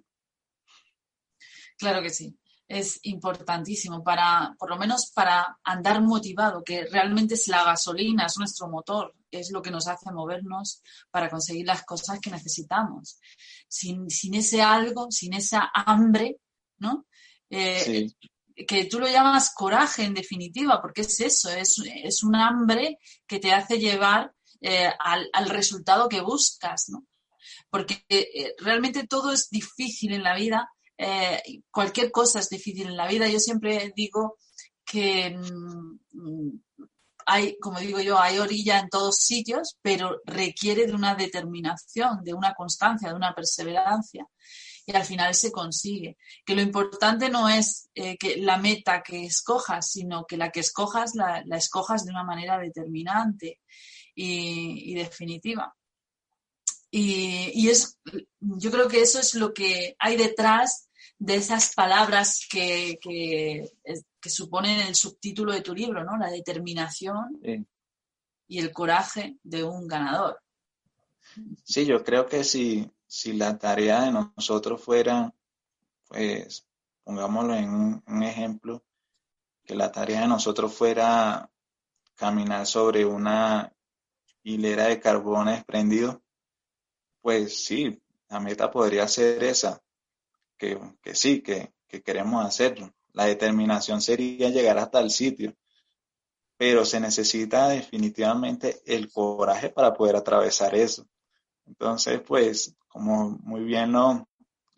Claro 1.77 2.03
que 2.03 2.09
sí. 2.11 2.37
Es 2.67 2.99
importantísimo 3.03 4.03
para, 4.03 4.55
por 4.59 4.69
lo 4.69 4.77
menos 4.77 5.11
para 5.13 5.57
andar 5.63 6.01
motivado, 6.01 6.63
que 6.63 6.85
realmente 6.85 7.35
es 7.35 7.47
la 7.47 7.63
gasolina, 7.63 8.25
es 8.25 8.37
nuestro 8.37 8.67
motor, 8.67 9.15
es 9.31 9.51
lo 9.51 9.61
que 9.61 9.71
nos 9.71 9.87
hace 9.87 10.11
movernos 10.11 10.81
para 11.09 11.29
conseguir 11.29 11.65
las 11.65 11.83
cosas 11.83 12.19
que 12.19 12.31
necesitamos. 12.31 13.19
Sin, 13.67 14.07
ese 14.33 14.61
algo, 14.61 15.07
sin 15.11 15.33
esa 15.33 15.71
hambre, 15.73 16.37
¿no? 16.77 17.05
Eh, 17.49 18.09
que 18.55 18.85
tú 18.85 18.99
lo 18.99 19.07
llamas 19.07 19.53
coraje 19.53 20.03
en 20.03 20.13
definitiva, 20.13 20.81
porque 20.81 21.01
es 21.01 21.19
eso, 21.19 21.49
es, 21.49 22.23
un 22.23 22.35
hambre 22.35 22.99
que 23.27 23.39
te 23.39 23.51
hace 23.51 23.79
llevar 23.79 24.31
eh, 24.61 24.89
al, 24.99 25.49
resultado 25.49 26.07
que 26.07 26.21
buscas, 26.21 26.85
¿no? 26.89 27.05
Porque 27.69 28.05
eh, 28.07 28.53
realmente 28.57 29.07
todo 29.07 29.33
es 29.33 29.49
difícil 29.49 30.13
en 30.13 30.23
la 30.23 30.35
vida, 30.35 30.69
eh, 30.97 31.41
cualquier 31.69 32.11
cosa 32.11 32.39
es 32.39 32.49
difícil 32.49 32.87
en 32.87 32.97
la 32.97 33.07
vida. 33.07 33.27
Yo 33.27 33.39
siempre 33.39 33.91
digo 33.95 34.37
que 34.85 35.35
mm, 35.37 36.49
hay, 37.25 37.57
como 37.59 37.79
digo 37.79 37.99
yo, 37.99 38.17
hay 38.19 38.39
orilla 38.39 38.79
en 38.79 38.89
todos 38.89 39.17
sitios, 39.17 39.77
pero 39.81 40.21
requiere 40.25 40.87
de 40.87 40.93
una 40.93 41.15
determinación, 41.15 42.23
de 42.23 42.33
una 42.33 42.53
constancia, 42.53 43.09
de 43.09 43.15
una 43.15 43.33
perseverancia 43.33 44.25
y 44.85 44.95
al 44.95 45.03
final 45.03 45.33
se 45.33 45.51
consigue. 45.51 46.17
Que 46.45 46.55
lo 46.55 46.61
importante 46.61 47.29
no 47.29 47.49
es 47.49 47.89
eh, 47.95 48.17
que 48.17 48.37
la 48.37 48.57
meta 48.57 49.01
que 49.01 49.25
escojas, 49.25 49.91
sino 49.91 50.25
que 50.25 50.37
la 50.37 50.51
que 50.51 50.59
escojas 50.59 51.15
la, 51.15 51.43
escojas 51.51 52.05
de 52.05 52.11
una 52.11 52.23
manera 52.23 52.59
determinante 52.59 53.61
y, 54.13 54.93
definitiva. 54.93 55.75
Y, 56.91 57.67
es, 57.67 57.99
yo 58.39 58.71
creo 58.71 58.87
que 58.87 59.01
eso 59.01 59.19
es 59.19 59.35
lo 59.35 59.53
que 59.53 59.95
hay 59.99 60.15
detrás 60.15 60.89
de 61.17 61.35
esas 61.35 61.73
palabras 61.73 62.45
que, 62.49 62.99
que 63.01 64.29
supone 64.29 64.87
el 64.87 64.95
subtítulo 64.95 65.51
de 65.51 65.61
tu 65.61 65.73
libro, 65.73 66.03
¿no? 66.03 66.15
La 66.17 66.31
determinación 66.31 67.41
y 68.47 68.59
el 68.59 68.71
coraje 68.71 69.37
de 69.43 69.63
un 69.63 69.87
ganador. 69.87 70.39
Sí, 71.63 71.85
yo 71.85 72.03
creo 72.03 72.27
que 72.27 72.43
si, 72.43 72.89
si 73.07 73.33
la 73.33 73.57
tarea 73.57 74.01
de 74.01 74.11
nosotros 74.11 74.81
fuera, 74.81 75.33
pues, 76.07 76.67
pongámoslo 77.03 77.55
en 77.55 78.01
un, 78.05 78.23
ejemplo, 78.23 78.83
que 79.63 79.75
la 79.75 79.91
tarea 79.91 80.21
de 80.21 80.27
nosotros 80.27 80.73
fuera 80.73 81.51
caminar 82.15 82.65
sobre 82.65 83.05
una 83.05 83.73
hilera 84.43 84.85
de 84.85 84.99
carbón 84.99 85.47
desprendido, 85.47 86.21
pues 87.21 87.65
sí, 87.65 88.01
la 88.29 88.39
meta 88.39 88.69
podría 88.71 89.07
ser 89.07 89.43
esa, 89.43 89.81
que, 90.57 90.79
sí, 91.13 91.41
que, 91.41 91.73
que, 91.87 92.01
queremos 92.01 92.45
hacerlo. 92.45 92.93
La 93.13 93.25
determinación 93.25 94.01
sería 94.01 94.49
llegar 94.49 94.77
hasta 94.77 94.99
el 94.99 95.09
sitio, 95.09 95.55
pero 96.57 96.85
se 96.85 96.99
necesita 96.99 97.69
definitivamente 97.69 98.81
el 98.85 99.11
coraje 99.11 99.69
para 99.69 99.93
poder 99.93 100.15
atravesar 100.15 100.75
eso. 100.75 101.07
Entonces, 101.65 102.21
pues, 102.21 102.75
como 102.95 103.37
muy 103.43 103.65
bien 103.65 103.91
lo, 103.91 104.25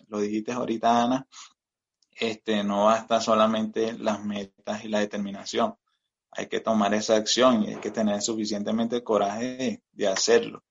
lo 0.07 0.19
dijiste 0.19 0.51
ahorita, 0.51 1.03
Ana, 1.03 1.27
este, 2.19 2.63
no 2.63 2.85
basta 2.85 3.21
solamente 3.21 3.93
las 3.93 4.25
metas 4.25 4.83
y 4.83 4.87
la 4.87 5.01
determinación. 5.01 5.75
Hay 6.31 6.47
que 6.47 6.59
tomar 6.59 6.95
esa 6.95 7.15
acción 7.15 7.61
y 7.63 7.75
hay 7.75 7.79
que 7.79 7.91
tener 7.91 8.19
suficientemente 8.23 9.03
coraje 9.03 9.83
de, 9.91 10.07
hacerlo. 10.07 10.63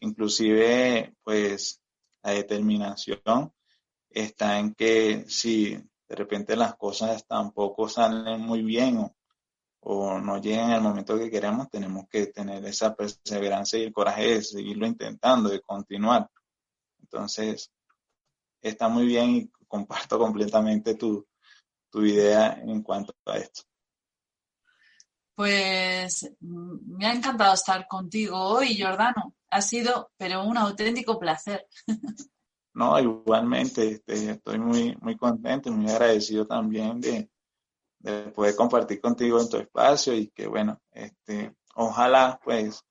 Inclusive, 0.00 1.14
pues, 1.24 1.80
la 2.22 2.32
determinación 2.32 3.50
está 4.10 4.58
en 4.58 4.74
que 4.74 5.24
si 5.26 5.70
de 5.70 6.14
repente 6.14 6.54
las 6.54 6.74
cosas 6.76 7.26
tampoco 7.26 7.88
salen 7.88 8.42
muy 8.42 8.60
bien 8.60 8.98
o, 8.98 9.16
o 9.80 10.20
no 10.20 10.38
llegan 10.38 10.72
al 10.72 10.82
momento 10.82 11.18
que 11.18 11.30
queremos, 11.30 11.70
tenemos 11.70 12.06
que 12.10 12.26
tener 12.26 12.62
esa 12.66 12.94
perseverancia 12.94 13.78
y 13.78 13.84
el 13.84 13.92
coraje 13.94 14.34
de 14.34 14.42
seguirlo 14.42 14.86
intentando, 14.86 15.48
de 15.48 15.62
continuar. 15.62 16.28
Entonces, 17.04 17.70
está 18.62 18.88
muy 18.88 19.04
bien 19.06 19.30
y 19.30 19.48
comparto 19.68 20.18
completamente 20.18 20.94
tu, 20.94 21.26
idea 21.94 22.54
en 22.60 22.82
cuanto 22.82 23.14
a 23.26 23.36
esto. 23.36 23.62
Pues 25.36 26.28
mm, 26.40 26.96
me 26.96 27.06
ha 27.06 27.12
encantado 27.12 27.54
estar 27.54 27.86
contigo 27.86 28.36
hoy, 28.36 28.80
Jordano. 28.80 29.36
Ha 29.50 29.60
sido, 29.60 30.10
pero 30.16 30.44
un 30.44 30.56
auténtico 30.56 31.18
placer. 31.18 31.66
No, 32.76 32.98
igualmente, 32.98 33.88
este, 33.88 34.32
estoy 34.32 34.58
muy, 34.58 34.96
muy 35.00 35.16
contento 35.16 35.68
y 35.68 35.72
muy 35.72 35.88
agradecido 35.88 36.44
también 36.44 37.00
de, 37.00 37.30
de 38.00 38.32
poder 38.32 38.56
compartir 38.56 39.00
contigo 39.00 39.40
en 39.40 39.48
tu 39.48 39.58
espacio 39.58 40.12
y 40.12 40.26
que 40.30 40.48
bueno, 40.48 40.82
este, 40.90 41.54
ojalá 41.76 42.40
pues 42.42 42.84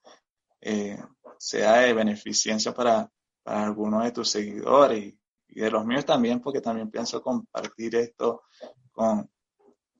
eh, 0.62 0.98
sea 1.36 1.80
de 1.80 1.92
beneficencia 1.92 2.72
para, 2.72 3.12
para 3.44 3.64
algunos 3.64 4.02
de 4.02 4.10
tus 4.10 4.30
seguidores 4.30 5.14
y, 5.48 5.60
de 5.60 5.70
los 5.70 5.86
míos 5.86 6.04
también, 6.04 6.40
porque 6.40 6.60
también 6.60 6.90
pienso 6.90 7.22
compartir 7.22 7.94
esto 7.94 8.42
con, 8.90 9.30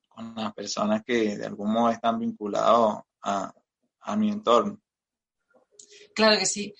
con 0.09 0.35
las 0.35 0.53
personas 0.53 1.05
que 1.05 1.37
de 1.37 1.47
algún 1.47 1.73
modo 1.73 1.91
están 1.91 2.19
vinculados 2.19 3.03
a, 3.23 3.55
a 4.01 4.17
mi 4.17 4.31
entorno. 4.31 4.81
Claro 6.15 6.39
que 6.39 6.47
sí. 6.47 6.73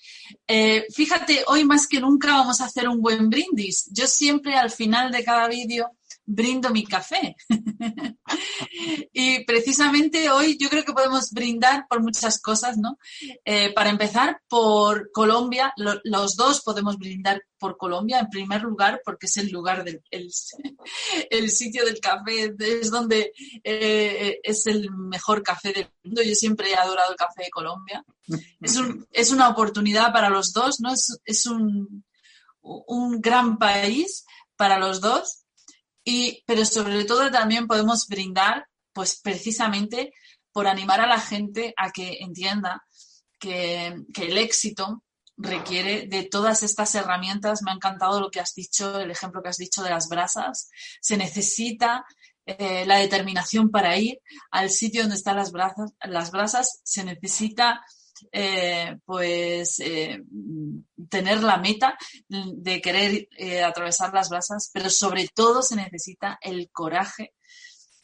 Eh, 0.47 0.85
fíjate, 0.93 1.43
hoy 1.47 1.65
más 1.65 1.87
que 1.87 1.99
nunca 1.99 2.31
vamos 2.31 2.61
a 2.61 2.65
hacer 2.65 2.87
un 2.87 3.01
buen 3.01 3.29
brindis. 3.29 3.89
Yo 3.91 4.07
siempre 4.07 4.55
al 4.55 4.71
final 4.71 5.11
de 5.11 5.23
cada 5.23 5.47
vídeo 5.47 5.91
brindo 6.25 6.71
mi 6.71 6.83
café. 6.85 7.35
y 9.13 9.43
precisamente 9.45 10.29
hoy 10.29 10.57
yo 10.59 10.69
creo 10.69 10.83
que 10.83 10.93
podemos 10.93 11.31
brindar 11.31 11.85
por 11.87 12.01
muchas 12.01 12.41
cosas, 12.41 12.77
¿no? 12.77 12.97
Eh, 13.43 13.73
para 13.73 13.89
empezar, 13.89 14.41
por 14.47 15.11
Colombia, 15.11 15.73
los 15.75 16.35
dos 16.35 16.61
podemos 16.61 16.97
brindar 16.97 17.43
por 17.57 17.77
Colombia, 17.77 18.19
en 18.19 18.29
primer 18.29 18.63
lugar, 18.63 19.01
porque 19.05 19.27
es 19.27 19.37
el 19.37 19.49
lugar 19.49 19.83
del 19.83 20.01
el, 21.29 21.49
sitio 21.49 21.85
del 21.85 21.99
café, 21.99 22.53
es 22.59 22.91
donde 22.91 23.31
eh, 23.63 24.39
es 24.43 24.67
el 24.67 24.91
mejor 24.91 25.43
café 25.43 25.71
del 25.71 25.89
mundo. 26.03 26.21
Yo 26.23 26.35
siempre 26.35 26.71
he 26.71 26.75
adorado 26.75 27.11
el 27.11 27.17
café 27.17 27.43
de 27.43 27.49
Colombia. 27.49 28.03
Es, 28.59 28.79
es 29.11 29.31
una 29.31 29.49
oportunidad 29.49 30.11
para 30.11 30.29
los 30.29 30.51
dos, 30.53 30.79
¿no? 30.79 30.93
Es, 30.93 31.19
es 31.23 31.45
un, 31.45 32.03
un 32.61 33.21
gran 33.21 33.57
país 33.57 34.25
para 34.55 34.79
los 34.79 35.01
dos 35.01 35.44
y, 36.05 36.43
pero 36.45 36.63
sobre 36.65 37.03
todo 37.03 37.31
también 37.31 37.67
podemos 37.67 38.07
brindar, 38.07 38.67
pues 38.93 39.19
precisamente 39.21 40.13
por 40.53 40.67
animar 40.67 41.01
a 41.01 41.07
la 41.07 41.19
gente 41.19 41.73
a 41.75 41.91
que 41.91 42.19
entienda 42.21 42.85
que, 43.39 43.87
el 43.87 44.37
éxito 44.37 45.03
requiere 45.35 46.07
de 46.07 46.23
todas 46.23 46.63
estas 46.63 46.95
herramientas. 46.95 47.61
Me 47.63 47.71
ha 47.71 47.75
encantado 47.75 48.21
lo 48.21 48.29
que 48.29 48.39
has 48.39 48.53
dicho, 48.53 48.99
el 48.99 49.11
ejemplo 49.11 49.41
que 49.41 49.49
has 49.49 49.57
dicho 49.57 49.83
de 49.83 49.89
las 49.89 50.07
brasas. 50.07 50.69
Se 51.01 51.17
necesita 51.17 52.05
eh, 52.45 52.85
la 52.85 52.99
determinación 52.99 53.69
para 53.71 53.97
ir 53.97 54.21
al 54.51 54.69
sitio 54.69 55.01
donde 55.01 55.17
están 55.17 55.35
las 55.35 55.51
brasas. 55.51 55.91
Las 56.03 56.31
brasas 56.31 56.81
se 56.83 57.03
necesita 57.03 57.83
eh, 58.31 58.97
pues 59.05 59.79
eh, 59.79 60.23
tener 61.09 61.43
la 61.43 61.57
meta 61.57 61.97
de 62.27 62.81
querer 62.81 63.27
eh, 63.37 63.63
atravesar 63.63 64.13
las 64.13 64.29
brasas, 64.29 64.69
pero 64.73 64.89
sobre 64.89 65.27
todo 65.33 65.61
se 65.61 65.75
necesita 65.75 66.39
el 66.41 66.69
coraje 66.71 67.33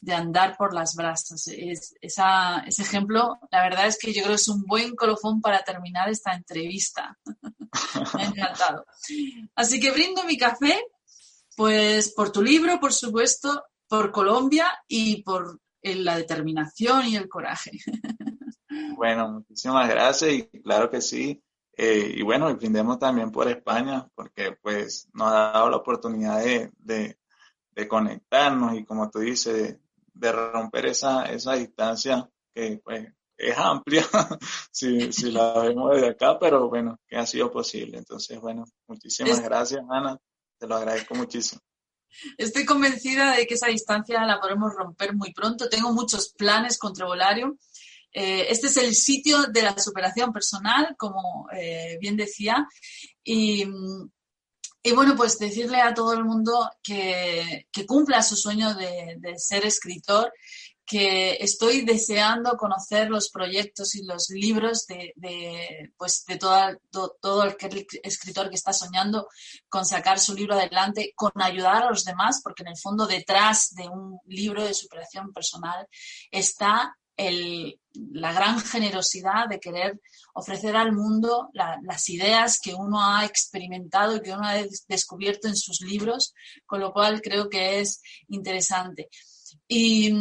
de 0.00 0.14
andar 0.14 0.56
por 0.56 0.74
las 0.74 0.94
brasas. 0.94 1.46
ese 1.46 2.82
ejemplo, 2.82 3.38
la 3.50 3.62
verdad 3.62 3.86
es 3.86 3.98
que 3.98 4.12
yo 4.12 4.22
creo 4.22 4.34
que 4.34 4.42
es 4.42 4.48
un 4.48 4.62
buen 4.62 4.96
colofón 4.96 5.40
para 5.40 5.62
terminar 5.62 6.08
esta 6.08 6.32
entrevista. 6.32 7.16
Me 8.14 8.24
ha 8.24 8.26
encantado. 8.26 8.84
Así 9.54 9.78
que 9.78 9.92
brindo 9.92 10.24
mi 10.24 10.36
café, 10.36 10.82
pues 11.56 12.12
por 12.12 12.32
tu 12.32 12.42
libro, 12.42 12.80
por 12.80 12.92
supuesto, 12.92 13.64
por 13.86 14.10
Colombia 14.10 14.66
y 14.88 15.22
por 15.22 15.60
la 15.82 16.16
determinación 16.16 17.06
y 17.06 17.16
el 17.16 17.28
coraje. 17.28 17.72
Bueno, 18.96 19.28
muchísimas 19.28 19.88
gracias 19.88 20.32
y 20.32 20.42
claro 20.62 20.90
que 20.90 21.00
sí. 21.00 21.42
Eh, 21.76 22.14
y 22.16 22.22
bueno, 22.22 22.50
y 22.50 22.54
brindemos 22.54 22.98
también 22.98 23.30
por 23.30 23.48
España, 23.48 24.06
porque 24.14 24.52
pues 24.60 25.08
nos 25.14 25.28
ha 25.28 25.52
dado 25.52 25.70
la 25.70 25.76
oportunidad 25.78 26.42
de, 26.78 27.16
conectarnos 27.88 28.76
y 28.76 28.84
como 28.84 29.10
tú 29.10 29.20
dices, 29.20 29.78
de, 30.14 30.32
romper 30.32 30.86
esa, 30.86 31.24
esa 31.24 31.54
distancia 31.54 32.28
que 32.54 32.80
pues 32.84 33.08
es 33.36 33.58
amplia 33.58 34.06
si, 34.70 35.12
si 35.12 35.32
la 35.32 35.58
vemos 35.60 35.94
desde 35.94 36.10
acá, 36.10 36.38
pero 36.38 36.68
bueno, 36.68 36.98
que 37.08 37.16
ha 37.16 37.26
sido 37.26 37.50
posible. 37.50 37.98
Entonces, 37.98 38.38
bueno, 38.40 38.64
muchísimas 38.86 39.42
gracias, 39.42 39.82
Ana. 39.90 40.18
Te 40.58 40.66
lo 40.66 40.76
agradezco 40.76 41.14
muchísimo. 41.14 41.60
Estoy 42.36 42.64
convencida 42.64 43.34
de 43.34 43.46
que 43.46 43.54
esa 43.54 43.68
distancia 43.68 44.24
la 44.24 44.38
podemos 44.38 44.72
romper 44.74 45.14
muy 45.14 45.32
pronto. 45.32 45.68
Tengo 45.68 45.92
muchos 45.92 46.32
planes 46.34 46.78
con 46.78 46.92
Trevolarium 46.92 47.56
eh, 48.12 48.46
este 48.50 48.66
es 48.66 48.76
el 48.76 48.94
sitio 48.94 49.44
de 49.44 49.62
la 49.62 49.78
superación 49.78 50.32
personal, 50.32 50.94
como 50.98 51.48
eh, 51.52 51.96
bien 52.00 52.16
decía. 52.16 52.66
Y, 53.24 53.64
bueno, 54.94 55.16
pues 55.16 55.38
decirle 55.38 55.80
a 55.80 55.94
todo 55.94 56.12
el 56.12 56.24
mundo 56.24 56.70
que, 56.82 57.66
cumpla 57.86 58.22
su 58.22 58.36
sueño 58.36 58.74
de, 58.74 59.38
ser 59.38 59.64
escritor, 59.64 60.32
que 60.84 61.38
estoy 61.40 61.82
deseando 61.82 62.56
conocer 62.56 63.08
los 63.08 63.30
proyectos 63.30 63.94
y 63.94 64.04
los 64.04 64.28
libros 64.30 64.86
de, 64.86 65.14
pues 65.96 66.24
de 66.26 66.36
todo, 66.36 67.16
todo 67.20 67.44
el 67.44 67.56
escritor 68.02 68.50
que 68.50 68.56
está 68.56 68.72
soñando 68.72 69.28
con 69.68 69.86
sacar 69.86 70.18
su 70.18 70.34
libro 70.34 70.54
adelante, 70.54 71.12
con 71.14 71.30
ayudar 71.36 71.84
a 71.84 71.90
los 71.90 72.04
demás, 72.04 72.40
porque 72.42 72.62
en 72.62 72.70
el 72.70 72.76
fondo 72.76 73.06
detrás 73.06 73.74
de 73.74 73.88
un 73.88 74.18
libro 74.26 74.64
de 74.64 74.74
superación 74.74 75.32
personal 75.32 75.86
está 76.30 76.98
la 77.30 78.32
gran 78.32 78.60
generosidad 78.60 79.48
de 79.48 79.60
querer 79.60 80.00
ofrecer 80.34 80.76
al 80.76 80.92
mundo 80.92 81.50
las 81.52 82.08
ideas 82.08 82.58
que 82.60 82.74
uno 82.74 83.04
ha 83.04 83.24
experimentado 83.24 84.16
y 84.16 84.22
que 84.22 84.32
uno 84.32 84.46
ha 84.46 84.56
descubierto 84.88 85.48
en 85.48 85.56
sus 85.56 85.80
libros, 85.80 86.34
con 86.66 86.80
lo 86.80 86.92
cual 86.92 87.20
creo 87.20 87.48
que 87.48 87.80
es 87.80 88.02
interesante. 88.28 89.08
Y, 89.68 90.12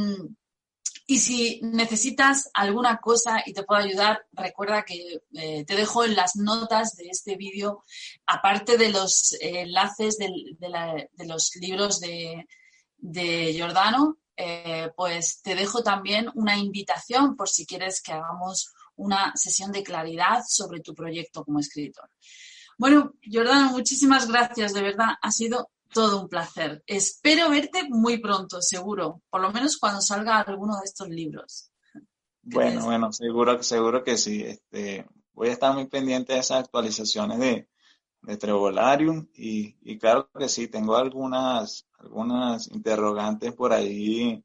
si 1.07 1.59
necesitas 1.61 2.49
alguna 2.53 2.97
cosa 2.99 3.43
y 3.45 3.51
te 3.51 3.63
puedo 3.63 3.81
ayudar, 3.81 4.25
recuerda 4.31 4.83
que 4.83 5.21
eh, 5.33 5.65
te 5.65 5.75
dejo 5.75 6.05
en 6.05 6.15
las 6.15 6.37
notas 6.37 6.95
de 6.95 7.09
este 7.09 7.35
vídeo, 7.35 7.83
aparte 8.25 8.77
de 8.77 8.91
los 8.91 9.35
enlaces 9.41 10.17
de, 10.17 10.29
los 11.25 11.53
libros 11.57 11.99
de, 11.99 12.47
de 12.97 13.51
Giordano, 13.53 14.20
eh, 14.35 14.89
pues 14.95 15.41
te 15.41 15.55
dejo 15.55 15.83
también 15.83 16.29
una 16.35 16.57
invitación 16.57 17.35
por 17.35 17.49
si 17.49 17.65
quieres 17.65 18.01
que 18.01 18.13
hagamos 18.13 18.73
una 18.95 19.33
sesión 19.35 19.71
de 19.71 19.83
claridad 19.83 20.43
sobre 20.47 20.79
tu 20.81 20.93
proyecto 20.93 21.43
como 21.43 21.59
escritor. 21.59 22.09
Bueno, 22.77 23.13
Jordano, 23.31 23.71
muchísimas 23.71 24.27
gracias, 24.27 24.73
de 24.73 24.81
verdad, 24.81 25.09
ha 25.21 25.31
sido 25.31 25.69
todo 25.93 26.21
un 26.21 26.29
placer. 26.29 26.83
Espero 26.87 27.49
verte 27.49 27.87
muy 27.89 28.19
pronto, 28.19 28.61
seguro, 28.61 29.21
por 29.29 29.41
lo 29.41 29.51
menos 29.51 29.77
cuando 29.77 30.01
salga 30.01 30.39
alguno 30.39 30.77
de 30.77 30.85
estos 30.85 31.09
libros. 31.09 31.71
Bueno, 32.43 32.85
bueno, 32.85 33.11
seguro, 33.11 33.61
seguro 33.61 34.03
que 34.03 34.17
sí. 34.17 34.43
Este, 34.43 35.05
voy 35.33 35.49
a 35.49 35.53
estar 35.53 35.73
muy 35.73 35.87
pendiente 35.87 36.33
de 36.33 36.39
esas 36.39 36.59
actualizaciones 36.59 37.39
de, 37.39 37.69
de 38.21 38.37
Trevolarium 38.37 39.27
y, 39.33 39.77
y, 39.81 39.97
claro 39.99 40.29
que 40.37 40.49
sí, 40.49 40.67
tengo 40.67 40.95
algunas, 40.95 41.87
algunas 42.01 42.69
interrogantes 42.71 43.53
por 43.53 43.73
ahí 43.73 44.43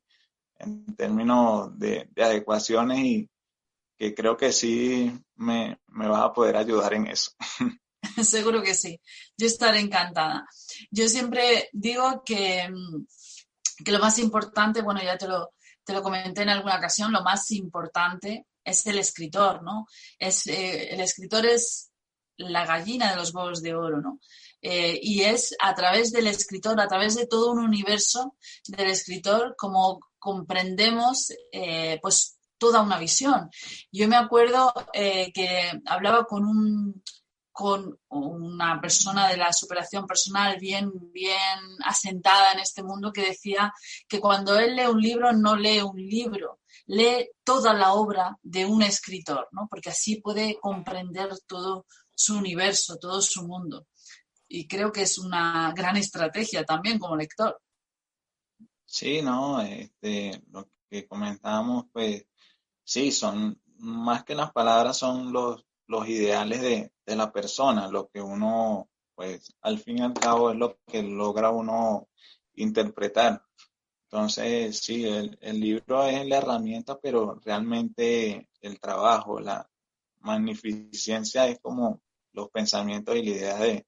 en 0.59 0.97
términos 0.97 1.79
de, 1.79 2.09
de 2.13 2.25
adecuaciones 2.25 2.99
y 2.99 3.31
que 3.97 4.15
creo 4.15 4.37
que 4.37 4.53
sí 4.53 5.13
me, 5.37 5.79
me 5.89 6.09
vas 6.09 6.23
a 6.23 6.33
poder 6.33 6.57
ayudar 6.57 6.95
en 6.95 7.07
eso. 7.07 7.33
Seguro 8.23 8.63
que 8.63 8.75
sí. 8.75 9.01
Yo 9.37 9.47
estaré 9.47 9.81
encantada. 9.81 10.47
Yo 10.91 11.09
siempre 11.09 11.69
digo 11.73 12.23
que, 12.25 12.69
que 13.85 13.93
lo 13.93 13.99
más 13.99 14.19
importante, 14.19 14.83
bueno, 14.83 15.03
ya 15.03 15.17
te 15.17 15.29
lo, 15.29 15.55
te 15.85 15.93
lo 15.93 16.03
comenté 16.03 16.43
en 16.43 16.51
alguna 16.51 16.77
ocasión, 16.77 17.13
lo 17.13 17.23
más 17.23 17.51
importante 17.53 18.47
es 18.65 18.87
el 18.87 18.99
escritor, 18.99 19.63
¿no? 19.63 19.87
Es, 20.19 20.47
eh, 20.47 20.93
el 20.93 21.01
escritor 21.01 21.47
es 21.47 21.91
la 22.39 22.67
gallina 22.67 23.11
de 23.11 23.17
los 23.17 23.33
huevos 23.35 23.63
de 23.63 23.75
oro, 23.75 24.01
¿no? 24.01 24.21
Eh, 24.69 24.99
y 25.01 25.23
es 25.23 25.55
a 25.61 25.75
través 25.75 26.11
del 26.11 26.27
escritor, 26.27 26.81
a 26.81 26.89
través 26.89 27.15
de 27.15 27.27
todo 27.27 27.53
un 27.53 27.61
universo 27.61 28.37
del 28.67 28.89
escritor, 28.89 29.55
como 29.57 30.01
comprendemos, 30.19 31.33
eh, 31.53 32.01
pues, 32.03 32.39
toda 32.59 32.81
una 32.81 32.99
visión. 32.99 33.49
Yo 33.93 34.09
me 34.09 34.17
acuerdo 34.17 34.73
que 34.93 35.73
hablaba 35.85 36.25
con 36.25 36.47
un, 36.47 37.03
con 37.57 37.99
una 38.09 38.79
persona 38.83 39.29
de 39.29 39.39
la 39.39 39.51
superación 39.51 40.07
personal 40.07 40.59
bien, 40.61 40.93
bien 41.11 41.59
asentada 41.87 42.53
en 42.53 42.61
este 42.61 42.83
mundo 42.83 43.15
que 43.15 43.29
decía 43.29 43.73
que 44.07 44.21
cuando 44.21 44.59
él 44.59 44.77
lee 44.77 44.85
un 44.85 45.01
libro 45.01 45.33
no 45.33 45.57
lee 45.57 45.81
un 45.81 45.97
libro, 45.97 46.61
lee 46.85 47.31
toda 47.45 47.73
la 47.73 47.95
obra 47.95 48.37
de 48.43 48.67
un 48.67 48.83
escritor, 48.83 49.49
¿no? 49.53 49.69
porque 49.71 49.89
así 49.89 50.21
puede 50.21 50.59
comprender 50.61 51.31
todo 51.47 51.87
su 52.15 52.37
universo, 52.37 52.99
todo 52.99 53.23
su 53.23 53.47
mundo. 53.47 53.87
Y 54.57 54.67
creo 54.67 54.91
que 54.91 55.03
es 55.03 55.19
una 55.19 55.71
gran 55.77 55.99
estrategia 55.99 56.65
también 56.65 56.99
como 56.99 57.15
lector. 57.15 57.61
Sí, 58.87 59.21
no, 59.21 59.61
este, 59.61 60.43
lo 60.51 60.71
que 60.89 61.07
comentábamos, 61.07 61.85
pues 61.93 62.25
sí, 62.83 63.13
son 63.13 63.61
más 63.81 64.25
que 64.25 64.35
las 64.35 64.53
palabras, 64.53 64.97
son 64.97 65.31
los, 65.31 65.67
los 65.87 66.09
ideales 66.09 66.63
de, 66.63 66.91
de 67.05 67.17
la 67.17 67.31
persona, 67.31 67.89
lo 67.89 68.09
que 68.09 68.23
uno, 68.23 68.89
pues 69.15 69.53
al 69.61 69.79
fin 69.79 69.99
y 69.99 70.01
al 70.01 70.15
cabo 70.15 70.51
es 70.51 70.57
lo 70.57 70.79
que 70.87 71.03
logra 71.03 71.51
uno 71.51 72.09
interpretar. 72.55 73.45
Entonces, 74.05 74.79
sí, 74.79 75.05
el, 75.05 75.37
el 75.43 75.61
libro 75.61 76.03
es 76.05 76.27
la 76.27 76.39
herramienta, 76.39 76.99
pero 76.99 77.39
realmente 77.45 78.49
el 78.63 78.81
trabajo, 78.81 79.39
la 79.39 79.69
magnificencia 80.21 81.47
es 81.47 81.59
como 81.61 82.01
los 82.33 82.49
pensamientos 82.49 83.17
y 83.17 83.23
la 83.23 83.31
idea 83.31 83.57
de, 83.59 83.87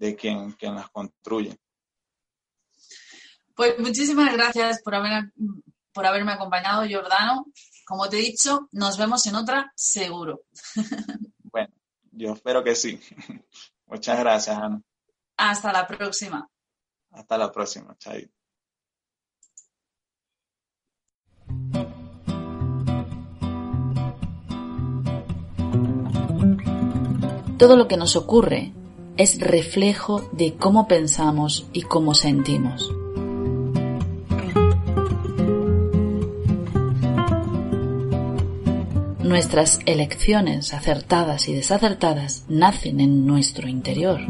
de 0.00 0.16
quien, 0.16 0.52
quien 0.52 0.74
las 0.74 0.88
construye. 0.90 1.56
Pues 3.54 3.78
muchísimas 3.78 4.32
gracias 4.32 4.80
por, 4.82 4.94
haber, 4.94 5.32
por 5.92 6.06
haberme 6.06 6.32
acompañado, 6.32 6.86
Jordano. 6.90 7.44
Como 7.84 8.08
te 8.08 8.18
he 8.18 8.22
dicho, 8.22 8.68
nos 8.72 8.96
vemos 8.96 9.24
en 9.26 9.36
otra 9.36 9.72
seguro. 9.76 10.42
Bueno, 11.52 11.74
yo 12.12 12.32
espero 12.32 12.62
que 12.62 12.76
sí. 12.76 13.00
Muchas 13.86 14.20
gracias, 14.20 14.56
Ana. 14.56 14.80
Hasta 15.36 15.72
la 15.72 15.84
próxima. 15.84 16.48
Hasta 17.10 17.36
la 17.36 17.50
próxima, 17.50 17.96
Chay. 17.98 18.30
Todo 27.58 27.74
lo 27.74 27.88
que 27.88 27.96
nos 27.96 28.14
ocurre 28.14 28.72
es 29.16 29.40
reflejo 29.40 30.28
de 30.32 30.54
cómo 30.54 30.88
pensamos 30.88 31.66
y 31.72 31.82
cómo 31.82 32.14
sentimos. 32.14 32.90
Nuestras 39.22 39.78
elecciones 39.86 40.74
acertadas 40.74 41.48
y 41.48 41.54
desacertadas 41.54 42.44
nacen 42.48 43.00
en 43.00 43.26
nuestro 43.26 43.68
interior. 43.68 44.20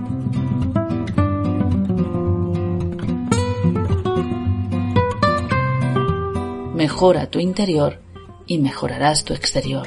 Mejora 6.75 7.31
tu 7.31 7.41
interior 7.41 8.01
y 8.47 8.59
mejorarás 8.59 9.25
tu 9.25 9.33
exterior. 9.33 9.87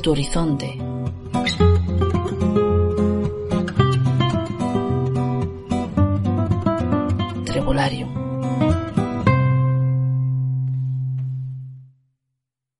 Tu 0.00 0.10
horizonte. 0.10 0.87